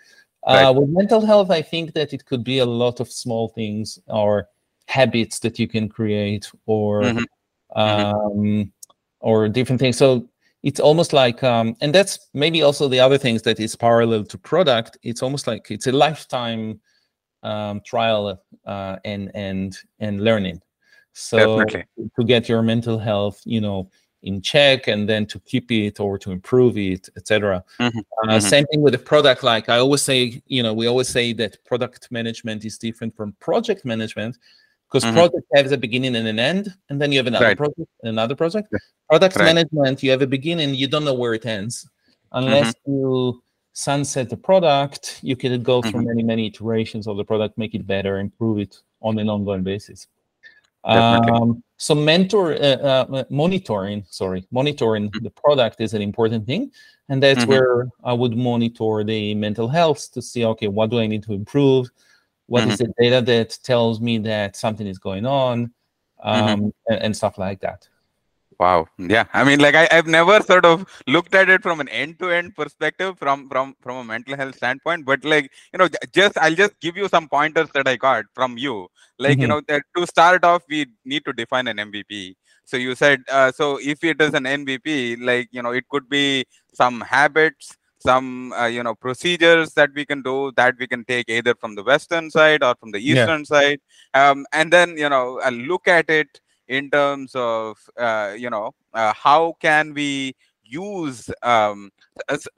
Right. 0.47 0.64
Uh, 0.64 0.73
with 0.75 0.90
mental 0.90 1.25
health, 1.25 1.51
I 1.51 1.62
think 1.62 1.95
that 1.95 2.12
it 2.12 2.27
could 2.27 2.45
be 2.45 2.59
a 2.59 2.67
lot 2.67 3.01
of 3.01 3.11
small 3.11 3.49
things 3.49 3.99
or 4.07 4.49
habits 4.88 5.38
that 5.38 5.59
you 5.59 5.67
can 5.67 5.88
create 5.88 6.51
or 6.67 7.03
mm-hmm. 7.03 7.79
mm-hmm. 7.79 8.38
um, 8.38 8.73
or 9.21 9.49
different 9.49 9.81
things. 9.81 9.97
So 9.97 10.29
it's 10.64 10.81
almost 10.81 11.12
like, 11.12 11.44
um, 11.44 11.77
and 11.83 11.94
that's 11.94 12.31
maybe 12.33 12.62
also 12.62 12.88
the 12.88 12.98
other 12.98 13.18
things 13.18 13.42
that 13.42 13.61
is 13.61 13.77
parallel 13.77 14.24
to 14.24 14.38
product. 14.38 14.96
It's 15.03 15.22
almost 15.22 15.46
like 15.46 15.70
it's 15.70 15.87
a 15.87 15.92
lifetime 15.92 16.81
um, 17.42 17.83
trial 17.85 18.42
uh, 18.66 18.96
and 19.05 19.31
and 19.35 19.77
and 20.00 20.24
learning. 20.24 20.62
So 21.12 21.59
Definitely. 21.59 21.85
to 22.18 22.24
get 22.24 22.48
your 22.48 22.62
mental 22.62 22.98
health, 22.98 23.42
you 23.44 23.61
know, 23.61 23.90
in 24.22 24.40
check 24.40 24.88
and 24.88 25.07
then 25.07 25.27
to 25.27 25.38
keep 25.40 25.70
it 25.70 26.00
or 26.00 26.16
to 26.18 26.33
improve 26.33 26.79
it 26.79 27.11
etc 27.14 27.62
mm-hmm. 27.79 27.98
uh, 27.98 28.33
mm-hmm. 28.33 28.40
same 28.40 28.64
thing 28.68 28.81
with 28.81 28.94
the 28.94 28.98
product 28.98 29.42
like 29.42 29.68
i 29.68 29.77
always 29.77 30.00
say 30.00 30.40
you 30.46 30.62
know 30.62 30.72
we 30.72 30.87
always 30.87 31.09
say 31.09 31.35
that 31.35 31.62
product 31.66 32.09
management 32.11 32.64
is 32.64 32.79
different 32.79 33.14
from 33.14 33.33
project 33.38 33.85
management 33.85 34.38
because 34.94 35.04
mm-hmm. 35.04 35.16
project 35.16 35.46
has 35.52 35.72
a 35.72 35.76
beginning 35.76 36.14
and 36.14 36.28
an 36.28 36.38
end 36.38 36.72
and 36.88 37.02
then 37.02 37.11
you 37.11 37.18
have 37.18 37.26
another 37.26 37.46
right. 37.46 37.57
project 37.57 37.90
another 38.04 38.37
project 38.37 38.68
yeah. 38.70 38.78
product 39.11 39.35
right. 39.37 39.46
management 39.46 40.02
you 40.04 40.11
have 40.11 40.22
a 40.22 40.26
beginning 40.26 40.72
you 40.72 40.87
don't 40.87 41.04
know 41.04 41.14
where 41.14 41.35
it 41.35 41.44
ends 41.44 41.88
unless 42.33 42.68
mm-hmm. 42.74 42.92
you 42.92 43.42
sunset 43.72 44.30
the 44.30 44.37
product 44.37 45.18
you 45.20 45.35
can 45.35 45.61
go 45.64 45.83
through 45.83 46.02
mm-hmm. 46.02 46.11
many 46.11 46.22
many 46.22 46.46
iterations 46.46 47.09
of 47.09 47.16
the 47.16 47.24
product 47.24 47.59
make 47.59 47.74
it 47.74 47.85
better 47.85 48.20
improve 48.20 48.61
it 48.61 48.83
on 49.00 49.18
an 49.18 49.28
ongoing 49.28 49.64
basis 49.64 50.07
um, 50.85 51.64
so 51.78 51.94
mentor 51.94 52.52
uh, 52.52 52.57
uh, 52.57 53.24
monitoring, 53.30 54.04
sorry, 54.11 54.46
monitoring 54.50 55.09
mm-hmm. 55.09 55.24
the 55.24 55.30
product 55.30 55.80
is 55.80 55.94
an 55.94 56.02
important 56.02 56.44
thing, 56.44 56.70
and 57.09 57.22
that's 57.22 57.40
mm-hmm. 57.40 57.52
where 57.52 57.88
I 58.04 58.12
would 58.12 58.37
monitor 58.37 59.02
the 59.02 59.35
mental 59.35 59.66
health 59.66 60.12
to 60.12 60.20
see, 60.20 60.44
okay, 60.44 60.68
what 60.68 60.90
do 60.90 60.98
I 60.98 61.07
need 61.07 61.22
to 61.22 61.33
improve? 61.33 61.88
What 62.46 62.62
mm-hmm. 62.62 62.70
is 62.70 62.78
the 62.78 62.92
data 62.98 63.22
that 63.22 63.59
tells 63.62 64.00
me 64.00 64.18
that 64.18 64.57
something 64.57 64.87
is 64.87 64.98
going 64.98 65.26
on, 65.26 65.72
mm-hmm. 66.24 66.48
um, 66.48 66.72
and, 66.88 67.02
and 67.02 67.16
stuff 67.16 67.38
like 67.38 67.61
that. 67.61 67.88
Wow. 68.59 68.87
Yeah. 68.98 69.24
I 69.33 69.44
mean, 69.44 69.59
like 69.59 69.74
I, 69.74 69.88
I've 69.90 70.07
never 70.07 70.40
sort 70.40 70.64
of 70.64 70.87
looked 71.07 71.35
at 71.35 71.48
it 71.48 71.62
from 71.62 71.80
an 71.80 71.88
end-to-end 71.88 72.54
perspective 72.54 73.18
from 73.18 73.48
from 73.48 73.74
from 73.80 73.96
a 73.96 74.04
mental 74.04 74.37
health 74.37 74.57
standpoint. 74.57 75.04
But 75.04 75.24
like, 75.24 75.50
you 75.72 75.78
know, 75.78 75.88
just 76.12 76.38
I'll 76.38 76.54
just 76.54 76.78
give 76.80 76.96
you 76.96 77.09
some 77.09 77.28
pointers 77.28 77.68
that 77.74 77.88
I 77.88 77.96
got 77.96 78.24
from 78.35 78.57
you. 78.59 78.88
Like, 79.18 79.33
mm-hmm. 79.33 79.40
you 79.42 79.46
know, 79.48 79.61
that 79.68 79.83
to 79.96 80.07
start 80.07 80.44
off, 80.44 80.62
we 80.68 80.87
need 81.04 81.24
to 81.24 81.33
define 81.33 81.66
an 81.68 81.78
MVP. 81.78 82.35
So 82.64 82.76
you 82.76 82.94
said 82.94 83.22
uh, 83.30 83.52
so 83.52 83.78
if 83.83 84.02
it 84.04 84.20
is 84.20 84.35
an 84.35 84.44
MVP, 84.44 85.22
like 85.22 85.48
you 85.50 85.62
know, 85.62 85.72
it 85.72 85.88
could 85.88 86.09
be 86.09 86.44
some 86.72 87.00
habits, 87.00 87.76
some 88.07 88.53
uh, 88.53 88.67
you 88.67 88.83
know 88.83 88.95
procedures 88.95 89.73
that 89.75 89.90
we 89.95 90.05
can 90.05 90.23
do 90.23 90.53
that 90.57 90.75
we 90.79 90.87
can 90.87 91.05
take 91.05 91.29
either 91.29 91.55
from 91.55 91.75
the 91.75 91.83
western 91.83 92.31
side 92.31 92.62
or 92.62 92.75
from 92.81 92.90
the 92.93 92.99
eastern 92.99 93.40
yeah. 93.40 93.53
side 93.55 93.81
um, 94.14 94.47
and 94.53 94.73
then 94.73 94.97
you 94.97 95.09
know 95.09 95.40
I'll 95.43 95.53
look 95.53 95.88
at 95.88 96.11
it 96.11 96.40
in 96.69 96.90
terms 96.90 97.33
of 97.35 97.79
uh, 97.99 98.35
you 98.37 98.51
know 98.51 98.73
uh, 98.93 99.12
how 99.14 99.57
can 99.61 99.95
we 99.95 100.35
use 100.64 101.31
um, 101.43 101.90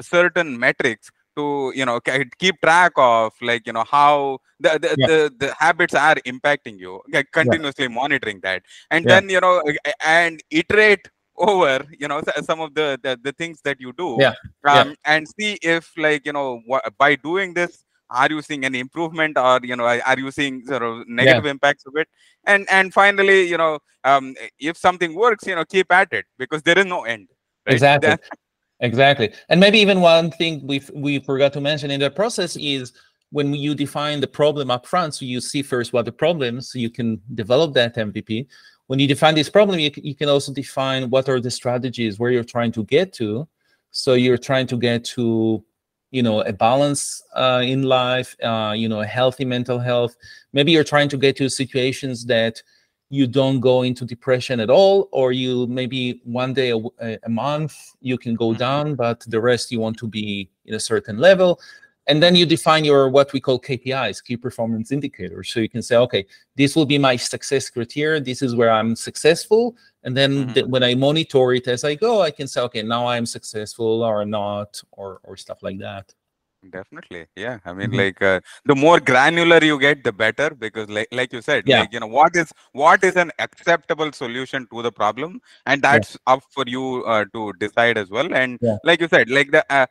certain 0.01 0.59
metrics 0.59 1.11
to 1.37 1.73
you 1.75 1.85
know 1.85 2.01
keep 2.39 2.61
track 2.61 2.93
of 2.97 3.33
like 3.43 3.67
you 3.67 3.73
know 3.73 3.85
how 3.85 4.39
the 4.59 4.79
the, 4.79 4.97
yeah. 4.99 5.07
the, 5.07 5.35
the, 5.39 5.55
habits 5.59 5.95
are 5.95 6.17
impacting 6.27 6.79
you 6.79 7.01
like 7.13 7.31
continuously 7.31 7.85
yeah. 7.85 7.97
monitoring 8.01 8.41
that 8.43 8.63
and 8.91 9.05
then 9.05 9.29
you 9.29 9.41
know 9.41 9.63
and 10.03 10.43
iterate 10.51 11.11
over 11.38 11.85
you 11.99 12.09
know 12.09 12.20
some 12.42 12.61
of 12.61 12.75
the 12.75 12.99
the, 13.03 13.18
the 13.22 13.33
things 13.33 13.61
that 13.62 13.81
you 13.81 13.92
do 13.92 14.16
yeah. 14.20 14.35
Um, 14.64 14.94
and 15.05 15.27
see 15.29 15.59
if 15.62 15.90
like 15.96 16.27
you 16.27 16.33
know 16.33 16.62
by 16.99 17.16
doing 17.16 17.55
this 17.55 17.85
are 18.11 18.29
you 18.31 18.40
seeing 18.42 18.64
any 18.64 18.79
improvement 18.79 19.37
or 19.37 19.61
you 19.62 19.77
know 19.77 19.85
are 19.85 20.18
you 20.18 20.31
seeing 20.31 20.64
sort 20.66 20.83
of 20.83 21.07
negative 21.09 21.44
yeah. 21.44 21.51
impacts 21.51 21.85
of 21.87 21.94
it 21.96 22.09
and 22.46 22.66
and 22.70 22.92
finally 22.92 23.42
you 23.42 23.57
know 23.57 23.79
um, 24.05 24.35
if 24.59 24.77
something 24.77 25.14
works 25.14 25.46
you 25.46 25.55
know 25.55 25.64
keep 25.64 25.90
at 25.92 26.12
it 26.12 26.25
because 26.38 26.62
there 26.62 26.79
is 26.79 26.87
no 26.87 27.05
end 27.05 27.29
right? 27.66 27.75
exactly 27.75 28.16
exactly 28.81 29.33
and 29.49 29.59
maybe 29.59 29.79
even 29.79 30.01
one 30.01 30.31
thing 30.31 30.64
we 30.66 30.81
we 30.94 31.18
forgot 31.20 31.53
to 31.53 31.61
mention 31.61 31.90
in 31.90 32.01
the 32.01 32.11
process 32.11 32.57
is 32.57 32.92
when 33.31 33.53
you 33.55 33.75
define 33.75 34.20
the 34.20 34.27
problem 34.27 34.70
up 34.70 34.87
front, 34.87 35.14
so 35.14 35.25
you 35.25 35.40
see 35.40 35.62
first 35.62 35.92
what 35.92 36.05
the 36.05 36.12
problems 36.12 36.70
so 36.70 36.79
you 36.79 36.90
can 36.90 37.20
develop 37.35 37.75
that 37.75 37.96
MVP. 37.96 38.46
When 38.87 38.99
you 38.99 39.09
define 39.09 39.35
this 39.35 39.51
problem, 39.51 39.79
you, 39.81 39.90
you 39.96 40.14
can 40.14 40.29
also 40.29 40.53
define 40.53 41.11
what 41.11 41.29
are 41.29 41.40
the 41.40 41.51
strategies 41.51 42.18
where 42.18 42.31
you're 42.31 42.44
trying 42.44 42.72
to 42.72 42.85
get 42.85 43.12
to. 43.14 43.49
So 43.90 44.14
you're 44.14 44.38
trying 44.38 44.66
to 44.68 44.77
get 44.77 45.05
to, 45.16 45.64
you 46.11 46.22
know, 46.22 46.42
a 46.42 46.53
balance 46.53 47.22
uh, 47.35 47.62
in 47.64 47.83
life, 47.83 48.37
uh, 48.42 48.75
you 48.77 48.88
know, 48.88 49.01
a 49.01 49.07
healthy 49.07 49.44
mental 49.44 49.79
health. 49.79 50.16
Maybe 50.53 50.72
you're 50.72 50.85
trying 50.85 51.09
to 51.09 51.16
get 51.16 51.37
to 51.37 51.49
situations 51.49 52.25
that 52.27 52.62
you 53.09 53.27
don't 53.27 53.61
go 53.61 53.83
into 53.83 54.05
depression 54.05 54.61
at 54.61 54.70
all 54.70 55.09
or 55.12 55.33
you 55.33 55.66
maybe 55.68 56.20
one 56.25 56.53
day 56.53 56.72
a, 56.72 57.18
a 57.22 57.29
month 57.29 57.75
you 58.01 58.18
can 58.18 58.35
go 58.35 58.49
mm-hmm. 58.49 58.59
down 58.59 58.94
but 58.94 59.20
the 59.29 59.40
rest 59.40 59.70
you 59.70 59.79
want 59.79 59.96
to 59.96 60.09
be 60.09 60.51
in 60.64 60.75
a 60.75 60.81
certain 60.81 61.18
level 61.18 61.61
and 62.07 62.23
then 62.23 62.37
you 62.37 62.47
define 62.47 62.85
your 62.85 63.09
what 63.09 63.33
we 63.33 63.40
call 63.40 63.61
kpis 63.61 64.23
key 64.23 64.37
performance 64.37 64.92
indicators. 64.92 65.51
So 65.51 65.61
you 65.61 65.69
can 65.69 65.83
say 65.83 65.97
okay 65.97 66.27
this 66.57 66.77
will 66.77 66.87
be 66.87 66.99
my 66.99 67.16
success 67.16 67.69
criteria. 67.71 68.21
This 68.21 68.42
is 68.42 68.55
where 68.55 68.71
i'm 68.71 68.97
successful. 68.97 69.77
And 70.05 70.16
then 70.16 70.33
mm-hmm. 70.33 70.53
th- 70.53 70.66
when 70.66 70.83
i 70.83 70.95
monitor 70.95 71.53
it 71.53 71.66
as 71.69 71.85
i 71.85 71.95
go 71.95 72.23
i 72.23 72.31
can 72.31 72.47
say 72.47 72.61
okay 72.62 72.83
now 72.83 73.07
i'm 73.07 73.27
successful 73.27 74.03
or 74.03 74.25
not 74.25 74.81
or 74.92 75.21
or 75.25 75.37
stuff 75.37 75.62
like 75.62 75.79
that 75.79 76.14
definitely 76.70 77.26
yeah 77.37 77.59
i 77.64 77.72
mean 77.72 77.88
mm-hmm. 77.88 78.00
like 78.00 78.22
uh, 78.22 78.40
the 78.64 78.74
more 78.74 78.98
granular 79.00 79.62
you 79.62 79.79
get 79.79 80.02
the 80.05 80.12
better 80.12 80.50
because 80.50 80.88
like 80.88 81.09
like 81.12 81.33
you 81.33 81.42
said 81.42 81.64
yeah. 81.66 81.81
like 81.81 81.92
you 81.92 82.00
know 82.00 82.07
what 82.07 82.35
is 82.37 82.52
what 82.72 83.02
is 83.05 83.16
an 83.16 83.31
acceptable 83.38 84.12
solution 84.12 84.66
to 84.72 84.83
the 84.83 84.92
problem 84.92 85.40
and 85.66 85.83
that's 85.83 86.12
yeah. 86.14 86.35
up 86.35 86.42
for 86.50 86.64
you 86.66 87.05
uh, 87.05 87.24
to 87.33 87.52
decide 87.61 87.98
as 87.98 88.11
well 88.11 88.33
and 88.35 88.59
yeah. 88.61 88.76
like 88.85 89.00
you 89.00 89.09
said 89.09 89.31
like 89.31 89.50
the 89.50 89.64
uh, 89.72 89.87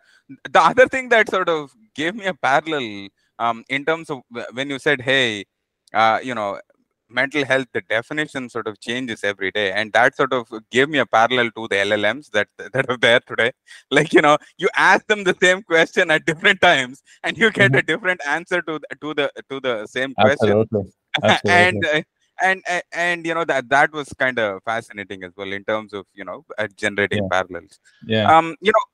the 0.52 0.62
other 0.62 0.88
thing 0.88 1.10
that 1.10 1.30
sort 1.30 1.50
of 1.50 1.72
gave 1.96 2.16
me 2.16 2.26
a 2.26 2.34
parallel 2.34 3.08
um 3.40 3.64
in 3.70 3.86
terms 3.86 4.10
of 4.10 4.22
when 4.54 4.70
you 4.70 4.80
said 4.80 5.02
hey 5.02 5.46
uh, 5.94 6.20
you 6.22 6.36
know 6.36 6.60
mental 7.10 7.46
health 7.46 7.68
the 7.74 7.82
definition 7.82 8.50
sort 8.50 8.68
of 8.68 8.80
changes 8.80 9.24
every 9.24 9.52
day 9.52 9.72
and 9.72 9.94
that 9.94 10.16
sort 10.16 10.34
of 10.34 10.48
gave 10.72 10.90
me 10.90 10.98
a 10.98 11.06
parallel 11.06 11.50
to 11.52 11.68
the 11.68 11.76
llms 11.76 12.30
that 12.32 12.48
that 12.74 12.90
are 12.90 12.98
there 12.98 13.20
today 13.28 13.52
like 13.92 14.14
you 14.14 14.22
know 14.22 14.38
you 14.58 14.68
ask 14.76 15.06
them 15.08 15.24
the 15.24 15.36
same 15.42 15.62
question 15.62 16.10
at 16.10 16.26
different 16.26 16.60
times 16.62 17.04
and 17.24 17.38
you 17.38 17.52
get 17.52 17.72
mm-hmm. 17.72 17.80
a 17.80 17.82
different 17.82 18.22
answer 18.26 18.62
to 18.62 18.80
the, 18.80 18.96
to 19.02 19.14
the 19.14 19.32
to 19.50 19.60
the 19.60 19.86
same 19.88 20.14
question 20.14 20.50
Absolutely. 20.50 20.94
Absolutely. 21.24 21.52
and 21.52 21.86
uh, 21.86 22.02
and 22.42 22.62
and 22.92 23.26
you 23.26 23.34
know 23.34 23.46
that 23.46 23.70
that 23.70 23.92
was 23.94 24.10
kind 24.20 24.38
of 24.40 24.62
fascinating 24.64 25.24
as 25.24 25.32
well 25.38 25.52
in 25.54 25.64
terms 25.64 25.94
of 25.94 26.06
you 26.14 26.26
know 26.26 26.44
uh, 26.58 26.68
generating 26.76 27.24
yeah. 27.24 27.30
parallels 27.32 27.80
yeah 28.06 28.38
um 28.38 28.56
you 28.60 28.72
know 28.72 28.86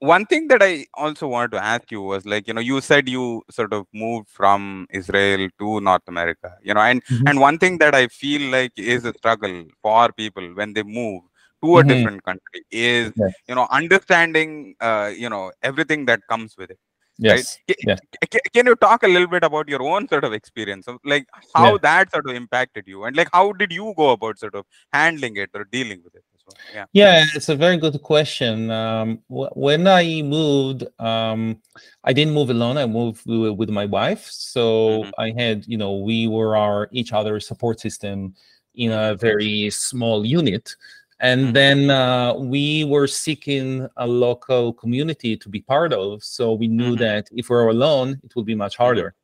one 0.00 0.26
thing 0.26 0.48
that 0.48 0.62
I 0.62 0.86
also 0.94 1.28
wanted 1.28 1.52
to 1.52 1.64
ask 1.64 1.90
you 1.90 2.02
was 2.02 2.26
like, 2.26 2.48
you 2.48 2.54
know, 2.54 2.60
you 2.60 2.80
said 2.80 3.08
you 3.08 3.42
sort 3.50 3.72
of 3.72 3.86
moved 3.92 4.28
from 4.28 4.86
Israel 4.90 5.48
to 5.58 5.80
North 5.80 6.02
America, 6.08 6.56
you 6.62 6.74
know, 6.74 6.80
and 6.80 7.04
mm-hmm. 7.04 7.28
and 7.28 7.40
one 7.40 7.58
thing 7.58 7.78
that 7.78 7.94
I 7.94 8.08
feel 8.08 8.50
like 8.50 8.72
is 8.76 9.04
a 9.04 9.14
struggle 9.14 9.64
for 9.80 10.10
people 10.12 10.46
when 10.54 10.72
they 10.72 10.82
move 10.82 11.22
to 11.62 11.78
a 11.78 11.80
mm-hmm. 11.80 11.88
different 11.88 12.24
country 12.24 12.64
is, 12.70 13.12
yes. 13.14 13.32
you 13.48 13.54
know, 13.54 13.68
understanding, 13.70 14.74
uh, 14.80 15.12
you 15.16 15.28
know, 15.28 15.52
everything 15.62 16.06
that 16.06 16.20
comes 16.28 16.56
with 16.58 16.70
it. 16.70 16.78
Yes. 17.18 17.58
Right? 17.68 17.76
Yes. 17.86 18.00
Can, 18.30 18.40
can 18.52 18.66
you 18.66 18.74
talk 18.74 19.04
a 19.04 19.08
little 19.08 19.28
bit 19.28 19.44
about 19.44 19.68
your 19.68 19.82
own 19.82 20.08
sort 20.08 20.24
of 20.24 20.32
experience 20.32 20.88
of 20.88 20.98
like 21.04 21.26
how 21.54 21.78
that 21.78 22.10
sort 22.10 22.28
of 22.28 22.34
impacted 22.34 22.84
you 22.88 23.04
and 23.04 23.14
like 23.14 23.28
how 23.32 23.52
did 23.52 23.70
you 23.70 23.94
go 23.96 24.10
about 24.10 24.38
sort 24.38 24.54
of 24.56 24.64
handling 24.92 25.36
it 25.36 25.50
or 25.54 25.64
dealing 25.64 26.02
with 26.02 26.14
it? 26.16 26.24
Yeah 26.74 26.84
yeah 26.92 27.24
it's 27.34 27.48
a 27.48 27.56
very 27.56 27.76
good 27.76 28.00
question 28.02 28.70
um, 28.70 29.18
when 29.28 29.86
i 29.86 30.22
moved 30.22 30.84
um, 30.98 31.60
i 32.04 32.12
didn't 32.12 32.34
move 32.34 32.50
alone 32.50 32.76
i 32.76 32.86
moved 32.86 33.22
with 33.26 33.70
my 33.70 33.86
wife 33.86 34.26
so 34.30 35.02
mm-hmm. 35.02 35.10
i 35.18 35.30
had 35.30 35.66
you 35.66 35.76
know 35.76 35.96
we 35.96 36.26
were 36.26 36.56
our 36.56 36.88
each 36.92 37.12
other 37.12 37.38
support 37.40 37.80
system 37.80 38.34
in 38.74 38.90
a 38.90 38.94
mm-hmm. 38.94 39.20
very 39.20 39.70
small 39.70 40.24
unit 40.24 40.74
and 41.20 41.40
mm-hmm. 41.40 41.52
then 41.52 41.90
uh, 41.90 42.34
we 42.34 42.84
were 42.84 43.06
seeking 43.06 43.88
a 43.96 44.06
local 44.06 44.72
community 44.72 45.36
to 45.36 45.48
be 45.48 45.60
part 45.60 45.92
of 45.92 46.22
so 46.22 46.52
we 46.52 46.68
knew 46.68 46.94
mm-hmm. 46.94 47.02
that 47.02 47.28
if 47.32 47.48
we 47.48 47.56
we're 47.56 47.68
alone 47.68 48.20
it 48.24 48.34
would 48.34 48.46
be 48.46 48.54
much 48.54 48.74
mm-hmm. 48.74 48.82
harder 48.82 49.14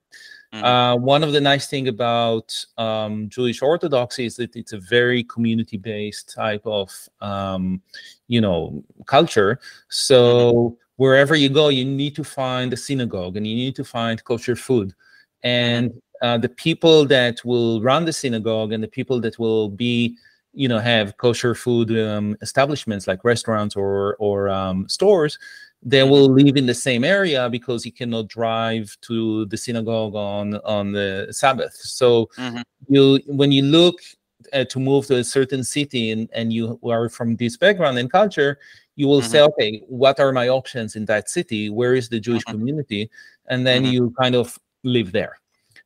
Mm-hmm. 0.52 0.64
Uh, 0.64 0.96
one 0.96 1.22
of 1.22 1.32
the 1.32 1.40
nice 1.40 1.66
thing 1.66 1.88
about 1.88 2.54
um, 2.78 3.28
Jewish 3.28 3.60
Orthodoxy 3.60 4.24
is 4.24 4.36
that 4.36 4.56
it's 4.56 4.72
a 4.72 4.78
very 4.78 5.22
community-based 5.24 6.32
type 6.34 6.62
of, 6.64 6.90
um, 7.20 7.82
you 8.28 8.40
know, 8.40 8.82
culture. 9.04 9.60
So 9.90 10.52
mm-hmm. 10.52 10.74
wherever 10.96 11.34
you 11.34 11.50
go, 11.50 11.68
you 11.68 11.84
need 11.84 12.16
to 12.16 12.24
find 12.24 12.72
a 12.72 12.78
synagogue 12.78 13.36
and 13.36 13.46
you 13.46 13.54
need 13.54 13.76
to 13.76 13.84
find 13.84 14.24
kosher 14.24 14.56
food, 14.56 14.94
and 15.42 15.90
mm-hmm. 15.90 16.26
uh, 16.26 16.38
the 16.38 16.48
people 16.48 17.04
that 17.06 17.44
will 17.44 17.82
run 17.82 18.06
the 18.06 18.12
synagogue 18.12 18.72
and 18.72 18.82
the 18.82 18.88
people 18.88 19.20
that 19.20 19.38
will 19.38 19.68
be 19.68 20.16
you 20.54 20.66
know 20.66 20.78
have 20.78 21.16
kosher 21.18 21.54
food 21.54 21.90
um, 21.98 22.34
establishments 22.40 23.06
like 23.06 23.22
restaurants 23.22 23.76
or 23.76 24.16
or 24.16 24.48
um, 24.48 24.88
stores 24.88 25.38
they 25.82 26.02
will 26.02 26.28
live 26.28 26.56
in 26.56 26.66
the 26.66 26.74
same 26.74 27.04
area 27.04 27.48
because 27.48 27.84
he 27.84 27.90
cannot 27.90 28.28
drive 28.28 28.96
to 29.02 29.46
the 29.46 29.56
synagogue 29.56 30.14
on 30.14 30.56
on 30.64 30.92
the 30.92 31.28
Sabbath. 31.30 31.74
So 31.74 32.28
mm-hmm. 32.36 32.60
you 32.88 33.20
when 33.26 33.52
you 33.52 33.62
look 33.62 34.00
uh, 34.52 34.64
to 34.64 34.80
move 34.80 35.06
to 35.06 35.16
a 35.16 35.24
certain 35.24 35.62
city 35.64 36.10
and, 36.10 36.28
and 36.32 36.52
you 36.52 36.78
are 36.84 37.08
from 37.08 37.36
this 37.36 37.56
background 37.56 37.98
and 37.98 38.10
culture, 38.10 38.58
you 38.96 39.06
will 39.06 39.20
mm-hmm. 39.20 39.30
say, 39.30 39.42
okay, 39.42 39.82
what 39.86 40.18
are 40.20 40.32
my 40.32 40.48
options 40.48 40.96
in 40.96 41.04
that 41.06 41.28
city? 41.28 41.70
Where 41.70 41.94
is 41.94 42.08
the 42.08 42.20
Jewish 42.20 42.42
mm-hmm. 42.44 42.58
community? 42.58 43.10
And 43.48 43.66
then 43.66 43.84
mm-hmm. 43.84 43.92
you 43.92 44.14
kind 44.20 44.34
of 44.34 44.58
live 44.82 45.12
there. 45.12 45.38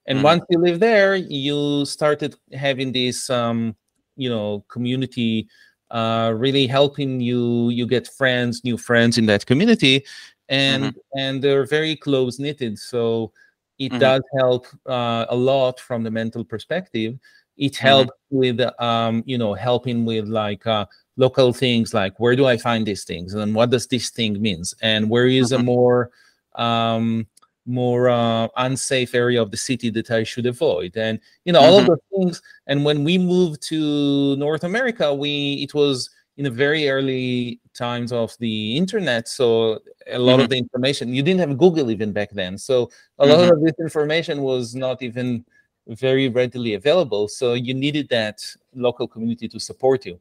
And 0.06 0.16
mm-hmm. 0.16 0.24
once 0.24 0.44
you 0.48 0.58
live 0.58 0.80
there, 0.80 1.16
you 1.16 1.84
started 1.84 2.34
having 2.52 2.92
this, 2.92 3.30
um, 3.30 3.76
you 4.16 4.28
know, 4.28 4.64
community 4.68 5.48
uh, 5.92 6.32
really 6.34 6.66
helping 6.66 7.20
you 7.20 7.68
you 7.68 7.86
get 7.86 8.08
friends 8.08 8.64
new 8.64 8.76
friends 8.76 9.18
in 9.18 9.26
that 9.26 9.46
community 9.46 10.04
and 10.48 10.84
mm-hmm. 10.84 11.18
and 11.18 11.42
they're 11.42 11.66
very 11.66 11.94
close 11.94 12.38
knitted 12.38 12.78
so 12.78 13.30
it 13.78 13.90
mm-hmm. 13.90 13.98
does 13.98 14.22
help 14.38 14.66
uh, 14.86 15.26
a 15.28 15.36
lot 15.36 15.78
from 15.78 16.02
the 16.02 16.10
mental 16.10 16.44
perspective 16.44 17.18
it 17.58 17.76
helps 17.76 18.10
mm-hmm. 18.32 18.36
with 18.38 18.80
um, 18.80 19.22
you 19.26 19.36
know 19.36 19.52
helping 19.52 20.04
with 20.04 20.26
like 20.28 20.66
uh, 20.66 20.86
local 21.16 21.52
things 21.52 21.92
like 21.92 22.18
where 22.18 22.34
do 22.34 22.46
i 22.46 22.56
find 22.56 22.86
these 22.86 23.04
things 23.04 23.34
and 23.34 23.54
what 23.54 23.70
does 23.70 23.86
this 23.86 24.10
thing 24.10 24.40
means 24.40 24.74
and 24.82 25.08
where 25.08 25.26
is 25.26 25.52
a 25.52 25.56
mm-hmm. 25.56 25.66
more 25.66 26.10
um, 26.54 27.26
more 27.66 28.08
uh, 28.08 28.48
unsafe 28.56 29.14
area 29.14 29.40
of 29.40 29.50
the 29.50 29.56
city 29.56 29.90
that 29.90 30.10
I 30.10 30.24
should 30.24 30.46
avoid, 30.46 30.96
and 30.96 31.20
you 31.44 31.52
know 31.52 31.60
all 31.60 31.80
mm-hmm. 31.80 31.92
of 31.92 32.00
those 32.10 32.20
things. 32.20 32.42
And 32.66 32.84
when 32.84 33.04
we 33.04 33.18
moved 33.18 33.62
to 33.68 34.36
North 34.36 34.64
America, 34.64 35.14
we 35.14 35.54
it 35.62 35.74
was 35.74 36.10
in 36.36 36.44
the 36.44 36.50
very 36.50 36.88
early 36.88 37.60
times 37.74 38.10
of 38.12 38.36
the 38.38 38.76
internet, 38.76 39.28
so 39.28 39.80
a 40.10 40.18
lot 40.18 40.34
mm-hmm. 40.34 40.42
of 40.42 40.48
the 40.48 40.56
information 40.56 41.14
you 41.14 41.22
didn't 41.22 41.40
have 41.40 41.58
Google 41.58 41.90
even 41.90 42.12
back 42.12 42.30
then, 42.32 42.58
so 42.58 42.90
a 43.18 43.26
mm-hmm. 43.26 43.32
lot 43.32 43.52
of 43.52 43.62
this 43.62 43.74
information 43.78 44.42
was 44.42 44.74
not 44.74 45.02
even 45.02 45.44
very 45.88 46.28
readily 46.28 46.74
available. 46.74 47.28
So 47.28 47.54
you 47.54 47.74
needed 47.74 48.08
that 48.10 48.44
local 48.74 49.08
community 49.08 49.48
to 49.48 49.58
support 49.58 50.06
you. 50.06 50.20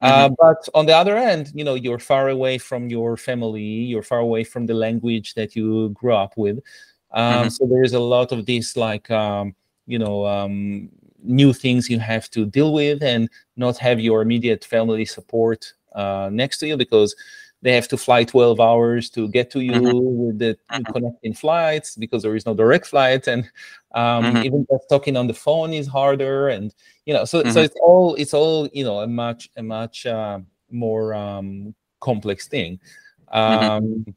Uh, 0.00 0.28
mm-hmm. 0.28 0.34
but 0.38 0.68
on 0.74 0.86
the 0.86 0.96
other 0.96 1.16
end, 1.16 1.52
you 1.54 1.64
know, 1.64 1.74
you're 1.74 1.98
far 1.98 2.28
away 2.28 2.56
from 2.56 2.88
your 2.88 3.16
family, 3.16 3.62
you're 3.62 4.02
far 4.02 4.20
away 4.20 4.44
from 4.44 4.66
the 4.66 4.74
language 4.74 5.34
that 5.34 5.54
you 5.54 5.90
grew 5.90 6.14
up 6.14 6.32
with. 6.36 6.58
Um, 7.10 7.34
mm-hmm. 7.34 7.48
So 7.48 7.66
there 7.66 7.82
is 7.82 7.92
a 7.92 8.00
lot 8.00 8.32
of 8.32 8.46
this, 8.46 8.76
like, 8.76 9.10
um, 9.10 9.54
you 9.86 9.98
know, 9.98 10.26
um, 10.26 10.88
new 11.22 11.52
things 11.52 11.90
you 11.90 11.98
have 11.98 12.30
to 12.30 12.46
deal 12.46 12.72
with 12.72 13.02
and 13.02 13.28
not 13.56 13.76
have 13.78 14.00
your 14.00 14.22
immediate 14.22 14.64
family 14.64 15.04
support 15.04 15.74
uh, 15.94 16.30
next 16.32 16.58
to 16.58 16.66
you 16.66 16.76
because 16.76 17.14
they 17.62 17.74
have 17.74 17.88
to 17.88 17.96
fly 17.96 18.24
12 18.24 18.60
hours 18.60 19.10
to 19.10 19.28
get 19.28 19.50
to 19.50 19.60
you 19.60 19.72
mm-hmm. 19.72 20.26
with 20.26 20.38
the 20.38 20.56
mm-hmm. 20.70 20.92
connecting 20.92 21.34
flights 21.34 21.96
because 21.96 22.22
there 22.22 22.34
is 22.34 22.46
no 22.46 22.54
direct 22.54 22.86
flight 22.86 23.26
and 23.28 23.44
um, 23.94 24.24
mm-hmm. 24.24 24.44
even 24.44 24.66
just 24.70 24.88
talking 24.88 25.16
on 25.16 25.26
the 25.26 25.34
phone 25.34 25.72
is 25.72 25.86
harder 25.86 26.48
and 26.48 26.74
you 27.06 27.12
know 27.12 27.24
so 27.24 27.42
so 27.42 27.48
mm-hmm. 27.48 27.58
it's 27.58 27.76
all 27.82 28.14
it's 28.14 28.34
all 28.34 28.68
you 28.72 28.84
know 28.84 29.00
a 29.00 29.06
much 29.06 29.50
a 29.56 29.62
much 29.62 30.06
uh, 30.06 30.38
more 30.70 31.12
um, 31.14 31.74
complex 32.00 32.48
thing 32.48 32.80
mm-hmm. 33.32 33.70
um, 33.70 34.14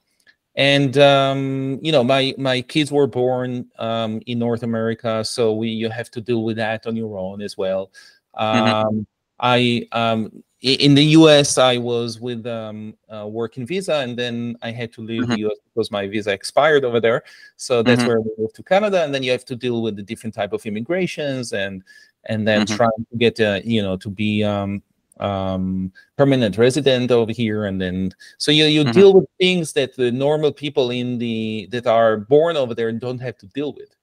and 0.55 0.97
um, 0.97 1.79
you 1.81 1.91
know 1.91 2.03
my 2.03 2.33
my 2.37 2.61
kids 2.61 2.91
were 2.91 3.07
born 3.07 3.65
um, 3.79 4.21
in 4.25 4.39
north 4.39 4.63
america 4.63 5.23
so 5.25 5.53
we 5.53 5.69
you 5.69 5.89
have 5.89 6.09
to 6.09 6.21
deal 6.21 6.43
with 6.43 6.57
that 6.57 6.87
on 6.87 6.95
your 6.95 7.17
own 7.17 7.41
as 7.41 7.57
well 7.57 7.91
mm-hmm. 8.37 8.87
um, 8.87 9.07
i 9.39 9.87
um, 9.91 10.43
in 10.63 10.95
the 10.95 11.03
US, 11.19 11.57
I 11.57 11.77
was 11.77 12.21
with 12.21 12.47
um, 12.47 12.95
a 13.09 13.27
working 13.27 13.65
visa, 13.65 13.95
and 13.95 14.17
then 14.17 14.55
I 14.61 14.71
had 14.71 14.93
to 14.93 15.01
leave 15.01 15.23
mm-hmm. 15.23 15.31
the 15.33 15.47
US 15.47 15.57
because 15.65 15.91
my 15.91 16.07
visa 16.07 16.31
expired 16.31 16.85
over 16.85 17.01
there. 17.01 17.23
So 17.57 17.83
that's 17.83 17.99
mm-hmm. 17.99 18.07
where 18.07 18.21
we 18.21 18.31
moved 18.37 18.55
to 18.55 18.63
Canada, 18.63 19.03
and 19.03 19.13
then 19.13 19.23
you 19.23 19.31
have 19.31 19.43
to 19.45 19.57
deal 19.57 19.81
with 19.81 19.97
the 19.97 20.01
different 20.01 20.33
type 20.33 20.53
of 20.53 20.65
immigrations, 20.65 21.51
and 21.51 21.83
and 22.25 22.47
then 22.47 22.61
mm-hmm. 22.61 22.77
trying 22.77 23.05
to 23.11 23.17
get 23.17 23.39
uh, 23.41 23.59
you 23.65 23.81
know 23.81 23.97
to 23.97 24.09
be 24.09 24.41
um, 24.45 24.81
um, 25.19 25.91
permanent 26.17 26.57
resident 26.57 27.11
over 27.11 27.33
here, 27.33 27.65
and 27.65 27.81
then 27.81 28.13
so 28.37 28.49
you 28.49 28.63
you 28.63 28.83
mm-hmm. 28.83 28.91
deal 28.91 29.13
with 29.13 29.25
things 29.41 29.73
that 29.73 29.97
the 29.97 30.13
normal 30.13 30.53
people 30.53 30.91
in 30.91 31.17
the 31.17 31.67
that 31.71 31.87
are 31.87 32.15
born 32.15 32.55
over 32.55 32.73
there 32.73 32.91
don't 32.93 33.19
have 33.19 33.37
to 33.39 33.47
deal 33.47 33.73
with. 33.73 33.93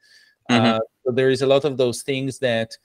Mm-hmm. 0.51 0.67
Uh, 0.67 0.81
so 1.07 1.13
there 1.13 1.31
is 1.31 1.41
a 1.41 1.47
lot 1.47 1.65
of 1.65 1.79
those 1.79 2.03
things 2.03 2.39
that 2.41 2.77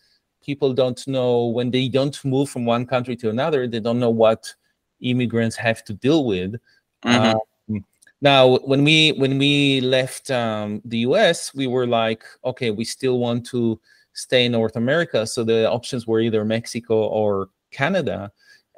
people 0.46 0.74
don't 0.74 1.06
know 1.08 1.46
when 1.46 1.72
they 1.72 1.88
don't 1.88 2.24
move 2.24 2.50
from 2.50 2.66
one 2.66 2.86
country 2.86 3.16
to 3.18 3.30
another. 3.30 3.68
They 3.68 3.80
don't 3.80 4.00
know 4.00 4.12
what 4.12 4.54
immigrants 5.02 5.56
have 5.56 5.84
to 5.86 5.94
deal 5.94 6.26
with. 6.26 6.56
Mm-hmm. 7.04 7.36
Um, 7.36 7.86
now, 8.22 8.58
when 8.60 8.84
we 8.84 9.12
when 9.14 9.38
we 9.38 9.82
left 9.82 10.32
um, 10.32 10.82
the 10.86 11.00
U.S., 11.00 11.54
we 11.54 11.68
were 11.68 11.86
like, 11.86 12.24
okay, 12.44 12.72
we 12.72 12.86
still 12.86 13.20
want 13.20 13.46
to 13.48 13.80
stay 14.14 14.46
in 14.46 14.54
North 14.54 14.78
America. 14.78 15.28
So 15.28 15.44
the 15.44 15.70
options 15.70 16.08
were 16.08 16.22
either 16.22 16.46
Mexico 16.46 16.96
or 16.96 17.50
Canada. 17.72 18.32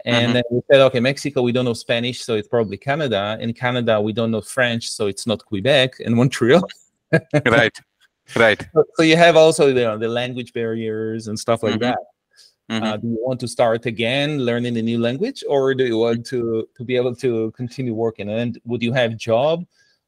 And 0.06 0.28
mm-hmm. 0.28 0.34
then 0.34 0.44
we 0.52 0.62
said, 0.70 0.82
okay, 0.82 1.00
Mexico, 1.00 1.42
we 1.42 1.52
don't 1.52 1.66
know 1.66 1.74
Spanish, 1.74 2.22
so 2.24 2.36
it's 2.36 2.48
probably 2.48 2.78
Canada. 2.78 3.38
In 3.40 3.54
Canada, 3.54 4.02
we 4.02 4.14
don't 4.14 4.32
know 4.32 4.42
French, 4.42 4.90
so 4.90 5.08
it's 5.08 5.28
not 5.28 5.46
Quebec 5.46 6.00
and 6.04 6.16
Montreal. 6.16 6.68
right, 7.46 7.78
right. 8.36 8.62
So, 8.74 8.84
so, 8.96 9.04
you 9.04 9.16
have 9.16 9.36
also 9.36 9.74
the, 9.74 9.98
the 9.98 10.08
language 10.08 10.54
barriers 10.54 11.28
and 11.28 11.40
stuff 11.40 11.64
like 11.64 11.76
mm-hmm. 11.76 11.84
that. 11.84 12.00
Mm-hmm. 12.70 12.84
Uh, 12.84 12.98
do 12.98 13.08
you 13.08 13.18
want 13.22 13.40
to 13.40 13.48
start 13.48 13.86
again 13.86 14.40
learning 14.40 14.78
a 14.78 14.82
new 14.82 15.00
language, 15.00 15.44
or 15.48 15.74
do 15.74 15.86
you 15.86 15.98
want 15.98 16.26
to 16.28 16.68
to 16.76 16.84
be 16.84 16.98
able 16.98 17.16
to 17.16 17.52
continue 17.52 17.94
working? 17.94 18.30
And 18.30 18.60
would 18.66 18.84
you 18.84 18.92
have 18.92 19.16
job? 19.16 19.66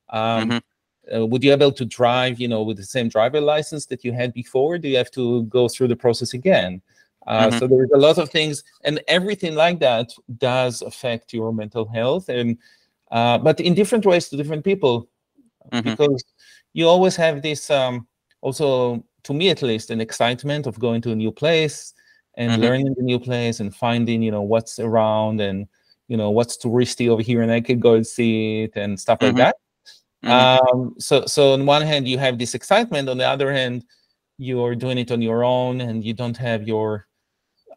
Um, 0.10 0.50
mm-hmm. 0.50 1.16
uh, 1.16 1.26
would 1.26 1.42
you 1.42 1.56
be 1.56 1.64
able 1.64 1.72
to 1.72 1.86
drive? 1.86 2.40
You 2.40 2.50
know, 2.50 2.64
with 2.64 2.76
the 2.76 2.84
same 2.84 3.08
driver 3.08 3.40
license 3.40 3.86
that 3.88 4.04
you 4.04 4.12
had 4.12 4.34
before? 4.34 4.78
Do 4.78 4.90
you 4.90 4.98
have 4.98 5.12
to 5.12 5.44
go 5.44 5.70
through 5.70 5.88
the 5.88 5.96
process 5.96 6.34
again? 6.34 6.82
Uh, 7.28 7.48
mm-hmm. 7.48 7.60
So 7.60 7.68
there's 7.68 7.92
a 7.94 7.98
lot 7.98 8.18
of 8.18 8.30
things, 8.30 8.64
and 8.84 9.00
everything 9.08 9.56
like 9.56 9.80
that 9.80 10.12
does 10.38 10.82
affect 10.82 11.32
your 11.32 11.54
mental 11.54 11.88
health, 11.88 12.28
and 12.28 12.58
uh, 13.12 13.38
but 13.38 13.62
in 13.62 13.74
different 13.74 14.06
ways 14.06 14.28
to 14.30 14.36
different 14.38 14.66
people, 14.66 15.08
mm-hmm. 15.72 15.92
because 15.92 16.24
you 16.74 16.90
always 16.90 17.16
have 17.16 17.42
this. 17.42 17.70
Um, 17.70 18.06
also, 18.42 19.04
to 19.24 19.34
me 19.34 19.50
at 19.50 19.62
least, 19.62 19.90
an 19.90 20.02
excitement 20.02 20.68
of 20.68 20.80
going 20.80 21.02
to 21.02 21.12
a 21.12 21.16
new 21.16 21.32
place 21.32 21.94
and 22.40 22.52
mm-hmm. 22.52 22.62
learning 22.62 22.94
the 22.96 23.04
new 23.04 23.20
place 23.20 23.60
and 23.60 23.76
finding 23.76 24.24
you 24.24 24.32
know 24.32 24.42
what's 24.42 24.80
around 24.80 25.40
and 25.42 25.68
you 26.08 26.18
know 26.18 26.32
what's 26.32 26.58
touristy 26.58 27.08
over 27.08 27.22
here 27.22 27.42
and 27.42 27.52
i 27.52 27.62
could 27.62 27.80
go 27.80 27.94
and 27.94 28.08
see 28.08 28.64
it 28.64 28.72
and 28.76 29.00
stuff 29.00 29.20
mm-hmm. 29.20 29.38
like 29.38 29.54
that 29.54 29.56
mm-hmm. 30.24 30.80
um, 30.80 30.96
so 30.98 31.26
so 31.26 31.54
on 31.54 31.66
one 31.66 31.82
hand 31.82 32.08
you 32.08 32.18
have 32.18 32.40
this 32.40 32.56
excitement 32.56 33.10
on 33.10 33.18
the 33.18 33.28
other 33.28 33.52
hand 33.52 33.84
you're 34.38 34.74
doing 34.74 34.98
it 34.98 35.12
on 35.12 35.22
your 35.22 35.44
own 35.44 35.82
and 35.82 36.04
you 36.04 36.14
don't 36.14 36.38
have 36.38 36.68
your 36.68 37.08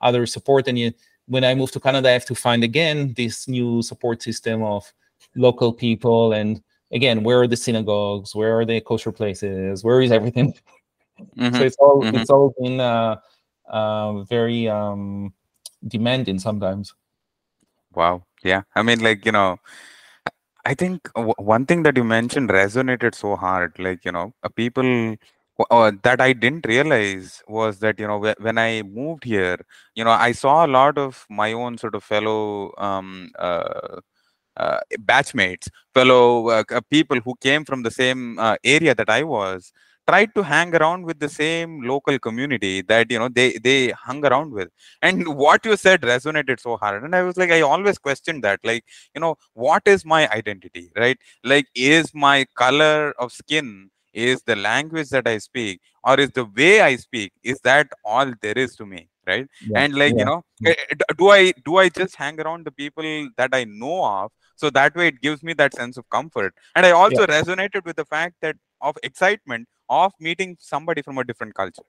other 0.00 0.26
support 0.26 0.68
and 0.68 0.78
you 0.78 0.92
when 1.26 1.44
i 1.44 1.54
moved 1.54 1.72
to 1.72 1.80
canada 1.80 2.08
i 2.08 2.12
have 2.12 2.24
to 2.24 2.34
find 2.34 2.62
again 2.64 3.12
this 3.16 3.48
new 3.48 3.82
support 3.82 4.22
system 4.22 4.62
of 4.62 4.90
local 5.34 5.72
people 5.72 6.32
and 6.32 6.62
again 6.92 7.22
where 7.22 7.40
are 7.40 7.46
the 7.46 7.56
synagogues 7.56 8.34
where 8.34 8.58
are 8.58 8.64
the 8.64 8.80
kosher 8.80 9.12
places 9.12 9.82
where 9.82 10.00
is 10.00 10.12
everything 10.12 10.54
mm-hmm. 11.36 11.56
so 11.56 11.62
it's 11.62 11.76
all 11.76 12.02
mm-hmm. 12.02 12.16
it's 12.16 12.30
all 12.30 12.54
been 12.60 12.80
uh, 12.80 13.16
uh, 13.68 14.22
very 14.22 14.68
um, 14.68 15.32
demanding 15.86 16.38
sometimes. 16.38 16.94
Wow. 17.94 18.24
Yeah. 18.42 18.62
I 18.74 18.82
mean, 18.82 19.00
like, 19.00 19.26
you 19.26 19.32
know, 19.32 19.58
I 20.64 20.74
think 20.74 21.08
one 21.16 21.66
thing 21.66 21.82
that 21.82 21.96
you 21.96 22.04
mentioned 22.04 22.50
resonated 22.50 23.14
so 23.14 23.36
hard. 23.36 23.78
Like, 23.78 24.04
you 24.04 24.12
know, 24.12 24.34
people 24.54 25.16
uh, 25.70 25.92
that 26.02 26.20
I 26.20 26.32
didn't 26.32 26.66
realize 26.66 27.42
was 27.48 27.80
that, 27.80 27.98
you 27.98 28.06
know, 28.06 28.18
when 28.38 28.58
I 28.58 28.82
moved 28.82 29.24
here, 29.24 29.58
you 29.94 30.04
know, 30.04 30.10
I 30.10 30.32
saw 30.32 30.64
a 30.64 30.68
lot 30.68 30.98
of 30.98 31.26
my 31.28 31.52
own 31.52 31.78
sort 31.78 31.94
of 31.94 32.04
fellow 32.04 32.72
um, 32.78 33.30
uh, 33.38 34.00
uh, 34.56 34.80
batchmates, 35.00 35.68
fellow 35.94 36.48
uh, 36.48 36.80
people 36.90 37.18
who 37.20 37.34
came 37.40 37.64
from 37.64 37.82
the 37.82 37.90
same 37.90 38.38
uh, 38.38 38.56
area 38.64 38.94
that 38.94 39.08
I 39.08 39.22
was, 39.22 39.72
tried 40.06 40.34
to 40.34 40.42
hang 40.42 40.74
around 40.74 41.04
with 41.04 41.18
the 41.20 41.28
same 41.28 41.82
local 41.82 42.18
community 42.18 42.82
that 42.82 43.10
you 43.10 43.18
know 43.18 43.28
they 43.28 43.58
they 43.66 43.90
hung 43.90 44.24
around 44.24 44.52
with. 44.52 44.68
And 45.00 45.26
what 45.44 45.64
you 45.64 45.76
said 45.76 46.02
resonated 46.02 46.60
so 46.60 46.76
hard 46.76 47.02
and 47.04 47.14
i 47.14 47.22
was 47.22 47.36
like 47.36 47.50
i 47.50 47.60
always 47.60 47.98
questioned 47.98 48.42
that 48.44 48.60
like 48.64 48.84
you 49.14 49.20
know 49.20 49.36
what 49.54 49.82
is 49.86 50.04
my 50.04 50.28
identity 50.30 50.90
right? 50.96 51.18
Like 51.44 51.66
is 51.74 52.14
my 52.14 52.46
color 52.54 53.12
of 53.18 53.32
skin 53.32 53.90
is 54.12 54.42
the 54.42 54.56
language 54.56 55.08
that 55.08 55.26
i 55.26 55.38
speak 55.38 55.80
or 56.04 56.20
is 56.20 56.30
the 56.30 56.44
way 56.44 56.82
i 56.82 56.94
speak 56.96 57.32
is 57.42 57.60
that 57.60 57.88
all 58.04 58.30
there 58.42 58.58
is 58.64 58.76
to 58.76 58.84
me 58.84 59.08
right? 59.26 59.46
Yeah, 59.66 59.80
and 59.80 59.94
like 59.94 60.12
yeah. 60.12 60.18
you 60.18 60.24
know 60.24 60.44
eh, 60.66 60.74
do 61.16 61.30
i 61.30 61.52
do 61.64 61.76
i 61.76 61.88
just 61.88 62.16
hang 62.16 62.38
around 62.40 62.66
the 62.66 62.72
people 62.72 63.28
that 63.38 63.50
i 63.54 63.64
know 63.64 64.04
of 64.04 64.32
so 64.56 64.70
that 64.70 64.94
way 64.94 65.08
it 65.08 65.20
gives 65.20 65.42
me 65.42 65.52
that 65.52 65.74
sense 65.74 65.96
of 65.96 66.08
comfort 66.10 66.54
and 66.76 66.86
i 66.86 66.90
also 66.90 67.20
yeah. 67.22 67.40
resonated 67.40 67.84
with 67.84 67.96
the 67.96 68.04
fact 68.04 68.34
that 68.40 68.56
of 68.80 68.96
excitement 69.02 69.66
of 69.88 70.12
meeting 70.20 70.56
somebody 70.60 71.02
from 71.02 71.18
a 71.18 71.24
different 71.24 71.54
culture 71.54 71.82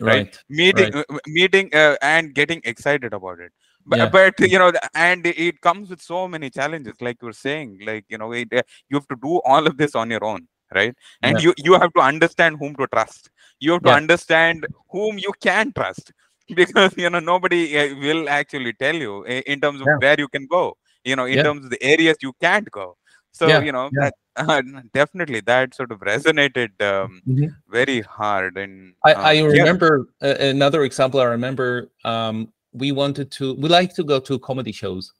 right, 0.00 0.16
right. 0.16 0.44
meeting 0.48 0.92
right. 0.92 1.04
Uh, 1.08 1.18
meeting 1.26 1.70
uh, 1.74 1.96
and 2.02 2.34
getting 2.34 2.60
excited 2.64 3.12
about 3.12 3.40
it 3.40 3.52
but, 3.86 3.98
yeah. 3.98 4.08
but 4.08 4.38
you 4.40 4.58
know 4.58 4.72
and 4.94 5.26
it 5.26 5.60
comes 5.60 5.90
with 5.90 6.00
so 6.00 6.28
many 6.28 6.50
challenges 6.50 6.94
like 7.00 7.16
you 7.20 7.26
were 7.26 7.32
saying 7.32 7.78
like 7.84 8.04
you 8.08 8.18
know 8.18 8.32
it, 8.32 8.48
uh, 8.52 8.62
you 8.88 8.96
have 8.96 9.08
to 9.08 9.16
do 9.22 9.40
all 9.44 9.66
of 9.66 9.76
this 9.76 9.94
on 9.94 10.10
your 10.10 10.24
own 10.24 10.46
right 10.74 10.94
and 11.22 11.38
yeah. 11.38 11.44
you 11.44 11.54
you 11.58 11.72
have 11.74 11.92
to 11.92 12.00
understand 12.00 12.56
whom 12.60 12.74
to 12.76 12.86
trust 12.88 13.30
you 13.58 13.72
have 13.72 13.82
to 13.82 13.88
yeah. 13.88 13.96
understand 13.96 14.66
whom 14.90 15.18
you 15.18 15.32
can 15.40 15.72
trust 15.72 16.12
because 16.54 16.92
you 16.96 17.08
know 17.08 17.20
nobody 17.20 17.78
uh, 17.78 17.94
will 17.96 18.28
actually 18.28 18.72
tell 18.72 18.94
you 18.94 19.24
in 19.24 19.60
terms 19.60 19.80
of 19.80 19.86
where 20.00 20.18
you 20.18 20.28
can 20.28 20.46
go 20.46 20.76
you 21.04 21.16
know 21.16 21.24
in 21.24 21.42
terms 21.42 21.64
of 21.64 21.70
the 21.70 21.82
areas 21.82 22.16
you 22.20 22.32
can't 22.40 22.70
go 22.70 22.96
so 23.32 23.46
you 23.60 23.72
know 23.72 23.88
that 23.92 24.14
uh, 24.36 24.62
definitely 24.92 25.40
that 25.40 25.74
sort 25.74 25.90
of 25.92 26.00
resonated 26.00 26.70
um, 26.82 27.20
mm-hmm. 27.26 27.46
very 27.68 28.00
hard 28.02 28.56
and 28.56 28.94
i, 29.04 29.12
I 29.12 29.38
um, 29.38 29.46
remember 29.46 30.08
yeah. 30.20 30.42
another 30.46 30.84
example 30.84 31.20
i 31.20 31.24
remember 31.24 31.90
um, 32.04 32.52
we 32.72 32.92
wanted 32.92 33.30
to 33.32 33.54
we 33.54 33.68
like 33.68 33.94
to 33.94 34.04
go 34.04 34.20
to 34.20 34.38
comedy 34.38 34.72
shows 34.72 35.12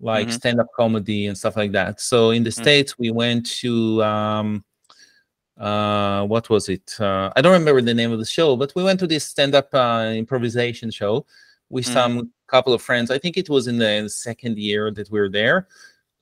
like 0.00 0.28
mm-hmm. 0.28 0.36
stand-up 0.36 0.66
comedy 0.76 1.26
and 1.26 1.36
stuff 1.36 1.56
like 1.56 1.72
that 1.72 2.00
so 2.00 2.30
in 2.30 2.42
the 2.42 2.50
mm-hmm. 2.50 2.62
states 2.62 2.98
we 2.98 3.10
went 3.10 3.46
to 3.46 4.02
um, 4.02 4.64
uh, 5.58 6.24
what 6.26 6.50
was 6.50 6.68
it 6.68 6.94
uh, 7.00 7.30
i 7.36 7.40
don't 7.40 7.52
remember 7.52 7.80
the 7.80 7.94
name 7.94 8.12
of 8.12 8.18
the 8.18 8.26
show 8.26 8.56
but 8.56 8.74
we 8.74 8.82
went 8.82 9.00
to 9.00 9.06
this 9.06 9.24
stand-up 9.24 9.68
uh, 9.74 10.12
improvisation 10.14 10.90
show 10.90 11.24
with 11.70 11.86
some 11.86 12.18
mm-hmm. 12.18 12.28
Couple 12.46 12.72
of 12.72 12.82
friends 12.82 13.10
i 13.10 13.18
think 13.18 13.36
it 13.36 13.48
was 13.48 13.66
in 13.66 13.78
the 13.78 14.08
second 14.08 14.58
year 14.58 14.90
that 14.90 15.10
we 15.10 15.18
were 15.20 15.28
there 15.28 15.66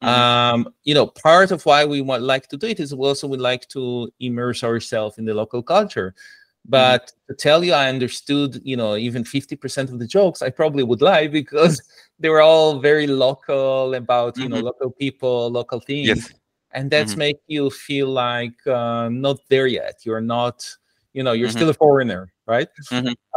Mm-hmm. 0.05 0.65
Um, 0.65 0.75
you 0.85 0.95
know, 0.95 1.07
part 1.07 1.51
of 1.51 1.65
why 1.65 1.85
we 1.85 2.01
want 2.01 2.23
like 2.23 2.49
to 2.49 2.57
do 2.57 2.67
it 2.67 2.81
is 2.81 2.93
also 2.93 3.27
we 3.27 3.39
like 3.39 3.69
to 3.69 4.11
immerse 4.21 4.63
ourselves 4.63 5.19
in 5.19 5.25
the 5.25 5.35
local 5.35 5.63
culture. 5.63 6.11
Mm-hmm. 6.11 6.71
But 6.71 7.07
mm-hmm. 7.07 7.33
to 7.33 7.37
tell 7.37 7.65
you, 7.65 7.73
I 7.73 7.89
understood, 7.89 8.61
you 8.65 8.77
know, 8.77 8.97
even 8.97 9.25
50% 9.25 9.93
of 9.93 9.99
the 9.99 10.07
jokes, 10.07 10.43
I 10.43 10.51
probably 10.51 10.83
would 10.83 11.01
lie 11.01 11.27
because 11.41 11.83
they 12.19 12.29
were 12.29 12.43
all 12.43 12.79
very 12.81 13.07
local 13.07 13.95
about, 13.95 14.37
you 14.37 14.45
mm-hmm. 14.45 14.55
know, 14.55 14.61
local 14.61 14.91
people, 14.91 15.51
local 15.51 15.81
things. 15.81 16.09
Yes. 16.09 16.33
And 16.73 16.91
that's 16.91 17.13
mm-hmm. 17.13 17.21
make 17.21 17.37
you 17.47 17.71
feel 17.71 18.09
like 18.09 18.67
uh, 18.67 19.09
not 19.09 19.39
there 19.49 19.69
yet. 19.69 20.01
You're 20.05 20.21
not, 20.21 20.69
you 21.13 21.23
know, 21.23 21.33
you're 21.33 21.49
mm-hmm. 21.49 21.57
still 21.57 21.69
a 21.71 21.75
foreigner, 21.75 22.33
right? 22.47 22.69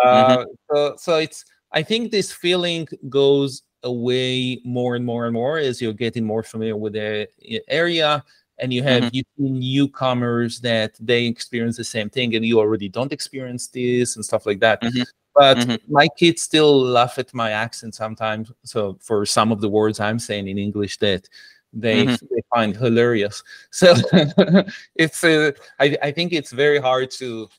Uh, 0.04 0.46
so, 0.72 0.96
so 0.98 1.16
it's, 1.18 1.46
I 1.72 1.84
think 1.84 2.12
this 2.12 2.32
feeling 2.32 2.88
goes 3.10 3.64
away 3.84 4.62
more 4.64 4.96
and 4.96 5.06
more 5.06 5.26
and 5.26 5.34
more 5.34 5.58
as 5.58 5.82
you're 5.82 5.94
getting 5.94 6.26
more 6.26 6.44
familiar 6.44 6.76
with 6.76 6.94
the 6.94 7.28
area 7.68 8.24
and 8.60 8.74
you 8.74 8.84
have 8.84 9.04
mm-hmm. 9.04 9.24
newcomers 9.38 10.60
that 10.62 10.96
they 11.00 11.26
experience 11.26 11.78
the 11.78 11.84
same 11.84 12.10
thing 12.10 12.36
and 12.36 12.46
you 12.46 12.60
already 12.60 12.90
don't 12.90 13.14
experience 13.14 13.68
this 13.68 14.16
and 14.16 14.26
stuff 14.26 14.46
like 14.46 14.60
that 14.60 14.82
mm-hmm. 14.82 15.04
but 15.36 15.58
mm-hmm. 15.58 15.76
my 15.92 16.08
kids 16.18 16.42
still 16.42 16.80
laugh 16.82 17.18
at 17.20 17.34
my 17.34 17.52
accent 17.52 17.94
sometimes 17.94 18.52
so 18.64 18.98
for 19.00 19.26
some 19.26 19.52
of 19.52 19.62
the 19.62 19.70
words 19.70 20.00
i'm 20.00 20.20
saying 20.20 20.48
in 20.48 20.58
english 20.58 20.98
that 20.98 21.28
they, 21.74 22.06
mm-hmm. 22.06 22.26
they 22.32 22.42
find 22.54 22.76
hilarious 22.76 23.44
so 23.72 23.94
it's 24.96 25.24
uh, 25.24 25.52
I, 25.80 25.98
I 26.02 26.12
think 26.12 26.34
it's 26.34 26.52
very 26.52 26.80
hard 26.80 27.12
to 27.12 27.50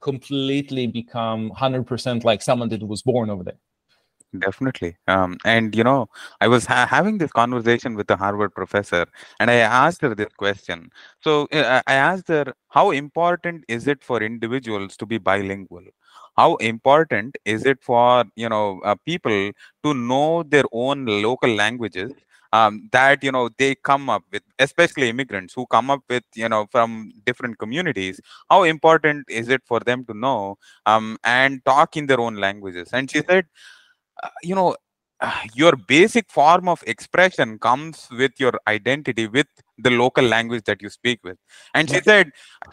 completely 0.00 0.86
become 0.86 1.48
100% 1.50 2.24
like 2.24 2.42
someone 2.42 2.68
that 2.70 2.82
was 2.82 3.02
born 3.02 3.30
over 3.30 3.44
there 3.44 3.58
Definitely. 4.38 4.96
Um, 5.08 5.38
and 5.44 5.74
you 5.74 5.82
know, 5.82 6.08
I 6.40 6.46
was 6.48 6.64
ha- 6.66 6.86
having 6.88 7.18
this 7.18 7.32
conversation 7.32 7.96
with 7.96 8.08
a 8.10 8.16
Harvard 8.16 8.54
professor, 8.54 9.06
and 9.40 9.50
I 9.50 9.56
asked 9.56 10.02
her 10.02 10.14
this 10.14 10.32
question. 10.36 10.90
So 11.22 11.48
uh, 11.52 11.82
I 11.86 11.94
asked 11.94 12.28
her, 12.28 12.52
how 12.68 12.90
important 12.92 13.64
is 13.68 13.88
it 13.88 14.04
for 14.04 14.22
individuals 14.22 14.96
to 14.98 15.06
be 15.06 15.18
bilingual? 15.18 15.84
How 16.36 16.56
important 16.56 17.38
is 17.44 17.66
it 17.66 17.82
for 17.82 18.24
you 18.36 18.48
know 18.48 18.80
uh, 18.84 18.94
people 19.04 19.50
to 19.84 19.94
know 19.94 20.44
their 20.44 20.64
own 20.72 21.06
local 21.06 21.50
languages? 21.52 22.12
Um, 22.52 22.88
that 22.90 23.22
you 23.22 23.30
know 23.30 23.48
they 23.58 23.76
come 23.76 24.10
up 24.10 24.24
with, 24.32 24.42
especially 24.58 25.08
immigrants 25.08 25.54
who 25.54 25.66
come 25.66 25.88
up 25.88 26.02
with 26.08 26.24
you 26.34 26.48
know 26.48 26.66
from 26.70 27.12
different 27.24 27.58
communities. 27.58 28.20
How 28.50 28.64
important 28.64 29.26
is 29.28 29.48
it 29.48 29.62
for 29.64 29.80
them 29.80 30.04
to 30.06 30.14
know 30.14 30.58
um, 30.86 31.16
and 31.22 31.64
talk 31.64 31.96
in 31.96 32.06
their 32.06 32.20
own 32.20 32.36
languages? 32.36 32.90
And 32.92 33.10
she 33.10 33.22
said 33.22 33.46
uh, 34.22 34.28
you 34.42 34.54
know 34.54 34.76
your 35.54 35.76
basic 35.76 36.30
form 36.30 36.68
of 36.68 36.82
expression 36.86 37.58
comes 37.58 38.08
with 38.10 38.32
your 38.38 38.52
identity 38.66 39.26
with 39.26 39.46
the 39.78 39.90
local 39.90 40.24
language 40.24 40.64
that 40.64 40.80
you 40.82 40.88
speak 40.88 41.20
with 41.22 41.36
and 41.74 41.90
she 41.90 42.00
said 42.00 42.30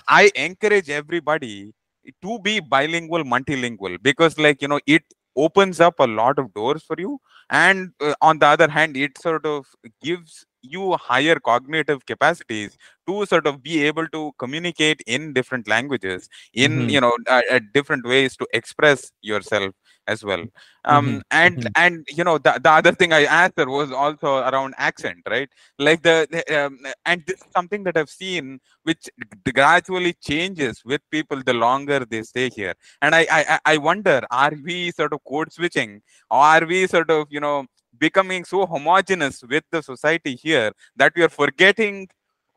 i 0.08 0.32
encourage 0.36 0.90
everybody 0.90 1.74
to 2.22 2.40
be 2.40 2.60
bilingual 2.60 3.24
multilingual 3.24 4.02
because 4.02 4.38
like 4.38 4.62
you 4.62 4.68
know 4.68 4.80
it 4.88 5.04
opens 5.38 5.80
up 5.80 6.00
a 6.00 6.08
lot 6.08 6.39
of 6.39 6.54
doors 6.54 6.84
for 6.84 6.95
you 6.97 7.19
and 7.50 7.91
uh, 8.02 8.13
on 8.21 8.39
the 8.39 8.45
other 8.45 8.67
hand 8.67 8.97
it 8.97 9.17
sort 9.17 9.45
of 9.45 9.65
gives 10.04 10.45
you 10.62 10.93
higher 10.97 11.39
cognitive 11.39 12.06
capacities 12.06 12.78
to 13.08 13.26
sort 13.26 13.47
of 13.47 13.62
be 13.63 13.84
able 13.84 14.08
to 14.08 14.32
communicate 14.38 15.02
in 15.08 15.34
different 15.34 15.67
languages 15.67 16.28
in 16.54 16.71
mm-hmm. 16.80 16.89
you 16.89 17.02
know 17.02 17.15
uh, 17.30 17.60
different 17.73 18.06
ways 18.06 18.36
to 18.36 18.47
express 18.54 19.12
yourself 19.21 19.73
as 20.08 20.24
well 20.24 20.43
um 20.86 21.06
mm-hmm. 21.06 21.20
and 21.32 21.58
mm-hmm. 21.58 21.84
and 21.84 22.08
you 22.17 22.24
know 22.24 22.38
the, 22.38 22.60
the 22.63 22.70
other 22.70 22.91
thing 22.91 23.13
i 23.13 23.24
asked 23.26 23.58
her 23.58 23.70
was 23.70 23.91
also 23.91 24.38
around 24.50 24.74
accent 24.78 25.20
right 25.30 25.50
like 25.80 26.02
the, 26.02 26.28
the 26.32 26.65
um, 26.65 26.80
and 27.06 27.24
this 27.28 27.38
is 27.38 27.52
something 27.56 27.84
that 27.84 27.98
i've 27.98 28.10
seen 28.10 28.60
which 28.84 29.10
gradually 29.54 30.13
changes 30.13 30.82
with 30.86 31.02
people 31.12 31.41
the 31.43 31.54
longer 31.54 32.06
they 32.10 32.24
stay 32.24 32.50
here 32.50 32.74
and 33.02 33.13
i 33.13 33.26
i 33.32 33.60
i 33.65 33.78
wonder 33.78 34.22
are 34.32 34.54
we 34.63 34.91
sort 34.91 35.13
of 35.13 35.24
code 35.24 35.52
switching 35.52 36.02
or 36.32 36.39
are 36.39 36.65
we 36.65 36.88
sort 36.88 37.10
of 37.10 37.28
you 37.30 37.39
know 37.39 37.65
becoming 38.00 38.43
so 38.46 38.65
homogenous 38.65 39.43
with 39.43 39.63
the 39.72 39.82
society 39.82 40.36
here 40.36 40.72
that 40.96 41.13
we 41.15 41.24
are 41.24 41.30
forgetting 41.30 42.08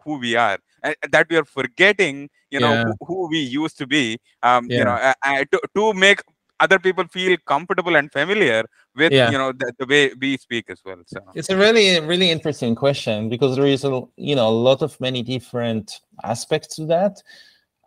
who 0.05 0.19
we 0.19 0.37
are 0.37 0.59
and 0.83 0.97
that 1.11 1.27
we 1.29 1.37
are 1.37 1.45
forgetting 1.45 2.29
you 2.51 2.61
know 2.61 2.73
yeah. 2.73 2.85
who, 2.85 3.07
who, 3.07 3.29
we 3.29 3.39
used 3.39 3.77
to 3.79 3.87
be 3.87 4.19
um 4.43 4.67
yeah. 4.69 4.79
you 4.79 4.85
know 4.85 4.93
uh, 4.93 5.15
uh, 5.25 5.45
to, 5.51 5.61
to 5.75 5.93
make 5.95 6.21
other 6.61 6.79
people 6.79 7.05
feel 7.09 7.37
comfortable 7.47 7.97
and 7.97 8.13
familiar 8.13 8.65
with 8.95 9.13
yeah. 9.13 9.31
you 9.31 9.39
know 9.39 9.53
the, 9.53 9.73
the, 9.79 9.87
way 9.87 10.13
we 10.21 10.37
speak 10.37 10.67
as 10.69 10.81
well 10.85 11.01
so. 11.07 11.21
It's 11.35 11.51
a 11.51 11.57
really 11.57 12.01
really 12.01 12.31
interesting 12.31 12.75
question 12.75 13.29
because 13.29 13.57
there 13.57 13.67
is 13.67 13.85
a 13.85 14.03
you 14.17 14.37
know 14.37 14.49
a 14.49 14.59
lot 14.69 14.83
of 14.83 15.01
many 15.01 15.23
different 15.23 16.01
aspects 16.25 16.77
to 16.77 16.87
that. 16.87 17.23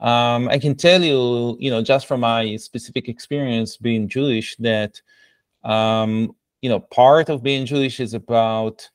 Um, 0.02 0.50
i 0.50 0.58
can 0.58 0.76
tell 0.76 1.02
you 1.02 1.56
you 1.60 1.70
know 1.72 1.82
just 1.82 2.08
from 2.08 2.22
my 2.22 2.58
specific 2.58 3.08
experience 3.08 3.78
being 3.78 4.10
jewish 4.10 4.58
that 4.58 5.00
um, 5.64 6.36
you 6.62 6.70
know 6.70 6.80
part 6.80 7.30
of 7.30 7.44
being 7.44 7.66
jewish 7.66 8.00
is 8.00 8.14
about 8.14 8.90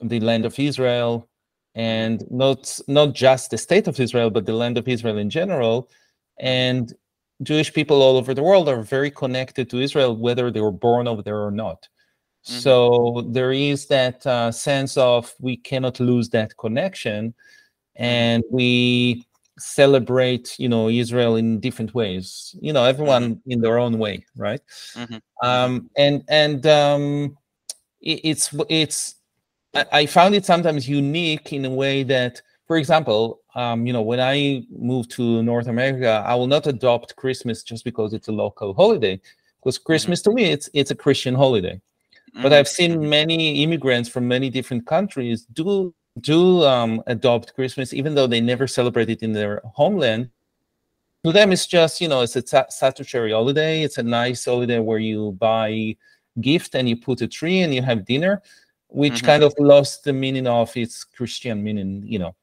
the 0.00 0.20
land 0.20 0.46
of 0.46 0.58
israel 0.58 1.28
and 1.74 2.24
not 2.30 2.78
not 2.86 3.14
just 3.14 3.50
the 3.50 3.58
state 3.58 3.88
of 3.88 4.00
israel 4.00 4.30
but 4.30 4.46
the 4.46 4.52
land 4.52 4.78
of 4.78 4.88
israel 4.88 5.18
in 5.18 5.28
general. 5.28 5.90
And 6.38 6.94
Jewish 7.42 7.72
people 7.72 8.02
all 8.02 8.16
over 8.16 8.34
the 8.34 8.42
world 8.42 8.68
are 8.68 8.82
very 8.82 9.10
connected 9.10 9.70
to 9.70 9.80
Israel, 9.80 10.16
whether 10.16 10.50
they 10.50 10.60
were 10.60 10.72
born 10.72 11.06
over 11.06 11.22
there 11.22 11.42
or 11.44 11.50
not. 11.50 11.88
Mm-hmm. 12.46 12.58
So 12.60 13.26
there 13.28 13.52
is 13.52 13.86
that 13.86 14.26
uh, 14.26 14.50
sense 14.50 14.96
of 14.96 15.32
we 15.40 15.56
cannot 15.56 16.00
lose 16.00 16.28
that 16.30 16.56
connection, 16.56 17.34
and 17.96 18.42
we 18.50 19.26
celebrate, 19.58 20.58
you 20.58 20.68
know, 20.68 20.88
Israel 20.88 21.36
in 21.36 21.60
different 21.60 21.94
ways. 21.94 22.56
You 22.60 22.72
know, 22.72 22.84
everyone 22.84 23.36
mm-hmm. 23.36 23.50
in 23.50 23.60
their 23.60 23.78
own 23.78 23.98
way, 23.98 24.24
right? 24.36 24.60
Mm-hmm. 24.94 25.46
Um, 25.46 25.90
and 25.96 26.24
and 26.28 26.66
um, 26.66 27.38
it, 28.00 28.20
it's 28.24 28.54
it's 28.68 29.16
I 29.92 30.06
found 30.06 30.34
it 30.34 30.46
sometimes 30.46 30.88
unique 30.88 31.52
in 31.52 31.64
a 31.64 31.70
way 31.70 32.02
that 32.04 32.40
for 32.68 32.76
example, 32.76 33.40
um, 33.54 33.86
you 33.86 33.94
know, 33.94 34.02
when 34.02 34.20
I 34.20 34.62
move 34.70 35.08
to 35.16 35.42
North 35.42 35.68
America, 35.68 36.22
I 36.24 36.34
will 36.34 36.46
not 36.46 36.66
adopt 36.66 37.16
Christmas 37.16 37.62
just 37.62 37.82
because 37.82 38.12
it's 38.12 38.28
a 38.28 38.32
local 38.32 38.74
holiday, 38.74 39.18
because 39.58 39.78
mm-hmm. 39.78 39.86
Christmas 39.86 40.20
mm-hmm. 40.20 40.30
to 40.30 40.36
me 40.36 40.52
it's 40.52 40.68
it's 40.74 40.90
a 40.90 40.94
Christian 40.94 41.34
holiday. 41.34 41.76
Mm-hmm. 41.76 42.42
But 42.42 42.52
I've 42.52 42.68
seen 42.68 42.92
mm-hmm. 42.92 43.08
many 43.08 43.62
immigrants 43.62 44.10
from 44.10 44.28
many 44.28 44.50
different 44.50 44.86
countries 44.86 45.46
do 45.54 45.94
do 46.20 46.62
um, 46.64 47.02
adopt 47.06 47.54
Christmas, 47.54 47.94
even 47.94 48.14
though 48.14 48.26
they 48.26 48.42
never 48.42 48.66
celebrate 48.66 49.08
it 49.08 49.22
in 49.22 49.32
their 49.32 49.62
homeland. 49.64 50.28
To 51.24 51.32
them, 51.32 51.52
it's 51.52 51.66
just 51.66 52.02
you 52.02 52.08
know, 52.08 52.20
it's 52.20 52.36
a 52.36 52.42
statutory 52.68 53.32
holiday. 53.32 53.82
It's 53.82 53.96
a 53.96 54.02
nice 54.02 54.44
holiday 54.44 54.78
where 54.78 54.98
you 54.98 55.32
buy 55.40 55.96
gift 56.42 56.74
and 56.74 56.86
you 56.86 56.96
put 56.98 57.22
a 57.22 57.28
tree 57.28 57.62
and 57.62 57.74
you 57.74 57.80
have 57.80 58.04
dinner, 58.04 58.42
which 58.88 59.14
mm-hmm. 59.14 59.26
kind 59.26 59.42
of 59.42 59.54
lost 59.58 60.04
the 60.04 60.12
meaning 60.12 60.46
of 60.46 60.76
its 60.76 61.02
Christian 61.02 61.64
meaning, 61.64 62.04
you 62.06 62.18
know. 62.18 62.34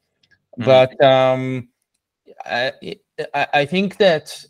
Mm-hmm. 0.60 0.66
But 0.66 1.04
um, 1.04 1.70
I, 2.46 2.72
I 3.54 3.66
think 3.66 3.98
that 3.98 4.46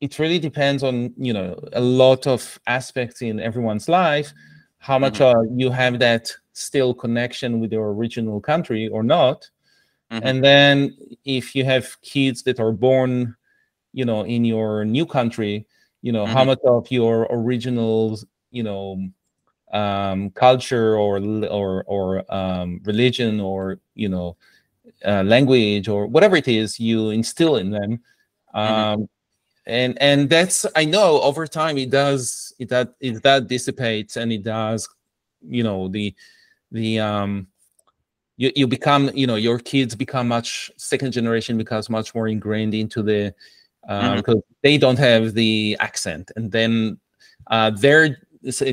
it 0.00 0.18
really 0.18 0.38
depends 0.38 0.82
on 0.82 1.12
you 1.16 1.32
know 1.32 1.58
a 1.72 1.80
lot 1.80 2.26
of 2.26 2.58
aspects 2.66 3.22
in 3.22 3.40
everyone's 3.40 3.88
life 3.88 4.32
how 4.78 4.98
much 4.98 5.18
mm-hmm. 5.18 5.38
uh, 5.38 5.42
you 5.56 5.70
have 5.70 5.98
that 5.98 6.30
still 6.52 6.94
connection 6.94 7.60
with 7.60 7.72
your 7.72 7.92
original 7.92 8.40
country 8.40 8.88
or 8.88 9.02
not 9.02 9.48
mm-hmm. 10.10 10.26
and 10.26 10.44
then 10.44 10.96
if 11.24 11.54
you 11.54 11.64
have 11.64 12.00
kids 12.02 12.42
that 12.42 12.60
are 12.60 12.72
born 12.72 13.34
you 13.92 14.04
know 14.04 14.22
in 14.24 14.44
your 14.44 14.84
new 14.84 15.06
country 15.06 15.66
you 16.02 16.12
know 16.12 16.24
mm-hmm. 16.24 16.32
how 16.32 16.44
much 16.44 16.60
of 16.64 16.90
your 16.90 17.26
original 17.30 18.18
you 18.50 18.62
know 18.62 19.02
um, 19.72 20.30
culture 20.30 20.96
or 20.96 21.18
or 21.46 21.84
or 21.86 22.34
um, 22.34 22.80
religion 22.84 23.40
or 23.40 23.78
you 23.94 24.08
know 24.08 24.36
uh, 25.06 25.22
language 25.22 25.88
or 25.88 26.06
whatever 26.06 26.36
it 26.36 26.48
is 26.48 26.80
you 26.80 27.10
instill 27.10 27.56
in 27.56 27.70
them 27.70 28.00
mm-hmm. 28.54 28.58
um, 28.58 29.00
mm-hmm. 29.00 29.04
and 29.66 30.02
and 30.02 30.30
that's 30.30 30.66
i 30.74 30.84
know 30.84 31.20
over 31.22 31.46
time 31.46 31.78
it 31.78 31.90
does 31.90 32.52
it 32.58 32.68
that 32.68 32.94
it 33.00 33.22
that 33.22 33.46
dissipates 33.46 34.16
and 34.16 34.32
it 34.32 34.42
does 34.42 34.88
you 35.48 35.62
know 35.62 35.88
the 35.88 36.14
the 36.72 36.98
um 36.98 37.46
you, 38.36 38.52
you 38.54 38.66
become 38.66 39.10
you 39.14 39.26
know 39.26 39.36
your 39.36 39.58
kids 39.58 39.94
become 39.94 40.28
much 40.28 40.70
second 40.76 41.12
generation 41.12 41.56
becomes 41.56 41.88
much 41.88 42.14
more 42.14 42.28
ingrained 42.28 42.74
into 42.74 43.02
the 43.02 43.34
uh, 43.88 44.00
mm-hmm. 44.00 44.16
because 44.16 44.42
they 44.62 44.76
don't 44.76 44.98
have 44.98 45.34
the 45.34 45.76
accent 45.80 46.30
and 46.36 46.50
then 46.50 46.98
uh, 47.48 47.70
their 47.70 48.18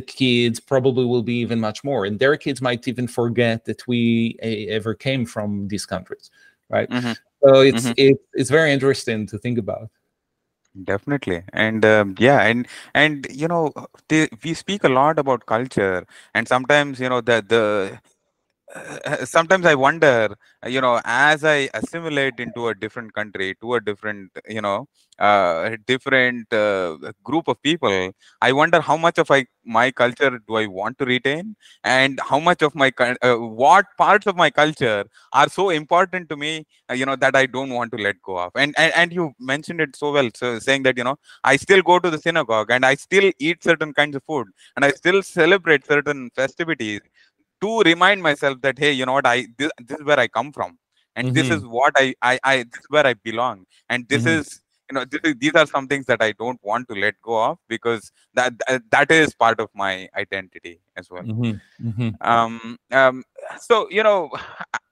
kids 0.07 0.59
probably 0.59 1.05
will 1.05 1.23
be 1.23 1.35
even 1.35 1.59
much 1.59 1.83
more 1.83 2.05
and 2.05 2.19
their 2.19 2.37
kids 2.37 2.61
might 2.61 2.87
even 2.87 3.07
forget 3.07 3.65
that 3.65 3.85
we 3.87 4.37
ever 4.69 4.93
came 4.93 5.25
from 5.25 5.67
these 5.67 5.85
countries 5.85 6.29
right 6.69 6.89
mm-hmm. 6.89 7.13
so 7.43 7.61
it's 7.61 7.85
mm-hmm. 7.85 7.93
it, 7.97 8.17
it's 8.33 8.49
very 8.49 8.71
interesting 8.71 9.25
to 9.25 9.37
think 9.37 9.57
about 9.57 9.89
definitely 10.83 11.43
and 11.53 11.85
um, 11.85 12.15
yeah 12.17 12.41
and 12.41 12.67
and 12.95 13.27
you 13.31 13.47
know 13.47 13.71
they, 14.09 14.27
we 14.43 14.53
speak 14.53 14.83
a 14.83 14.89
lot 14.89 15.19
about 15.19 15.45
culture 15.45 16.05
and 16.33 16.47
sometimes 16.47 16.99
you 16.99 17.09
know 17.09 17.21
the 17.21 17.43
the 17.47 17.99
sometimes 19.25 19.65
i 19.65 19.75
wonder 19.75 20.35
you 20.73 20.81
know 20.81 20.99
as 21.05 21.43
i 21.43 21.69
assimilate 21.79 22.39
into 22.39 22.67
a 22.69 22.75
different 22.75 23.13
country 23.13 23.55
to 23.61 23.75
a 23.75 23.81
different 23.81 24.31
you 24.47 24.61
know 24.61 24.87
uh, 25.19 25.75
different 25.85 26.51
uh, 26.51 26.97
group 27.23 27.47
of 27.47 27.61
people 27.61 28.11
i 28.41 28.51
wonder 28.51 28.81
how 28.81 28.97
much 28.97 29.17
of 29.19 29.29
I, 29.29 29.45
my 29.63 29.91
culture 29.91 30.39
do 30.47 30.55
i 30.55 30.65
want 30.65 30.97
to 30.99 31.05
retain? 31.05 31.55
And 31.83 32.19
how 32.29 32.39
much 32.39 32.61
of 32.63 32.73
my 32.75 32.91
uh, 32.99 33.35
what 33.35 33.85
parts 33.97 34.25
of 34.25 34.35
my 34.35 34.49
culture 34.49 35.05
are 35.33 35.47
so 35.49 35.69
important 35.69 36.29
to 36.29 36.35
me 36.35 36.65
uh, 36.89 36.95
you 36.95 37.05
know 37.05 37.15
that 37.15 37.35
i 37.35 37.45
don't 37.45 37.69
want 37.69 37.91
to 37.91 37.97
let 37.97 38.21
go 38.23 38.37
of? 38.39 38.51
And, 38.55 38.73
and 38.77 38.91
and 38.95 39.13
you 39.13 39.33
mentioned 39.39 39.81
it 39.81 39.95
so 39.95 40.11
well 40.11 40.29
so 40.35 40.57
saying 40.59 40.83
that 40.83 40.97
you 40.97 41.03
know 41.03 41.15
i 41.43 41.55
still 41.57 41.81
go 41.83 41.99
to 41.99 42.09
the 42.09 42.17
synagogue 42.17 42.71
and 42.71 42.85
i 42.85 42.95
still 42.95 43.31
eat 43.39 43.63
certain 43.63 43.93
kinds 43.93 44.15
of 44.15 44.23
food 44.23 44.47
and 44.75 44.83
i 44.83 44.91
still 44.91 45.21
celebrate 45.21 45.85
certain 45.85 46.29
festivities 46.35 47.01
to 47.63 47.79
remind 47.91 48.21
myself 48.29 48.61
that 48.61 48.77
hey 48.85 48.91
you 48.91 49.05
know 49.05 49.17
what 49.19 49.29
i 49.35 49.37
this, 49.57 49.71
this 49.87 49.99
is 49.99 50.05
where 50.05 50.19
i 50.19 50.27
come 50.27 50.51
from 50.51 50.77
and 51.15 51.27
mm-hmm. 51.27 51.35
this 51.35 51.49
is 51.49 51.65
what 51.77 51.93
I, 52.03 52.13
I 52.21 52.39
i 52.43 52.57
this 52.57 52.81
is 52.81 52.89
where 52.89 53.07
i 53.07 53.13
belong 53.13 53.65
and 53.89 54.07
this 54.07 54.23
mm-hmm. 54.23 54.39
is 54.39 54.61
you 54.89 54.95
know 54.95 55.05
this 55.05 55.21
is, 55.23 55.35
these 55.39 55.55
are 55.55 55.65
some 55.65 55.87
things 55.87 56.05
that 56.05 56.21
i 56.21 56.31
don't 56.33 56.59
want 56.63 56.87
to 56.89 56.95
let 56.95 57.15
go 57.21 57.35
of 57.43 57.57
because 57.67 58.11
that 58.33 58.53
that, 58.91 59.11
is 59.11 59.33
part 59.33 59.59
of 59.59 59.69
my 59.73 60.07
identity 60.15 60.79
as 60.97 61.09
well 61.09 61.23
mm-hmm. 61.23 61.87
mm-hmm. 61.87 62.09
um 62.21 62.77
um 62.91 63.23
so 63.67 63.87
you 63.89 64.03
know 64.03 64.29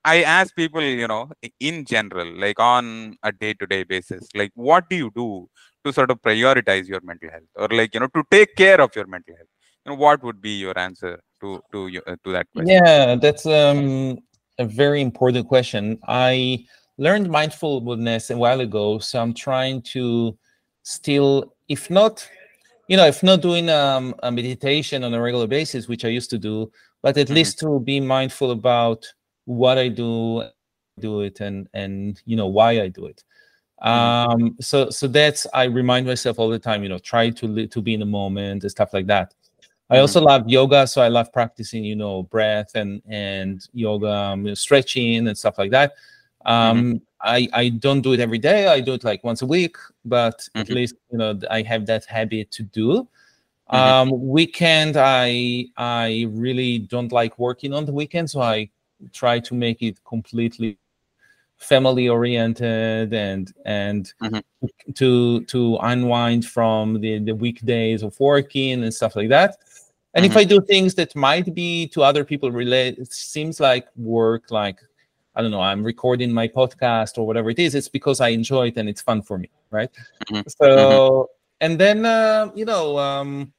i 0.06 0.24
ask 0.24 0.56
people 0.56 0.82
you 0.82 1.08
know 1.08 1.30
in 1.60 1.86
general 1.86 2.30
like 2.46 2.60
on 2.60 3.16
a 3.24 3.32
day-to-day 3.32 3.84
basis 3.84 4.28
like 4.34 4.52
what 4.56 4.90
do 4.90 4.96
you 4.96 5.12
do 5.16 5.48
to 5.84 5.92
sort 5.92 6.12
of 6.12 6.22
prioritize 6.22 6.88
your 6.88 7.02
mental 7.02 7.30
health 7.30 7.52
or 7.56 7.68
like 7.80 7.94
you 7.94 8.00
know 8.00 8.12
to 8.16 8.24
take 8.32 8.56
care 8.56 8.80
of 8.80 8.96
your 8.96 9.08
mental 9.08 9.36
health 9.36 9.54
you 9.84 9.92
know 9.92 10.00
what 10.06 10.24
would 10.24 10.42
be 10.42 10.56
your 10.66 10.78
answer 10.88 11.20
to 11.42 11.62
to 11.72 12.02
uh, 12.08 12.16
to 12.24 12.32
that 12.32 12.48
question 12.52 12.70
yeah 12.70 13.16
that's 13.16 13.46
um 13.46 14.18
a 14.60 14.66
very 14.66 15.02
important 15.02 15.48
question 15.48 16.00
i 16.08 16.64
learned 16.98 17.30
mindfulness 17.30 18.30
a 18.30 18.38
while 18.38 18.62
ago 18.62 19.00
so 19.00 19.20
i'm 19.22 19.34
trying 19.34 19.82
to 19.82 20.38
still 20.84 21.54
if 21.68 21.90
not 21.90 22.28
you 22.88 22.96
know 22.96 23.06
if 23.06 23.24
not 23.24 23.42
doing 23.42 23.70
um, 23.70 24.14
a 24.24 24.32
meditation 24.32 25.04
on 25.04 25.14
a 25.14 25.22
regular 25.22 25.48
basis 25.48 25.88
which 25.88 26.06
i 26.06 26.08
used 26.08 26.30
to 26.30 26.38
do 26.38 26.72
but 27.02 27.18
at 27.18 27.26
mm-hmm. 27.26 27.36
least 27.36 27.60
to 27.60 27.80
be 27.80 28.00
mindful 28.00 28.52
about 28.52 29.06
what 29.46 29.78
i 29.78 29.88
do 29.88 30.44
do 31.00 31.22
it 31.22 31.40
and 31.40 31.68
and 31.74 32.22
you 32.26 32.36
know 32.36 32.48
why 32.48 32.82
i 32.82 32.88
do 32.88 33.06
it 33.08 33.24
mm-hmm. 33.84 34.44
um 34.44 34.56
so 34.60 34.90
so 34.90 35.08
that's 35.08 35.48
i 35.54 35.64
remind 35.64 36.06
myself 36.06 36.38
all 36.38 36.50
the 36.50 36.60
time 36.60 36.84
you 36.84 36.90
know 36.90 37.00
try 37.00 37.30
to 37.30 37.68
to 37.68 37.82
be 37.82 37.94
in 37.94 38.00
the 38.00 38.06
moment 38.06 38.64
and 38.64 38.72
stuff 38.72 38.94
like 38.94 39.08
that 39.08 39.34
I 39.92 40.00
also 40.00 40.22
love 40.22 40.50
yoga, 40.50 40.88
so 40.88 41.02
I 41.02 41.10
love 41.10 41.32
practicing, 41.34 41.84
you 41.84 41.96
know, 41.98 42.24
breath 42.24 42.76
and 42.76 43.02
and 43.10 43.68
yoga, 43.74 44.10
um, 44.10 44.56
stretching 44.56 45.28
and 45.28 45.38
stuff 45.38 45.58
like 45.58 45.72
that. 45.72 45.94
Um, 46.46 47.02
I 47.22 47.48
I 47.54 47.70
don't 47.70 48.02
do 48.02 48.14
it 48.14 48.20
every 48.22 48.40
day. 48.40 48.68
I 48.68 48.80
do 48.80 48.94
it 48.94 49.04
like 49.04 49.22
once 49.24 49.42
a 49.42 49.46
week, 49.46 49.76
but 50.06 50.48
at 50.56 50.70
least 50.70 50.96
you 51.12 51.18
know 51.18 51.38
I 51.50 51.62
have 51.64 51.86
that 51.88 52.06
habit 52.06 52.52
to 52.52 52.64
do. 52.64 53.08
Um, 53.68 54.10
weekend, 54.38 54.96
I 54.98 55.66
I 55.78 56.26
really 56.32 56.80
don't 56.80 57.12
like 57.12 57.38
working 57.38 57.74
on 57.74 57.86
the 57.86 57.94
weekend, 57.94 58.30
so 58.30 58.42
I 58.42 58.70
try 59.12 59.40
to 59.40 59.54
make 59.54 59.82
it 59.82 60.04
completely 60.06 60.78
family 61.58 62.08
oriented 62.10 63.14
and 63.14 63.54
and 63.66 64.14
Mhm. 64.22 64.42
to 64.96 65.44
to 65.46 65.78
unwind 65.82 66.46
from 66.46 67.00
the 67.02 67.20
the 67.20 67.36
weekdays 67.36 68.04
of 68.04 68.20
working 68.20 68.84
and 68.84 68.94
stuff 68.94 69.16
like 69.16 69.30
that. 69.30 69.58
And 70.14 70.26
if 70.26 70.34
Mhm. 70.34 70.38
I 70.38 70.44
do 70.44 70.62
things 70.62 70.94
that 70.96 71.16
might 71.16 71.54
be 71.56 71.88
to 71.90 72.04
other 72.04 72.24
people 72.26 72.52
relate, 72.52 72.98
it 72.98 73.14
seems 73.14 73.60
like 73.60 73.88
work, 73.96 74.52
like 74.52 74.80
I 75.36 75.42
don't 75.42 75.52
know, 75.52 75.62
I'm 75.62 75.84
recording 75.84 76.32
my 76.34 76.48
podcast 76.48 77.18
or 77.18 77.26
whatever 77.26 77.50
it 77.50 77.60
is. 77.60 77.74
It's 77.76 77.88
because 77.88 78.20
I 78.20 78.30
enjoy 78.30 78.68
it 78.68 78.78
and 78.78 78.90
it's 78.90 79.02
fun 79.02 79.22
for 79.22 79.38
me, 79.38 79.50
right? 79.72 79.90
Mhm. 80.30 80.44
So 80.60 81.30
and 81.62 81.80
then 81.80 82.06
uh, 82.06 82.52
you 82.56 82.66
know 82.66 82.98
um, 82.98 83.54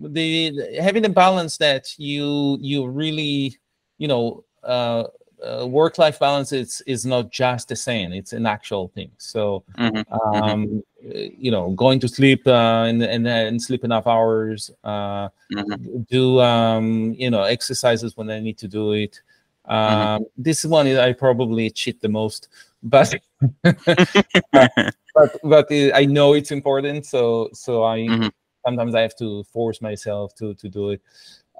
the, 0.00 0.50
the- 0.50 0.82
having 0.82 1.04
a 1.06 1.08
balance 1.08 1.56
that 1.58 1.98
you 1.98 2.58
you 2.60 2.86
really 2.86 3.56
you 3.96 4.08
know 4.08 4.44
uh, 4.64 5.04
uh, 5.42 5.66
work 5.66 5.96
life 5.98 6.18
balance 6.18 6.52
is 6.52 6.82
is 6.86 7.06
not 7.06 7.30
just 7.30 7.70
a 7.70 7.76
saying; 7.76 8.12
it's 8.12 8.32
an 8.34 8.44
actual 8.46 8.88
thing. 8.88 9.10
So 9.16 9.64
Mhm. 9.78 10.04
um, 10.12 10.42
uh, 10.42 10.80
you 11.02 11.50
know, 11.50 11.70
going 11.70 12.00
to 12.00 12.08
sleep 12.08 12.46
uh, 12.46 12.84
and 12.88 13.02
and 13.02 13.26
and 13.26 13.62
sleep 13.62 13.84
enough 13.84 14.06
hours. 14.06 14.70
Uh, 14.84 15.28
Mhm. 15.50 16.06
do 16.08 16.40
um, 16.40 17.14
you 17.16 17.30
know 17.30 17.42
exercises 17.42 18.16
when 18.16 18.30
I 18.30 18.40
need 18.40 18.58
to 18.58 18.68
do 18.68 18.92
it. 18.92 19.20
Um, 19.66 20.26
This 20.36 20.64
one 20.64 20.86
is 20.86 20.98
I 20.98 21.12
probably 21.12 21.70
cheat 21.70 22.00
the 22.00 22.08
most, 22.08 22.48
but 22.82 23.14
but 24.52 25.30
but 25.42 25.70
uh, 25.72 25.90
I 25.94 26.04
know 26.06 26.34
it's 26.34 26.50
important, 26.50 27.06
so 27.06 27.50
so 27.52 27.84
I 27.84 27.98
Mhm. 28.08 28.30
sometimes 28.64 28.94
I 28.94 29.02
have 29.02 29.16
to 29.16 29.44
force 29.44 29.80
myself 29.80 30.34
to 30.36 30.54
to 30.54 30.68
do 30.68 30.90
it. 30.90 31.02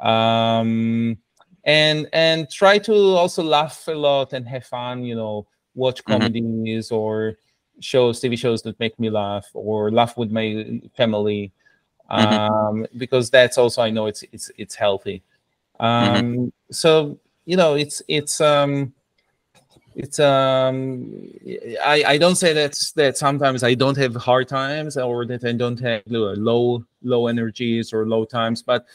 Um, 0.01 1.19
and 1.65 2.09
and 2.13 2.49
try 2.51 2.79
to 2.79 2.93
also 2.95 3.43
laugh 3.43 3.87
a 3.89 3.93
lot 3.93 4.33
and 4.33 4.47
have 4.49 4.65
fun. 4.65 5.05
You 5.05 5.17
know, 5.17 5.47
watch 5.75 6.05
Mhm. 6.09 6.33
comedies 6.33 6.91
or 6.91 7.35
shows, 7.81 8.21
TV 8.21 8.37
shows 8.37 8.63
that 8.63 8.79
make 8.81 8.99
me 8.99 9.11
laugh, 9.11 9.47
or 9.55 9.91
laugh 9.91 10.17
with 10.17 10.31
my 10.31 10.81
family, 10.97 11.53
Mhm. 12.11 12.51
um, 12.51 12.87
because 12.97 13.31
that's 13.31 13.59
also 13.59 13.83
I 13.83 13.91
know 13.91 14.07
it's 14.07 14.25
it's 14.33 14.51
it's 14.57 14.75
healthy. 14.75 15.23
Um, 15.81 16.53
So 16.71 17.19
you 17.45 17.57
know, 17.57 17.75
it's 17.75 18.03
it's 18.09 18.41
um, 18.41 18.93
it's 19.95 20.19
um, 20.21 21.29
I 21.85 22.05
I 22.15 22.19
don't 22.19 22.37
say 22.37 22.53
that 22.53 22.79
that 22.97 23.17
sometimes 23.17 23.63
I 23.63 23.75
don't 23.75 23.97
have 23.97 24.15
hard 24.17 24.49
times 24.49 24.97
or 24.97 25.27
that 25.27 25.45
I 25.45 25.53
don't 25.53 25.81
have 25.81 26.03
low, 26.07 26.85
low 27.03 27.27
energies 27.27 27.93
or 27.93 28.07
low 28.07 28.25
times, 28.25 28.63
but 28.63 28.87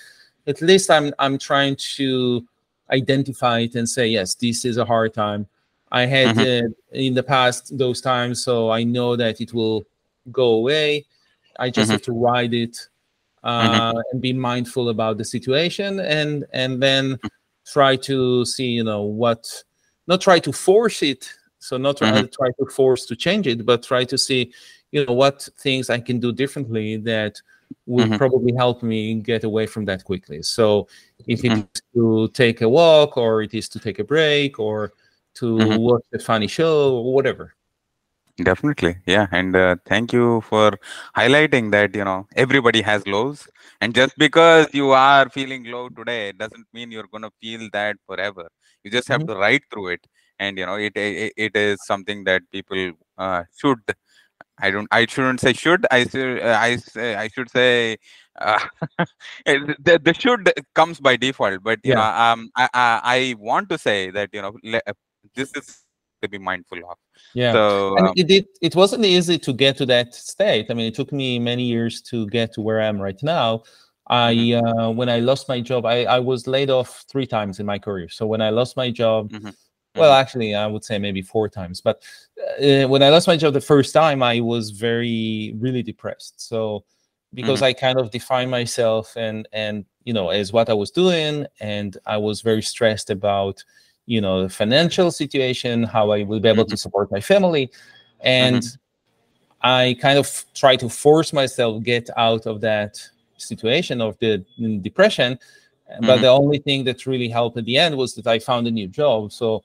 at 0.48 0.62
least 0.62 0.90
I'm 0.90 1.14
I'm 1.20 1.38
trying 1.38 1.76
to 1.98 2.46
identify 2.92 3.60
it 3.60 3.76
and 3.76 3.88
say 3.88 4.08
yes, 4.08 4.36
this 4.36 4.66
is 4.66 4.78
a 4.78 4.86
hard 4.86 5.14
time. 5.14 5.48
I 5.94 6.06
had 6.08 6.38
uh, 6.40 6.64
in 6.92 7.14
the 7.14 7.24
past 7.24 7.78
those 7.78 8.02
times, 8.02 8.44
so 8.44 8.72
I 8.72 8.84
know 8.84 9.16
that 9.16 9.40
it 9.40 9.54
will 9.54 9.84
go 10.32 10.56
away. 10.56 11.06
I 11.60 11.70
just 11.70 11.90
Mhm. 11.90 11.94
have 11.94 12.02
to 12.04 12.12
ride 12.14 12.54
it 12.54 12.76
uh, 13.44 13.94
and 14.12 14.22
be 14.22 14.34
mindful 14.34 14.90
about 14.90 15.18
the 15.20 15.26
situation, 15.26 16.00
and 16.00 16.46
and 16.52 16.82
then 16.82 17.20
try 17.66 17.96
to 17.96 18.44
see, 18.44 18.66
you 18.80 18.84
know, 18.84 19.04
what 19.04 19.46
not 20.08 20.20
try 20.20 20.40
to 20.40 20.52
force 20.52 21.04
it. 21.04 21.30
So 21.60 21.78
not 21.78 21.98
try, 21.98 22.10
Mhm. 22.24 22.32
try 22.34 22.50
to 22.60 22.66
force 22.72 23.06
to 23.06 23.16
change 23.16 23.48
it, 23.48 23.66
but 23.66 23.84
try 23.84 24.04
to 24.06 24.18
see, 24.18 24.52
you 24.92 25.06
know, 25.06 25.14
what 25.14 25.48
things 25.60 25.90
I 25.90 26.00
can 26.00 26.20
do 26.20 26.32
differently 26.34 26.98
that 26.98 27.40
would 27.86 28.10
Mhm. 28.10 28.18
probably 28.18 28.54
help 28.54 28.84
me 28.84 29.16
get 29.16 29.44
away 29.46 29.66
from 29.68 29.86
that 29.86 30.04
quickly. 30.04 30.42
So 30.42 30.88
if 31.28 31.40
it 31.46 31.54
Mhm. 31.54 31.68
is 31.76 31.82
to 31.94 32.28
take 32.34 32.62
a 32.62 32.68
walk 32.68 33.16
or 33.18 33.44
it 33.44 33.54
is 33.54 33.70
to 33.70 33.80
take 33.80 34.00
a 34.00 34.04
break 34.04 34.60
or 34.60 34.92
to 35.36 35.46
Mhm. 35.58 35.80
watch 35.88 36.04
a 36.14 36.20
funny 36.20 36.48
show 36.48 36.96
or 36.98 37.14
whatever. 37.14 37.56
Definitely. 38.38 38.98
Yeah. 39.06 39.28
And 39.32 39.56
uh, 39.56 39.76
thank 39.86 40.12
you 40.14 40.42
for 40.42 40.72
highlighting 41.16 41.72
that, 41.72 41.96
you 41.96 42.04
know, 42.04 42.28
everybody 42.36 42.82
has 42.82 43.06
lows. 43.08 43.48
And 43.82 43.94
just 43.94 44.18
because 44.18 44.68
you 44.74 44.92
are 44.92 45.30
feeling 45.30 45.66
low 45.66 45.90
today 45.90 46.32
doesn't 46.32 46.66
mean 46.74 46.92
you're 46.92 47.08
going 47.12 47.24
to 47.24 47.32
feel 47.42 47.70
that 47.74 47.98
forever. 48.08 48.48
You 48.84 48.92
just 48.92 49.08
have 49.10 49.22
Mhm. 49.22 49.28
to 49.28 49.36
ride 49.36 49.62
through 49.72 49.90
it. 49.90 50.08
And, 50.40 50.58
you 50.58 50.66
know, 50.66 50.76
it, 50.76 50.94
it, 50.96 51.34
it 51.38 51.56
is 51.56 51.86
something 51.86 52.24
that 52.26 52.42
people 52.52 52.92
uh, 53.18 53.44
should, 53.56 53.80
I 54.60 54.72
don't, 54.72 54.88
I 54.92 55.06
shouldn't 55.06 55.40
say 55.42 55.54
should, 55.54 55.86
I 55.92 56.06
should, 56.06 56.42
uh, 56.42 56.58
I 56.60 56.78
say, 56.78 57.16
I 57.16 57.28
should 57.28 57.50
say, 57.52 57.98
uh, 58.40 58.60
the, 59.46 60.00
the 60.04 60.14
should 60.14 60.52
comes 60.76 61.00
by 61.00 61.18
default. 61.18 61.64
But, 61.64 61.80
you 61.84 61.94
know, 61.96 62.02
um, 62.02 62.50
I, 62.56 62.70
I, 62.74 63.02
I 63.04 63.36
want 63.40 63.70
to 63.70 63.78
say 63.78 64.10
that, 64.12 64.30
you 64.34 64.42
know, 64.42 64.54
this 65.36 65.56
is 65.56 65.84
to 66.22 66.30
be 66.30 66.38
mindful 66.38 66.80
of. 66.90 66.98
Yeah. 67.34 67.54
So, 67.54 67.98
and 67.98 68.08
um, 68.08 68.14
it 68.16 68.28
did 68.28 68.46
it 68.62 68.76
wasn't 68.76 69.06
easy 69.06 69.38
to 69.40 69.54
get 69.54 69.78
to 69.78 69.86
that 69.88 70.14
state 70.16 70.68
i 70.70 70.74
mean 70.74 70.88
it 70.88 70.96
took 70.96 71.12
me 71.12 71.38
many 71.40 71.64
years 71.64 72.02
to 72.10 72.28
get 72.28 72.54
to 72.54 72.62
where 72.62 72.80
i 72.82 72.86
am 72.86 73.00
right 73.00 73.22
now 73.24 73.64
i 74.08 74.34
Mm-hmm. 74.34 74.80
uh, 74.80 74.90
when 74.92 75.10
i 75.10 75.20
lost 75.20 75.48
my 75.50 75.60
job 75.62 75.86
I, 75.86 76.06
I 76.06 76.20
was 76.20 76.48
laid 76.48 76.70
off 76.70 77.04
three 77.12 77.26
times 77.28 77.60
in 77.60 77.66
my 77.66 77.78
career 77.80 78.10
so 78.10 78.26
when 78.26 78.42
i 78.42 78.50
lost 78.50 78.78
my 78.78 78.90
job 78.92 79.32
Mhm. 79.32 79.54
well 79.96 80.12
Mhm. 80.12 80.22
actually 80.22 80.56
i 80.56 80.66
would 80.68 80.84
say 80.84 80.98
maybe 81.00 81.22
four 81.22 81.50
times 81.50 81.82
but 81.82 82.04
uh, 82.62 82.88
when 82.88 83.04
i 83.04 83.10
lost 83.10 83.28
my 83.28 83.38
job 83.38 83.54
the 83.54 83.62
first 83.62 83.94
time 83.94 84.24
i 84.24 84.40
was 84.40 84.72
very 84.72 85.54
really 85.60 85.84
depressed 85.84 86.40
so 86.50 86.84
because 87.34 87.62
Mm-hmm. 87.62 87.66
i 87.66 87.74
kind 87.74 88.00
of 88.00 88.12
defined 88.12 88.52
myself 88.52 89.16
and 89.18 89.48
and 89.54 89.86
you 90.04 90.14
know 90.14 90.30
as 90.30 90.52
what 90.54 90.70
i 90.70 90.74
was 90.74 90.92
doing 90.92 91.46
and 91.60 91.98
i 92.06 92.18
was 92.18 92.42
very 92.42 92.62
stressed 92.62 93.10
about 93.10 93.64
you 94.06 94.20
know 94.20 94.44
the 94.44 94.50
financial 94.50 95.12
situation 95.12 95.84
how 95.84 96.12
i 96.12 96.24
will 96.24 96.40
be 96.40 96.50
able 96.50 96.66
to 96.66 96.76
mm-hmm. 96.76 96.78
support 96.78 97.12
my 97.12 97.22
family. 97.22 97.72
And 98.22 98.58
mm-hmm. 98.58 99.68
i 99.68 99.96
kind 100.00 100.18
of 100.18 100.46
try 100.54 100.76
to 100.78 100.90
force 100.90 101.34
myself 101.34 101.84
get 101.84 102.10
out 102.18 102.46
of 102.46 102.62
that 102.62 103.00
situation 103.38 104.02
of 104.02 104.18
the 104.20 104.46
depression. 104.82 105.40
But 106.00 106.02
Mhm. 106.02 106.08
the 106.08 106.14
mm-hmm. 106.28 106.44
only 106.44 106.60
thing 106.60 106.86
that 106.86 107.06
really 107.06 107.28
helped 107.28 107.58
at 107.58 107.66
the 107.66 107.78
end 107.78 107.96
was 107.98 108.16
that 108.16 108.28
i 108.28 108.40
found 108.40 108.68
a 108.68 108.72
new 108.72 108.88
job. 108.88 109.32
So 109.32 109.64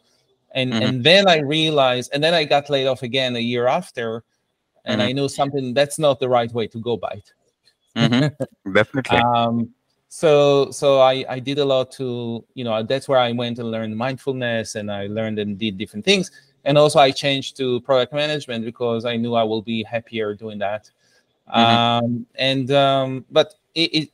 and 0.53 0.72
and 0.72 1.05
then 1.05 1.28
i 1.28 1.39
realized 1.41 2.11
and 2.12 2.22
then 2.24 2.34
i 2.34 2.45
got 2.45 2.70
laid 2.70 2.86
off 2.86 3.03
again 3.03 3.36
a 3.36 3.45
year 3.53 3.66
after. 3.66 4.24
And 4.84 5.03
i 5.03 5.12
knew 5.12 5.28
something 5.28 5.74
that's 5.74 5.99
not 5.99 6.18
the 6.18 6.28
right 6.28 6.53
way 6.53 6.66
to 6.68 6.78
go 6.78 6.97
by 6.97 7.20
it. 7.20 7.28
Definitely. 8.72 9.18
um 9.36 9.74
so 10.09 10.70
so 10.70 11.00
i 11.00 11.24
i 11.28 11.38
did 11.38 11.59
a 11.59 11.64
lot 11.64 11.90
to 11.92 12.42
you 12.54 12.64
know 12.64 12.82
that's 12.82 13.09
where 13.09 13.18
i 13.18 13.30
went 13.30 13.59
and 13.59 13.70
learned 13.70 13.94
mindfulness 13.96 14.74
and 14.74 14.90
i 14.90 15.06
learned 15.06 15.38
and 15.38 15.59
did 15.59 15.76
different 15.76 16.04
things 16.04 16.30
and 16.64 16.78
also 16.78 16.98
i 16.98 17.11
changed 17.11 17.56
to 17.56 17.80
product 17.82 18.12
management 18.12 18.64
because 18.64 19.04
i 19.04 19.16
knew 19.16 19.34
i 19.34 19.42
will 19.42 19.62
be 19.62 19.82
happier 19.82 20.34
doing 20.34 20.59
that 20.59 20.90
Mhm. 21.54 22.04
um 22.04 22.26
and 22.36 22.70
um 22.72 23.24
but 23.30 23.54
it, 23.74 23.94
it 23.94 24.11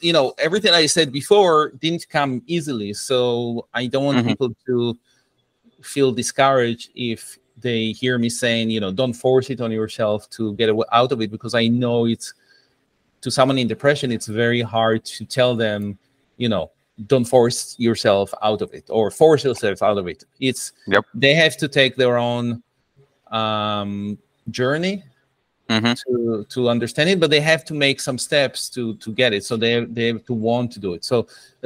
you 0.00 0.12
know 0.12 0.34
everything 0.38 0.72
i 0.74 0.84
said 0.86 1.12
before 1.12 1.70
didn't 1.80 2.08
come 2.08 2.42
easily 2.46 2.92
so 2.92 3.68
i 3.72 3.86
don't 3.86 4.04
want 4.04 4.18
Mhm. 4.18 4.26
people 4.26 4.52
to 4.66 4.98
feel 5.82 6.10
discouraged 6.10 6.90
if 6.96 7.38
they 7.58 7.92
hear 7.92 8.18
me 8.18 8.28
saying 8.28 8.68
you 8.68 8.80
know 8.80 8.90
don't 8.90 9.12
force 9.14 9.48
it 9.48 9.60
on 9.60 9.70
yourself 9.70 10.28
to 10.30 10.54
get 10.54 10.70
out 10.92 11.12
of 11.12 11.20
it 11.22 11.30
because 11.30 11.54
i 11.54 11.68
know 11.68 12.06
it's 12.06 12.34
to 13.26 13.30
someone 13.32 13.58
in 13.58 13.66
depression 13.66 14.12
it's 14.16 14.28
very 14.44 14.62
hard 14.76 15.04
to 15.04 15.24
tell 15.38 15.52
them 15.56 15.98
you 16.42 16.48
know 16.52 16.64
don't 17.12 17.24
force 17.36 17.74
yourself 17.86 18.28
out 18.48 18.60
of 18.62 18.70
it 18.78 18.84
or 18.88 19.10
force 19.10 19.42
yourself 19.48 19.78
out 19.88 19.98
of 19.98 20.06
it 20.12 20.20
it's 20.48 20.64
Yep. 20.94 21.04
they 21.24 21.34
have 21.34 21.54
to 21.62 21.66
take 21.78 21.92
their 22.02 22.16
own 22.30 22.62
um 23.40 24.16
journey 24.58 24.96
Mhm. 25.68 25.92
to 26.02 26.46
to 26.54 26.60
understand 26.74 27.06
it 27.12 27.18
but 27.22 27.30
they 27.34 27.40
have 27.52 27.62
to 27.70 27.74
make 27.86 27.98
some 28.08 28.18
steps 28.28 28.60
to 28.76 28.82
to 29.04 29.08
get 29.20 29.30
it 29.36 29.42
so 29.48 29.52
they 29.64 29.74
they 29.96 30.06
have 30.12 30.24
to 30.30 30.34
want 30.48 30.66
to 30.74 30.78
do 30.86 30.90
it 30.96 31.02
so 31.10 31.16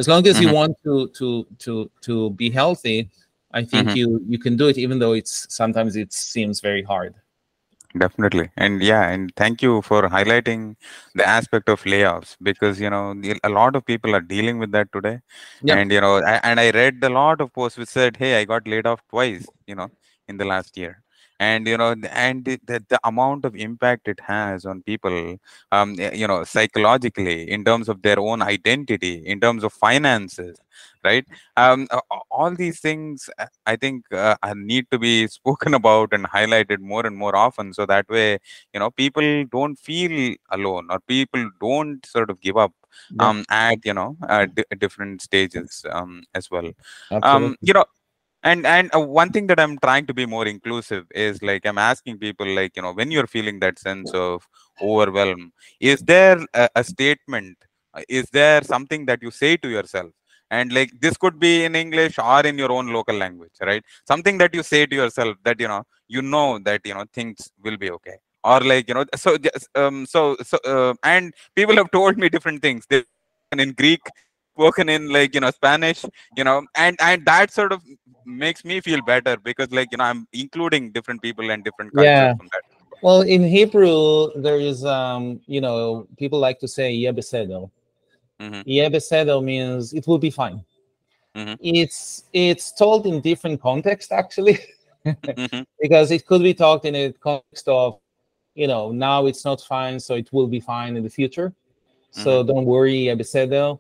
as 0.01 0.07
long 0.13 0.23
as 0.31 0.35
you 0.43 0.49
Mhm. 0.49 0.59
want 0.61 0.73
to 0.87 0.95
to 1.19 1.29
to 1.65 1.73
to 2.07 2.15
be 2.41 2.49
healthy 2.61 2.99
i 3.61 3.63
think 3.73 3.85
Mhm. 3.89 3.97
you 4.01 4.07
you 4.33 4.39
can 4.45 4.55
do 4.63 4.67
it 4.73 4.77
even 4.85 4.97
though 5.01 5.15
it's 5.21 5.35
sometimes 5.61 5.93
it 6.03 6.11
seems 6.35 6.57
very 6.69 6.85
hard 6.93 7.13
Definitely. 7.99 8.51
And 8.57 8.81
yeah, 8.83 9.09
and 9.09 9.33
thank 9.35 9.63
you 9.63 9.83
for 9.83 10.03
highlighting 10.09 10.77
the 11.17 11.27
aspect 11.27 11.69
of 11.69 11.83
layoffs 11.83 12.37
because, 12.41 12.81
you 12.81 12.89
know, 12.89 13.21
a 13.43 13.49
lot 13.49 13.75
of 13.75 13.85
people 13.85 14.15
are 14.15 14.21
dealing 14.21 14.59
with 14.61 14.71
that 14.73 14.93
today. 14.93 15.19
Yep. 15.63 15.79
And, 15.79 15.91
you 15.93 16.01
know, 16.01 16.19
I, 16.19 16.35
and 16.45 16.61
I 16.61 16.71
read 16.71 16.99
a 17.03 17.09
lot 17.11 17.41
of 17.41 17.53
posts 17.53 17.79
which 17.79 17.89
said, 17.89 18.17
hey, 18.17 18.41
I 18.41 18.45
got 18.45 18.69
laid 18.69 18.87
off 18.87 19.01
twice, 19.09 19.51
you 19.67 19.75
know, 19.75 19.89
in 20.29 20.37
the 20.37 20.45
last 20.45 20.77
year. 20.85 20.93
and 21.49 21.67
you 21.71 21.77
know 21.81 21.87
and 22.25 22.45
the, 22.47 22.55
the, 22.71 22.77
the 22.93 22.99
amount 23.11 23.45
of 23.49 23.55
impact 23.67 24.09
it 24.13 24.21
has 24.31 24.65
on 24.71 24.83
people 24.89 25.15
um 25.77 25.95
you 26.23 26.27
know 26.31 26.37
psychologically 26.51 27.37
in 27.57 27.63
terms 27.69 27.89
of 27.93 28.03
their 28.07 28.21
own 28.31 28.43
identity 28.49 29.13
in 29.35 29.41
terms 29.45 29.65
of 29.69 29.73
finances 29.87 30.55
right? 31.05 31.27
Um 31.57 31.87
all 32.31 32.55
these 32.55 32.81
things 32.81 33.29
uh, 33.39 33.47
i 33.67 33.77
think 33.77 34.05
uh, 34.13 34.37
need 34.55 34.87
to 34.91 34.99
be 34.99 35.27
spoken 35.39 35.75
about 35.75 36.13
and 36.13 36.27
highlighted 36.27 36.81
more 36.81 37.07
and 37.07 37.17
more 37.17 37.35
often 37.37 37.73
so 37.73 37.87
that 37.87 38.09
way 38.09 38.39
you 38.73 38.81
know 38.81 38.91
people 38.91 39.45
don't 39.57 39.79
feel 39.79 40.35
alone 40.51 40.87
or 40.91 41.01
people 41.01 41.43
don't 41.61 42.05
sort 42.07 42.31
of 42.31 42.41
give 42.41 42.57
up 42.57 42.73
um 43.19 43.45
at 43.51 43.79
you 43.85 43.95
know 43.95 44.17
uh, 44.29 44.47
different 44.79 45.23
stages 45.23 45.85
um 45.91 46.23
as 46.35 46.51
well. 46.51 46.67
Um, 46.67 46.75
Absolutely. 47.23 47.47
um 47.49 47.57
you 47.63 47.75
know 47.75 47.85
and 48.43 48.67
and 48.67 48.95
uh, 48.95 49.01
one 49.01 49.31
thing 49.31 49.47
that 49.47 49.61
i'm 49.61 49.79
trying 49.79 50.07
to 50.07 50.15
be 50.15 50.27
more 50.27 50.47
inclusive 50.47 51.05
is 51.15 51.43
like 51.43 51.67
i'm 51.67 51.79
asking 51.79 52.19
people 52.19 52.47
like 52.47 52.75
you 52.77 52.83
know 52.83 52.93
when 52.93 53.11
you're 53.11 53.27
feeling 53.27 53.59
that 53.61 53.79
sense 53.79 54.13
of 54.15 54.47
overwhelm 54.81 55.53
is 55.81 56.01
there 56.03 56.39
a, 56.55 56.69
a 56.77 56.85
statement 56.85 57.57
uh, 57.95 58.03
is 58.09 58.27
there 58.33 58.63
something 58.63 59.05
that 59.07 59.23
you 59.23 59.31
say 59.31 59.57
to 59.57 59.69
yourself 59.69 60.11
and 60.51 60.73
like 60.73 60.91
this 61.01 61.17
could 61.17 61.39
be 61.39 61.65
in 61.65 61.75
english 61.75 62.19
or 62.19 62.41
in 62.47 62.59
your 62.59 62.73
own 62.73 62.89
local 62.93 63.15
language 63.15 63.53
right? 63.61 63.85
Something 64.07 64.39
that 64.39 64.55
you 64.55 64.63
say 64.63 64.87
to 64.87 64.95
yourself 64.95 65.37
that 65.45 65.61
you 65.61 65.69
know 65.69 65.83
you 66.09 66.23
know 66.23 66.59
that 66.59 66.81
you 66.85 66.95
know 66.95 67.05
things 67.13 67.51
will 67.63 67.77
be 67.77 67.91
okay. 67.91 68.17
Or 68.43 68.61
like 68.61 68.89
you 68.89 68.95
know 68.95 69.05
so 69.15 69.37
um 69.75 70.07
so 70.07 70.37
so 70.43 70.59
uh, 70.65 70.95
and 71.05 71.35
people 71.55 71.77
have 71.77 71.91
told 71.91 72.17
me 72.17 72.29
different 72.29 72.63
things. 72.63 72.87
They 72.89 73.05
in 73.59 73.73
greek 73.73 74.01
spoken 74.55 74.89
in 74.89 75.09
like 75.17 75.35
you 75.35 75.41
know 75.41 75.51
spanish 75.51 76.05
you 76.37 76.45
know 76.45 76.63
and 76.77 76.97
and 77.01 77.25
that 77.27 77.53
sort 77.53 77.73
of 77.73 77.81
makes 78.25 78.65
me 78.65 78.81
feel 78.81 79.03
better 79.03 79.37
because 79.49 79.71
like 79.73 79.89
you 79.91 79.99
know 79.99 80.05
i'm 80.05 80.27
including 80.33 80.91
different 80.93 81.21
people 81.23 81.51
and 81.51 81.65
different 81.65 81.93
cultures 81.95 82.11
yeah. 82.11 82.35
from 82.35 82.49
that. 82.53 82.63
Well 83.03 83.23
in 83.23 83.43
hebrew 83.45 84.31
there 84.37 84.61
is 84.61 84.85
um 84.85 85.41
you 85.47 85.61
know 85.61 86.07
people 86.19 86.39
like 86.39 86.59
to 86.61 86.69
say 86.69 86.95
yebesedo 86.95 87.71
mm-hmm. 88.41 89.45
means 89.45 89.93
it 89.93 90.07
will 90.07 90.19
be 90.19 90.31
fine 90.31 90.65
mm-hmm. 91.37 91.55
it's 91.61 92.25
it's 92.33 92.73
told 92.73 93.07
in 93.07 93.21
different 93.21 93.61
context 93.61 94.13
actually 94.13 94.59
mm-hmm. 95.05 95.61
because 95.81 96.11
it 96.11 96.27
could 96.27 96.43
be 96.43 96.55
talked 96.55 96.85
in 96.85 96.95
a 96.95 97.13
context 97.13 97.69
of 97.69 97.99
you 98.55 98.67
know 98.67 98.91
now 98.91 99.27
it's 99.27 99.45
not 99.45 99.61
fine 99.61 100.01
so 100.01 100.15
it 100.15 100.33
will 100.33 100.49
be 100.49 100.61
fine 100.61 100.97
in 100.97 101.03
the 101.03 101.11
future 101.11 101.53
so 102.11 102.31
mm-hmm. 102.31 102.49
don't 102.49 102.65
worry 102.65 103.05
yebesedo 103.05 103.79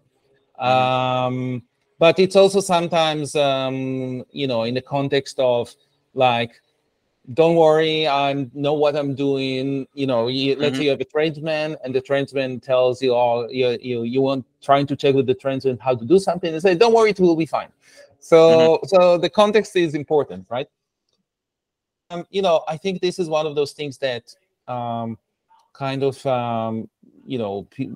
mm-hmm. 0.60 0.64
um 0.64 1.62
but 2.00 2.18
it's 2.18 2.34
also 2.34 2.60
sometimes 2.60 3.36
um, 3.36 4.24
you 4.32 4.46
know 4.46 4.64
in 4.64 4.74
the 4.74 4.80
context 4.80 5.38
of 5.38 5.72
like 6.14 6.52
don't 7.34 7.56
worry 7.56 8.08
i 8.08 8.46
know 8.54 8.72
what 8.72 8.96
i'm 8.96 9.14
doing 9.14 9.86
you 9.94 10.06
know 10.06 10.28
you, 10.28 10.56
let's 10.56 10.72
mm-hmm. 10.72 10.76
say 10.78 10.84
you 10.84 10.90
have 10.90 11.00
a 11.00 11.04
tradesman 11.04 11.76
and 11.84 11.94
the 11.94 12.00
tradesman 12.00 12.58
tells 12.58 13.00
you 13.02 13.14
all 13.14 13.44
oh, 13.44 13.48
you, 13.48 13.78
you 13.80 14.02
you 14.02 14.20
want 14.20 14.44
trying 14.60 14.86
to 14.86 14.96
check 14.96 15.14
with 15.14 15.26
the 15.26 15.34
tradesman 15.34 15.78
how 15.78 15.94
to 15.94 16.04
do 16.04 16.18
something 16.18 16.52
and 16.52 16.62
say 16.62 16.74
don't 16.74 16.94
worry 16.94 17.10
it 17.10 17.20
will 17.20 17.36
be 17.36 17.46
fine 17.46 17.68
so 18.18 18.38
mm-hmm. 18.38 18.86
so 18.86 19.18
the 19.18 19.30
context 19.30 19.76
is 19.76 19.94
important 19.94 20.44
right 20.50 20.68
um, 22.10 22.26
you 22.30 22.42
know 22.42 22.64
i 22.68 22.76
think 22.76 23.00
this 23.00 23.18
is 23.18 23.28
one 23.28 23.46
of 23.46 23.54
those 23.54 23.72
things 23.72 23.98
that 23.98 24.34
um, 24.66 25.18
kind 25.72 26.02
of 26.02 26.24
um, 26.26 26.88
you 27.24 27.38
know 27.38 27.66
pe- 27.70 27.90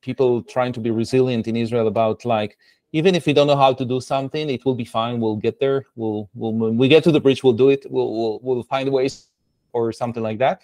people 0.00 0.42
trying 0.42 0.72
to 0.72 0.80
be 0.80 0.90
resilient 0.90 1.46
in 1.46 1.56
israel 1.56 1.88
about 1.88 2.24
like 2.24 2.58
even 2.94 3.16
if 3.16 3.26
we 3.26 3.32
don't 3.32 3.48
know 3.48 3.56
how 3.56 3.72
to 3.72 3.84
do 3.84 4.00
something, 4.00 4.48
it 4.48 4.64
will 4.64 4.76
be 4.76 4.84
fine. 4.84 5.18
We'll 5.18 5.34
get 5.46 5.58
there. 5.58 5.84
We'll, 5.96 6.30
we'll 6.32 6.52
when 6.52 6.78
we 6.78 6.86
get 6.86 7.02
to 7.04 7.10
the 7.10 7.18
bridge, 7.18 7.42
we'll 7.42 7.60
do 7.64 7.70
it. 7.70 7.84
We'll 7.90 8.12
we'll, 8.16 8.38
we'll 8.40 8.62
find 8.62 8.88
ways 8.88 9.30
or 9.72 9.92
something 9.92 10.22
like 10.22 10.38
that. 10.38 10.62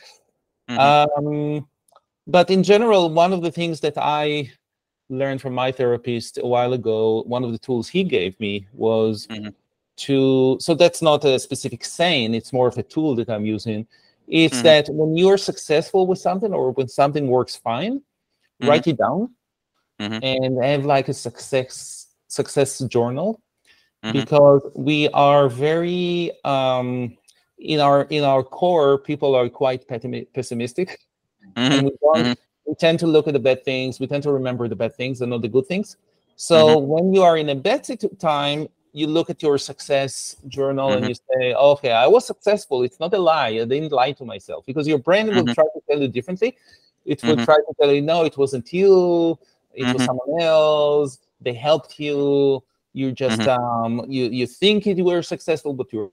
Mm-hmm. 0.71 1.27
Um, 1.27 1.69
but 2.29 2.49
in 2.49 2.63
general, 2.63 3.11
one 3.11 3.33
of 3.33 3.43
the 3.43 3.51
things 3.51 3.81
that 3.81 3.95
I 3.97 4.49
learned 5.09 5.41
from 5.43 5.55
my 5.55 5.73
therapist 5.73 6.39
a 6.39 6.47
while 6.47 6.73
ago, 6.73 7.25
one 7.27 7.43
of 7.43 7.51
the 7.51 7.59
tools 7.59 7.89
he 7.89 8.05
gave 8.05 8.39
me 8.39 8.65
was 8.73 9.27
mm-hmm. 9.27 9.49
to. 10.05 10.57
So 10.61 10.75
that's 10.75 11.03
not 11.03 11.25
a 11.25 11.37
specific 11.41 11.85
saying; 11.85 12.35
it's 12.35 12.53
more 12.53 12.69
of 12.69 12.79
a 12.79 12.85
tool 12.85 13.17
that 13.17 13.29
I'm 13.29 13.45
using. 13.45 13.89
It's 14.29 14.59
mm-hmm. 14.59 14.71
that 14.71 14.89
when 14.91 15.17
you're 15.17 15.37
successful 15.37 16.07
with 16.07 16.21
something 16.21 16.55
or 16.55 16.71
when 16.71 16.87
something 16.87 17.27
works 17.27 17.57
fine, 17.57 18.03
write 18.63 18.83
mm-hmm. 18.83 18.91
it 18.91 18.99
down 18.99 19.31
mm-hmm. 19.99 20.19
and 20.23 20.65
have 20.65 20.85
like 20.85 21.09
a 21.09 21.15
success 21.15 22.00
success 22.31 22.79
journal 22.81 23.41
mm-hmm. 24.05 24.19
because 24.19 24.63
we 24.75 25.09
are 25.11 25.49
very 25.49 26.31
um, 26.45 27.17
in 27.59 27.81
our 27.81 28.03
in 28.05 28.25
our 28.25 28.43
core 28.43 28.99
people 28.99 29.35
are 29.35 29.49
quite 29.49 29.87
pessimistic 29.89 31.01
mm-hmm. 31.57 31.73
and 31.73 31.83
we, 31.83 31.91
mm-hmm. 31.91 32.33
we 32.67 32.75
tend 32.77 32.99
to 32.99 33.07
look 33.07 33.27
at 33.27 33.35
the 33.35 33.39
bad 33.39 33.65
things 33.65 34.01
we 34.01 34.07
tend 34.07 34.23
to 34.23 34.33
remember 34.33 34.69
the 34.69 34.77
bad 34.77 34.95
things 34.95 35.21
and 35.21 35.31
not 35.31 35.43
the 35.43 35.49
good 35.49 35.67
things 35.67 35.97
so 36.37 36.57
mm-hmm. 36.57 36.87
when 36.87 37.13
you 37.13 37.23
are 37.23 37.37
in 37.37 37.49
a 37.51 37.55
bad 37.55 37.87
time 38.19 38.67
you 38.93 39.07
look 39.07 39.31
at 39.31 39.43
your 39.43 39.59
success 39.59 40.37
journal 40.49 40.93
and 40.93 41.03
mm-hmm. 41.03 41.11
you 41.11 41.15
say 41.15 41.55
okay 41.55 41.93
i 41.93 42.07
was 42.07 42.27
successful 42.27 42.83
it's 42.83 43.01
not 43.01 43.13
a 43.13 43.19
lie 43.19 43.49
i 43.49 43.65
didn't 43.65 43.93
lie 43.93 44.13
to 44.13 44.25
myself 44.25 44.65
because 44.67 44.87
your 44.87 44.99
brain 44.99 45.27
will 45.27 45.45
mm-hmm. 45.45 45.53
try 45.53 45.65
to 45.65 45.81
tell 45.89 46.01
you 46.01 46.09
differently 46.09 46.57
it 47.05 47.23
will 47.23 47.37
try 47.45 47.57
to 47.57 47.75
tell 47.81 47.93
you 47.93 48.01
no 48.01 48.25
it 48.25 48.37
wasn't 48.37 48.73
you 48.73 49.39
it 49.75 49.93
was 49.95 50.05
someone 50.05 50.41
else 50.41 51.19
they 51.41 51.55
helped 51.55 51.99
you 51.99 52.63
you 52.93 53.13
just 53.13 53.41
mm-hmm. 53.41 53.95
um 53.97 54.05
you 54.09 54.25
you 54.27 54.47
think 54.47 54.87
you 54.87 55.05
were 55.05 55.23
successful 55.23 55.73
but 55.73 55.93
you're 55.93 56.11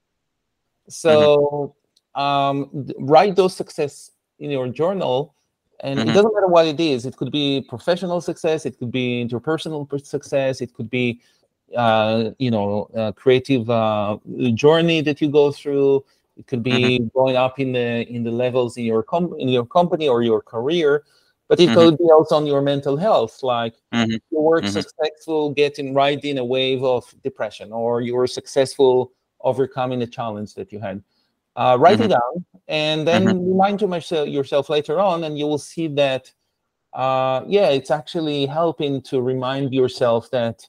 so 0.88 1.74
mm-hmm. 2.16 2.22
um 2.22 2.88
write 3.00 3.36
those 3.36 3.56
success 3.56 4.12
in 4.40 4.52
your 4.52 4.68
journal 4.68 5.34
and 5.82 6.00
mm-hmm. 6.00 6.10
it 6.10 6.14
doesn't 6.14 6.34
matter 6.34 6.48
what 6.48 6.66
it 6.66 6.80
is 6.80 7.06
it 7.06 7.16
could 7.18 7.32
be 7.32 7.66
professional 7.68 8.22
success 8.22 8.66
it 8.66 8.78
could 8.78 8.92
be 8.92 9.26
interpersonal 9.26 9.88
success 10.06 10.62
it 10.62 10.74
could 10.74 10.90
be 10.90 11.20
uh, 11.76 12.32
you 12.40 12.50
know 12.50 12.88
creative 13.18 13.70
uh, 13.70 14.18
journey 14.54 15.02
that 15.02 15.20
you 15.20 15.28
go 15.28 15.52
through 15.52 16.04
it 16.38 16.48
could 16.48 16.64
be 16.64 17.00
mm-hmm. 17.00 17.08
going 17.18 17.36
up 17.36 17.60
in 17.60 17.74
the 17.74 18.08
in 18.08 18.24
the 18.24 18.32
levels 18.32 18.78
in 18.78 18.86
your 18.86 19.04
com- 19.04 19.36
in 19.38 19.50
your 19.50 19.66
company 19.66 20.08
or 20.08 20.22
your 20.22 20.42
career 20.42 21.04
but 21.48 21.60
it 21.60 21.70
mm-hmm. 21.70 21.76
could 21.76 21.98
be 21.98 22.06
also 22.06 22.36
on 22.36 22.46
your 22.46 22.62
mental 22.62 22.98
health 22.98 23.42
like 23.44 23.76
mm-hmm. 23.94 24.12
you 24.32 24.40
were 24.40 24.62
mm-hmm. 24.62 24.70
successful 24.70 25.52
getting 25.52 25.94
right 25.94 26.24
in 26.24 26.38
a 26.38 26.46
wave 26.46 26.84
of 26.84 27.04
depression 27.24 27.72
or 27.72 28.02
you 28.02 28.16
were 28.16 28.28
successful 28.28 29.12
overcoming 29.42 30.02
a 30.02 30.08
challenge 30.08 30.54
that 30.56 30.72
you 30.72 30.80
had 30.80 31.02
uh, 31.56 31.78
write 31.80 32.00
it 32.00 32.04
mm-hmm. 32.04 32.12
down 32.12 32.46
and 32.68 33.08
then 33.08 33.26
mm-hmm. 33.26 33.50
remind 33.50 33.82
yourself, 33.82 34.28
yourself 34.28 34.70
later 34.70 35.00
on 35.00 35.24
and 35.24 35.38
you 35.38 35.46
will 35.46 35.58
see 35.58 35.88
that 35.88 36.32
uh, 36.94 37.42
yeah 37.48 37.70
it's 37.70 37.92
actually 37.92 38.46
helping 38.46 39.02
to 39.02 39.22
remind 39.22 39.74
yourself 39.74 40.30
that 40.32 40.68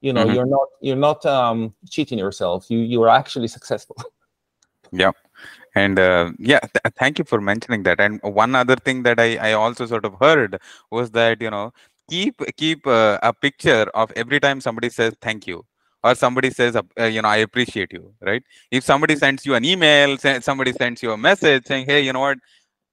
you 0.00 0.12
know 0.12 0.24
mm-hmm. 0.24 0.34
you're 0.34 0.46
not 0.46 0.68
you're 0.80 0.96
not 0.96 1.24
um, 1.26 1.74
cheating 1.88 2.18
yourself 2.18 2.70
you 2.70 2.78
you 2.78 3.02
are 3.02 3.08
actually 3.08 3.48
successful 3.48 3.96
yeah 4.92 5.10
and 5.74 5.98
uh, 5.98 6.32
yeah 6.38 6.60
th- 6.60 6.94
thank 6.98 7.18
you 7.18 7.24
for 7.24 7.40
mentioning 7.40 7.82
that. 7.84 8.00
And 8.00 8.20
one 8.22 8.54
other 8.54 8.76
thing 8.76 9.02
that 9.04 9.20
i 9.20 9.36
i 9.48 9.52
also 9.52 9.86
sort 9.86 10.04
of 10.04 10.14
heard 10.20 10.58
was 10.90 11.10
that 11.12 11.40
you 11.40 11.50
know 11.50 11.72
keep 12.08 12.40
keep 12.56 12.86
uh, 12.86 13.18
a 13.22 13.32
picture 13.32 13.86
of 13.94 14.12
every 14.16 14.40
time 14.40 14.60
somebody 14.60 14.90
says 14.90 15.14
thank 15.20 15.46
you 15.46 15.64
or 16.02 16.14
somebody 16.14 16.50
says 16.50 16.76
uh, 16.76 17.04
you 17.04 17.22
know 17.22 17.28
i 17.28 17.38
appreciate 17.38 17.92
you 17.92 18.12
right? 18.20 18.42
If 18.70 18.84
somebody 18.84 19.16
sends 19.16 19.46
you 19.46 19.54
an 19.54 19.64
email 19.64 20.16
somebody 20.18 20.72
sends 20.72 21.02
you 21.02 21.12
a 21.12 21.16
message 21.16 21.66
saying 21.66 21.86
hey 21.86 22.00
you 22.02 22.12
know 22.12 22.20
what? 22.20 22.38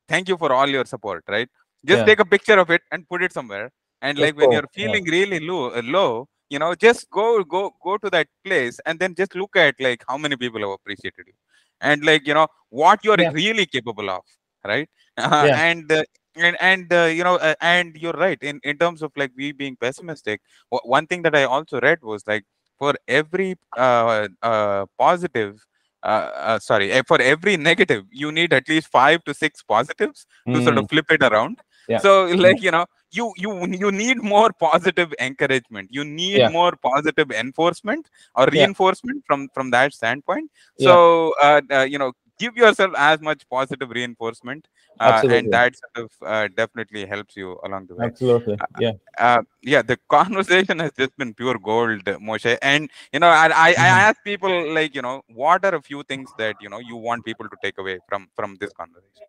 Thank 0.07 0.27
you 0.29 0.37
for 0.37 0.51
all 0.51 0.67
your 0.67 0.85
support 0.85 1.23
right? 1.27 1.49
Just 1.85 1.99
yeah. 1.99 2.05
take 2.05 2.19
a 2.19 2.25
picture 2.25 2.59
of 2.59 2.69
it 2.69 2.81
and 2.91 3.07
put 3.07 3.23
it 3.23 3.33
somewhere. 3.33 3.71
And 4.03 4.17
like 4.17 4.35
when 4.35 4.51
you're 4.51 4.67
feeling 4.73 5.05
yeah. 5.05 5.11
really 5.11 5.39
low, 5.39 5.71
uh, 5.71 5.81
low 5.83 6.27
you 6.49 6.59
know 6.59 6.75
just 6.75 7.09
go 7.09 7.43
go 7.43 7.61
go 7.83 7.97
to 7.97 8.09
that 8.09 8.27
place 8.45 8.79
and 8.85 8.99
then 8.99 9.15
just 9.15 9.35
look 9.35 9.55
at 9.55 9.75
like 9.79 10.03
how 10.07 10.17
many 10.17 10.35
people 10.35 10.61
have 10.61 10.71
appreciated 10.79 11.25
you 11.27 11.33
and 11.81 12.03
like 12.03 12.25
you 12.25 12.33
know 12.33 12.47
what 12.69 13.03
you're 13.03 13.19
yeah. 13.19 13.31
really 13.31 13.65
capable 13.65 14.09
of 14.09 14.23
right 14.65 14.89
uh, 15.17 15.45
yeah. 15.47 15.65
and 15.65 15.91
uh, 15.91 16.03
and 16.35 16.55
and 16.61 16.93
uh, 16.93 17.03
you 17.03 17.23
know 17.23 17.35
uh, 17.35 17.55
and 17.61 17.95
you're 17.95 18.13
right 18.13 18.41
in 18.41 18.59
in 18.63 18.77
terms 18.77 19.01
of 19.01 19.11
like 19.15 19.31
we 19.35 19.51
being 19.51 19.75
pessimistic 19.75 20.41
one 20.69 21.05
thing 21.07 21.21
that 21.21 21.35
i 21.35 21.43
also 21.43 21.79
read 21.81 21.99
was 22.01 22.23
like 22.27 22.45
for 22.77 22.93
every 23.07 23.55
uh, 23.77 24.27
uh, 24.41 24.85
positive 24.97 25.65
uh 26.03 26.57
sorry 26.57 26.91
eh, 26.91 27.03
for 27.07 27.21
every 27.21 27.55
negative 27.55 28.03
you 28.09 28.31
need 28.31 28.51
at 28.53 28.67
least 28.67 28.87
five 28.87 29.23
to 29.23 29.35
six 29.35 29.61
positives 29.61 30.25
mm. 30.47 30.55
to 30.55 30.63
sort 30.63 30.77
of 30.79 30.85
mm. 30.85 30.89
flip 30.89 31.05
it 31.11 31.21
around 31.21 31.59
yeah. 31.87 31.99
so 31.99 32.25
like 32.45 32.59
you 32.59 32.71
know 32.71 32.85
you 33.11 33.33
you 33.37 33.65
you 33.67 33.91
need 33.91 34.21
more 34.21 34.51
positive 34.51 35.13
encouragement. 35.19 35.89
You 35.91 36.03
need 36.03 36.37
yeah. 36.37 36.49
more 36.49 36.73
positive 36.75 37.31
enforcement 37.31 38.09
or 38.35 38.47
reinforcement 38.47 39.17
yeah. 39.17 39.27
from 39.27 39.49
from 39.53 39.71
that 39.71 39.93
standpoint. 39.93 40.49
So 40.79 41.33
uh, 41.41 41.61
uh, 41.71 41.81
you 41.83 41.99
know 41.99 42.13
give 42.41 42.55
yourself 42.57 42.93
as 42.97 43.21
much 43.21 43.47
positive 43.49 43.89
reinforcement 43.91 44.67
uh, 44.99 45.21
and 45.29 45.53
that 45.53 45.75
sort 45.81 46.05
of 46.05 46.27
uh, 46.27 46.47
definitely 46.55 47.05
helps 47.05 47.35
you 47.35 47.59
along 47.63 47.85
the 47.85 47.95
way. 47.95 48.05
Absolutely. 48.05 48.55
Uh, 48.55 48.65
yeah. 48.79 48.91
uh, 49.19 49.41
yeah 49.61 49.81
the 49.83 49.97
conversation 50.09 50.79
has 50.79 50.91
just 50.97 51.15
been 51.17 51.33
pure 51.33 51.59
gold 51.59 52.03
moshe. 52.29 52.57
And 52.61 52.89
you 53.13 53.19
know 53.19 53.27
i 53.27 53.47
i, 53.67 53.69
I 53.87 53.89
ask 54.07 54.17
people 54.23 54.73
like 54.73 54.95
you 54.95 55.03
know 55.07 55.21
what 55.27 55.65
are 55.65 55.75
a 55.75 55.81
few 55.81 56.03
things 56.03 56.29
that 56.37 56.55
you 56.61 56.69
know 56.69 56.79
you 56.79 56.95
want 56.95 57.25
people 57.25 57.47
to 57.47 57.57
take 57.63 57.77
away 57.77 57.99
from 58.07 58.27
from 58.35 58.57
this 58.59 58.73
conversation 58.73 59.27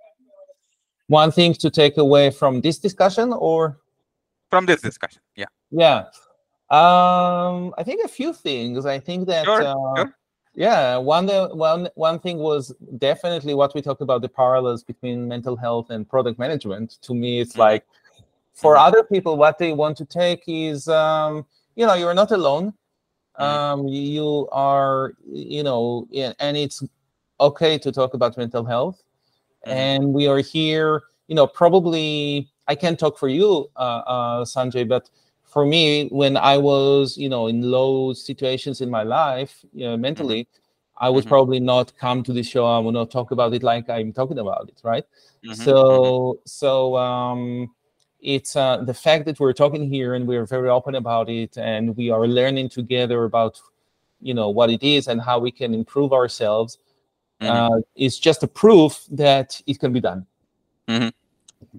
one 1.08 1.30
thing 1.30 1.52
to 1.54 1.70
take 1.70 1.96
away 1.96 2.30
from 2.30 2.60
this 2.60 2.78
discussion 2.78 3.32
or 3.32 3.78
from 4.50 4.66
this 4.66 4.80
discussion 4.80 5.20
yeah 5.36 5.46
yeah 5.70 6.04
um 6.70 7.74
i 7.78 7.82
think 7.82 8.04
a 8.04 8.08
few 8.08 8.32
things 8.32 8.86
i 8.86 8.98
think 8.98 9.26
that 9.26 9.44
sure, 9.44 9.62
uh, 9.62 9.74
sure. 9.96 10.16
yeah 10.54 10.96
one, 10.96 11.28
one 11.56 11.88
one 11.94 12.18
thing 12.18 12.38
was 12.38 12.74
definitely 12.98 13.54
what 13.54 13.74
we 13.74 13.82
talked 13.82 14.00
about 14.00 14.22
the 14.22 14.28
parallels 14.28 14.82
between 14.82 15.26
mental 15.26 15.56
health 15.56 15.90
and 15.90 16.08
product 16.08 16.38
management 16.38 16.98
to 17.02 17.14
me 17.14 17.40
it's 17.40 17.52
mm-hmm. 17.52 17.60
like 17.60 17.86
for 18.54 18.74
mm-hmm. 18.74 18.86
other 18.86 19.02
people 19.02 19.36
what 19.36 19.58
they 19.58 19.72
want 19.72 19.96
to 19.96 20.04
take 20.04 20.42
is 20.46 20.88
um 20.88 21.44
you 21.76 21.86
know 21.86 21.94
you're 21.94 22.14
not 22.14 22.30
alone 22.30 22.72
mm-hmm. 23.38 23.42
um 23.42 23.88
you 23.88 24.48
are 24.52 25.14
you 25.26 25.62
know 25.62 26.06
and 26.38 26.56
it's 26.56 26.82
okay 27.40 27.76
to 27.76 27.90
talk 27.90 28.14
about 28.14 28.36
mental 28.36 28.64
health 28.64 29.02
Mm-hmm. 29.66 29.78
and 29.78 30.12
we 30.12 30.26
are 30.26 30.38
here 30.38 31.04
you 31.28 31.36
know 31.36 31.46
probably 31.46 32.48
i 32.66 32.74
can't 32.74 32.98
talk 32.98 33.16
for 33.16 33.28
you 33.28 33.70
uh, 33.76 34.02
uh, 34.06 34.44
sanjay 34.44 34.86
but 34.88 35.08
for 35.44 35.64
me 35.64 36.08
when 36.08 36.36
i 36.36 36.58
was 36.58 37.16
you 37.16 37.28
know 37.28 37.46
in 37.46 37.62
low 37.62 38.12
situations 38.12 38.80
in 38.80 38.90
my 38.90 39.04
life 39.04 39.64
you 39.72 39.84
know 39.84 39.96
mentally 39.96 40.42
mm-hmm. 40.42 41.04
i 41.04 41.08
would 41.08 41.20
mm-hmm. 41.20 41.28
probably 41.28 41.60
not 41.60 41.96
come 41.96 42.24
to 42.24 42.32
the 42.32 42.42
show 42.42 42.66
i 42.66 42.78
will 42.80 42.90
not 42.90 43.08
talk 43.08 43.30
about 43.30 43.54
it 43.54 43.62
like 43.62 43.88
i'm 43.88 44.12
talking 44.12 44.40
about 44.40 44.68
it 44.68 44.80
right 44.82 45.04
mm-hmm. 45.44 45.54
so 45.54 45.74
mm-hmm. 45.74 46.38
so 46.44 46.96
um 46.96 47.70
it's 48.20 48.54
uh, 48.54 48.76
the 48.78 48.94
fact 48.94 49.24
that 49.26 49.40
we're 49.40 49.52
talking 49.52 49.88
here 49.88 50.14
and 50.14 50.28
we're 50.28 50.46
very 50.46 50.68
open 50.68 50.94
about 50.94 51.28
it 51.28 51.56
and 51.56 51.96
we 51.96 52.08
are 52.10 52.26
learning 52.26 52.68
together 52.68 53.24
about 53.24 53.60
you 54.20 54.34
know 54.34 54.48
what 54.50 54.70
it 54.70 54.82
is 54.82 55.06
and 55.06 55.20
how 55.20 55.38
we 55.38 55.52
can 55.52 55.72
improve 55.72 56.12
ourselves 56.12 56.78
mm-hmm. 57.42 57.74
uh, 57.74 57.80
is 57.96 58.18
just 58.18 58.42
a 58.42 58.46
proof 58.48 59.04
that 59.10 59.60
it 59.66 59.78
can 59.78 59.92
be 59.92 60.00
done. 60.00 60.26
Mm-hmm. 60.88 61.08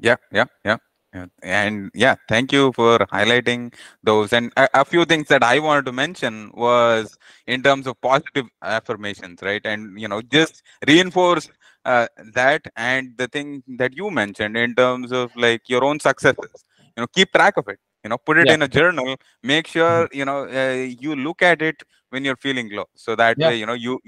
Yeah, 0.01 0.15
yeah, 0.31 0.45
yeah. 0.63 0.77
Yeah. 1.13 1.27
And 1.43 1.91
yeah, 1.93 2.15
thank 2.27 2.51
you 2.51 2.71
for 2.73 2.97
highlighting 2.97 3.71
those. 4.01 4.33
And 4.33 4.51
a, 4.57 4.67
a, 4.73 4.83
few 4.83 5.05
things 5.05 5.27
that 5.27 5.43
I 5.43 5.59
wanted 5.59 5.85
to 5.85 5.91
mention 5.91 6.49
was 6.55 7.15
in 7.45 7.61
terms 7.61 7.85
of 7.85 8.01
positive 8.01 8.47
affirmations, 8.63 9.43
right? 9.43 9.61
And 9.63 9.99
you 9.99 10.07
know, 10.07 10.23
just 10.23 10.63
reinforce 10.87 11.49
uh, 11.85 12.07
that 12.33 12.65
and 12.75 13.13
the 13.17 13.27
thing 13.27 13.61
that 13.77 13.95
you 13.95 14.09
mentioned 14.09 14.57
in 14.57 14.73
terms 14.73 15.11
of 15.11 15.35
like 15.35 15.69
your 15.69 15.83
own 15.83 15.99
successes. 15.99 16.65
You 16.97 17.01
know, 17.01 17.07
keep 17.07 17.31
track 17.31 17.57
of 17.57 17.67
it. 17.67 17.79
You 18.03 18.09
know, 18.09 18.17
put 18.17 18.37
it 18.37 18.47
yeah. 18.47 18.55
in 18.55 18.61
a 18.61 18.67
journal. 18.67 19.15
Make 19.43 19.67
sure 19.67 20.07
mm-hmm. 20.07 20.17
you 20.17 20.25
know 20.25 20.47
uh, 20.47 20.87
you 21.05 21.15
look 21.15 21.41
at 21.41 21.61
it 21.61 21.83
when 22.13 22.23
you're 22.23 22.41
feeling 22.47 22.69
low 22.71 22.85
so 22.93 23.15
that 23.15 23.35
yeah. 23.39 23.47
way 23.47 23.55
you 23.61 23.65
know 23.65 23.77
you 23.85 23.99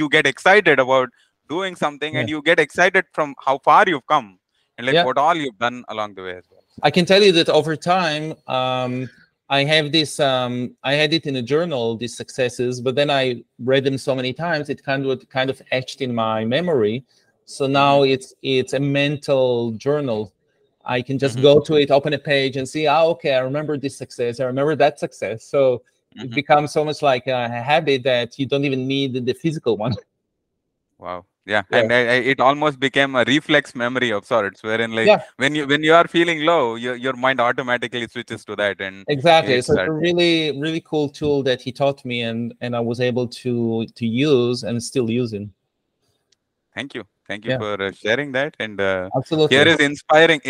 you 0.00 0.08
get 0.08 0.26
excited 0.26 0.80
about 0.84 1.08
doing 1.48 1.76
something 1.76 2.14
yeah. 2.14 2.20
and 2.20 2.28
you 2.28 2.42
get 2.42 2.58
excited 2.58 3.04
from 3.12 3.34
how 3.46 3.56
far 3.58 3.84
you've 3.86 4.06
come 4.14 4.28
and 4.76 4.86
like 4.88 5.06
what 5.06 5.16
all 5.24 5.36
you've 5.42 5.58
done 5.66 5.84
along 5.94 6.14
the 6.16 6.22
way 6.26 6.34
as 6.40 6.46
well 6.50 6.64
i 6.82 6.90
can 6.96 7.04
tell 7.04 7.22
you 7.22 7.32
that 7.38 7.48
over 7.60 7.76
time 7.76 8.34
um, 8.48 9.08
i 9.58 9.62
have 9.72 9.92
this 9.92 10.18
um, 10.18 10.54
i 10.82 10.92
had 11.00 11.14
it 11.18 11.24
in 11.30 11.36
a 11.36 11.44
journal 11.54 11.96
these 11.96 12.16
successes 12.16 12.80
but 12.80 12.96
then 13.00 13.10
i 13.10 13.24
read 13.72 13.84
them 13.84 13.96
so 13.96 14.12
many 14.20 14.32
times 14.32 14.68
it 14.68 14.82
kind 14.90 15.06
of 15.06 15.28
kind 15.38 15.50
of 15.54 15.62
etched 15.70 16.00
in 16.00 16.12
my 16.12 16.44
memory 16.44 17.04
so 17.44 17.68
now 17.68 18.00
mm-hmm. 18.00 18.14
it's 18.14 18.34
it's 18.42 18.72
a 18.72 18.80
mental 18.80 19.70
journal 19.86 20.32
i 20.84 21.00
can 21.02 21.18
just 21.18 21.36
mm-hmm. 21.36 21.42
go 21.42 21.60
to 21.60 21.74
it 21.74 21.90
open 21.90 22.12
a 22.12 22.18
page 22.18 22.56
and 22.56 22.68
see 22.68 22.86
oh 22.86 23.10
okay 23.10 23.34
i 23.34 23.40
remember 23.40 23.76
this 23.76 23.96
success 23.96 24.40
i 24.40 24.44
remember 24.44 24.74
that 24.76 24.98
success 24.98 25.44
so 25.44 25.82
mm-hmm. 26.16 26.24
it 26.24 26.30
becomes 26.34 26.72
so 26.72 26.84
much 26.84 27.02
like 27.02 27.26
a 27.26 27.48
habit 27.48 28.02
that 28.02 28.38
you 28.38 28.46
don't 28.46 28.64
even 28.64 28.86
need 28.86 29.26
the 29.26 29.34
physical 29.34 29.76
one 29.76 29.94
wow 30.98 31.24
yeah, 31.44 31.62
yeah. 31.70 31.78
and 31.78 31.92
I, 31.92 31.98
I, 31.98 32.14
it 32.32 32.40
almost 32.40 32.78
became 32.78 33.16
a 33.16 33.24
reflex 33.24 33.74
memory 33.74 34.12
of 34.12 34.24
sorts 34.24 34.62
wherein 34.62 34.92
like 34.92 35.08
yeah. 35.08 35.22
when 35.38 35.56
you 35.56 35.66
when 35.66 35.82
you 35.82 35.92
are 35.92 36.06
feeling 36.06 36.44
low 36.44 36.76
your, 36.76 36.94
your 36.94 37.14
mind 37.14 37.40
automatically 37.40 38.06
switches 38.06 38.44
to 38.44 38.54
that 38.56 38.80
and 38.80 39.04
exactly 39.08 39.60
so 39.60 39.72
it's 39.72 39.80
a 39.80 39.90
really 39.90 40.58
really 40.60 40.80
cool 40.80 41.08
tool 41.08 41.42
that 41.42 41.60
he 41.60 41.72
taught 41.72 42.04
me 42.04 42.22
and 42.22 42.54
and 42.60 42.76
i 42.76 42.80
was 42.80 43.00
able 43.00 43.26
to 43.26 43.84
to 43.96 44.06
use 44.06 44.62
and 44.62 44.80
still 44.80 45.10
using 45.10 45.52
thank 46.74 46.94
you 46.94 47.04
thank 47.32 47.44
you 47.48 47.52
yeah. 47.52 47.62
for 47.64 47.82
uh, 47.82 47.90
sharing 47.92 48.32
that 48.38 48.54
and 48.60 48.80
uh, 48.80 49.08
absolutely. 49.16 49.56
here 49.56 49.68
is 49.74 49.80
inspiring 49.88 50.40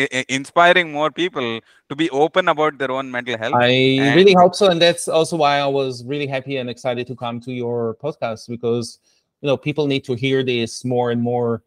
inspiring 0.40 0.92
more 0.98 1.10
people 1.22 1.48
to 1.88 1.96
be 2.02 2.10
open 2.10 2.48
about 2.54 2.78
their 2.78 2.92
own 2.98 3.10
mental 3.16 3.38
health 3.38 3.54
i 3.54 3.72
and 4.06 4.16
really 4.20 4.36
hope 4.42 4.54
so 4.54 4.70
and 4.74 4.82
that's 4.86 5.08
also 5.08 5.36
why 5.36 5.54
i 5.58 5.66
was 5.80 6.04
really 6.04 6.28
happy 6.36 6.56
and 6.58 6.70
excited 6.76 7.06
to 7.06 7.16
come 7.24 7.40
to 7.48 7.52
your 7.52 7.96
podcast 8.06 8.48
because 8.48 8.98
you 9.42 9.48
know 9.48 9.56
people 9.56 9.86
need 9.86 10.04
to 10.04 10.14
hear 10.14 10.42
this 10.42 10.84
more 10.84 11.10
and 11.10 11.20
more. 11.20 11.62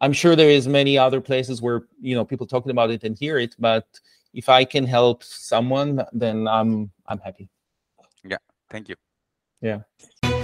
I'm 0.00 0.12
sure 0.12 0.34
there 0.34 0.50
is 0.50 0.66
many 0.66 0.98
other 0.98 1.20
places 1.20 1.62
where 1.62 1.82
you 2.00 2.16
know 2.16 2.24
people 2.24 2.46
talking 2.46 2.70
about 2.70 2.90
it 2.90 3.04
and 3.04 3.16
hear 3.16 3.38
it 3.38 3.54
but 3.58 3.86
if 4.34 4.48
i 4.48 4.64
can 4.64 4.84
help 4.86 5.22
someone 5.22 6.04
then 6.12 6.48
i'm 6.48 6.90
i'm 7.06 7.18
happy. 7.18 7.48
Yeah. 8.24 8.38
Thank 8.70 8.88
you. 8.88 8.96
Yeah 9.60 10.37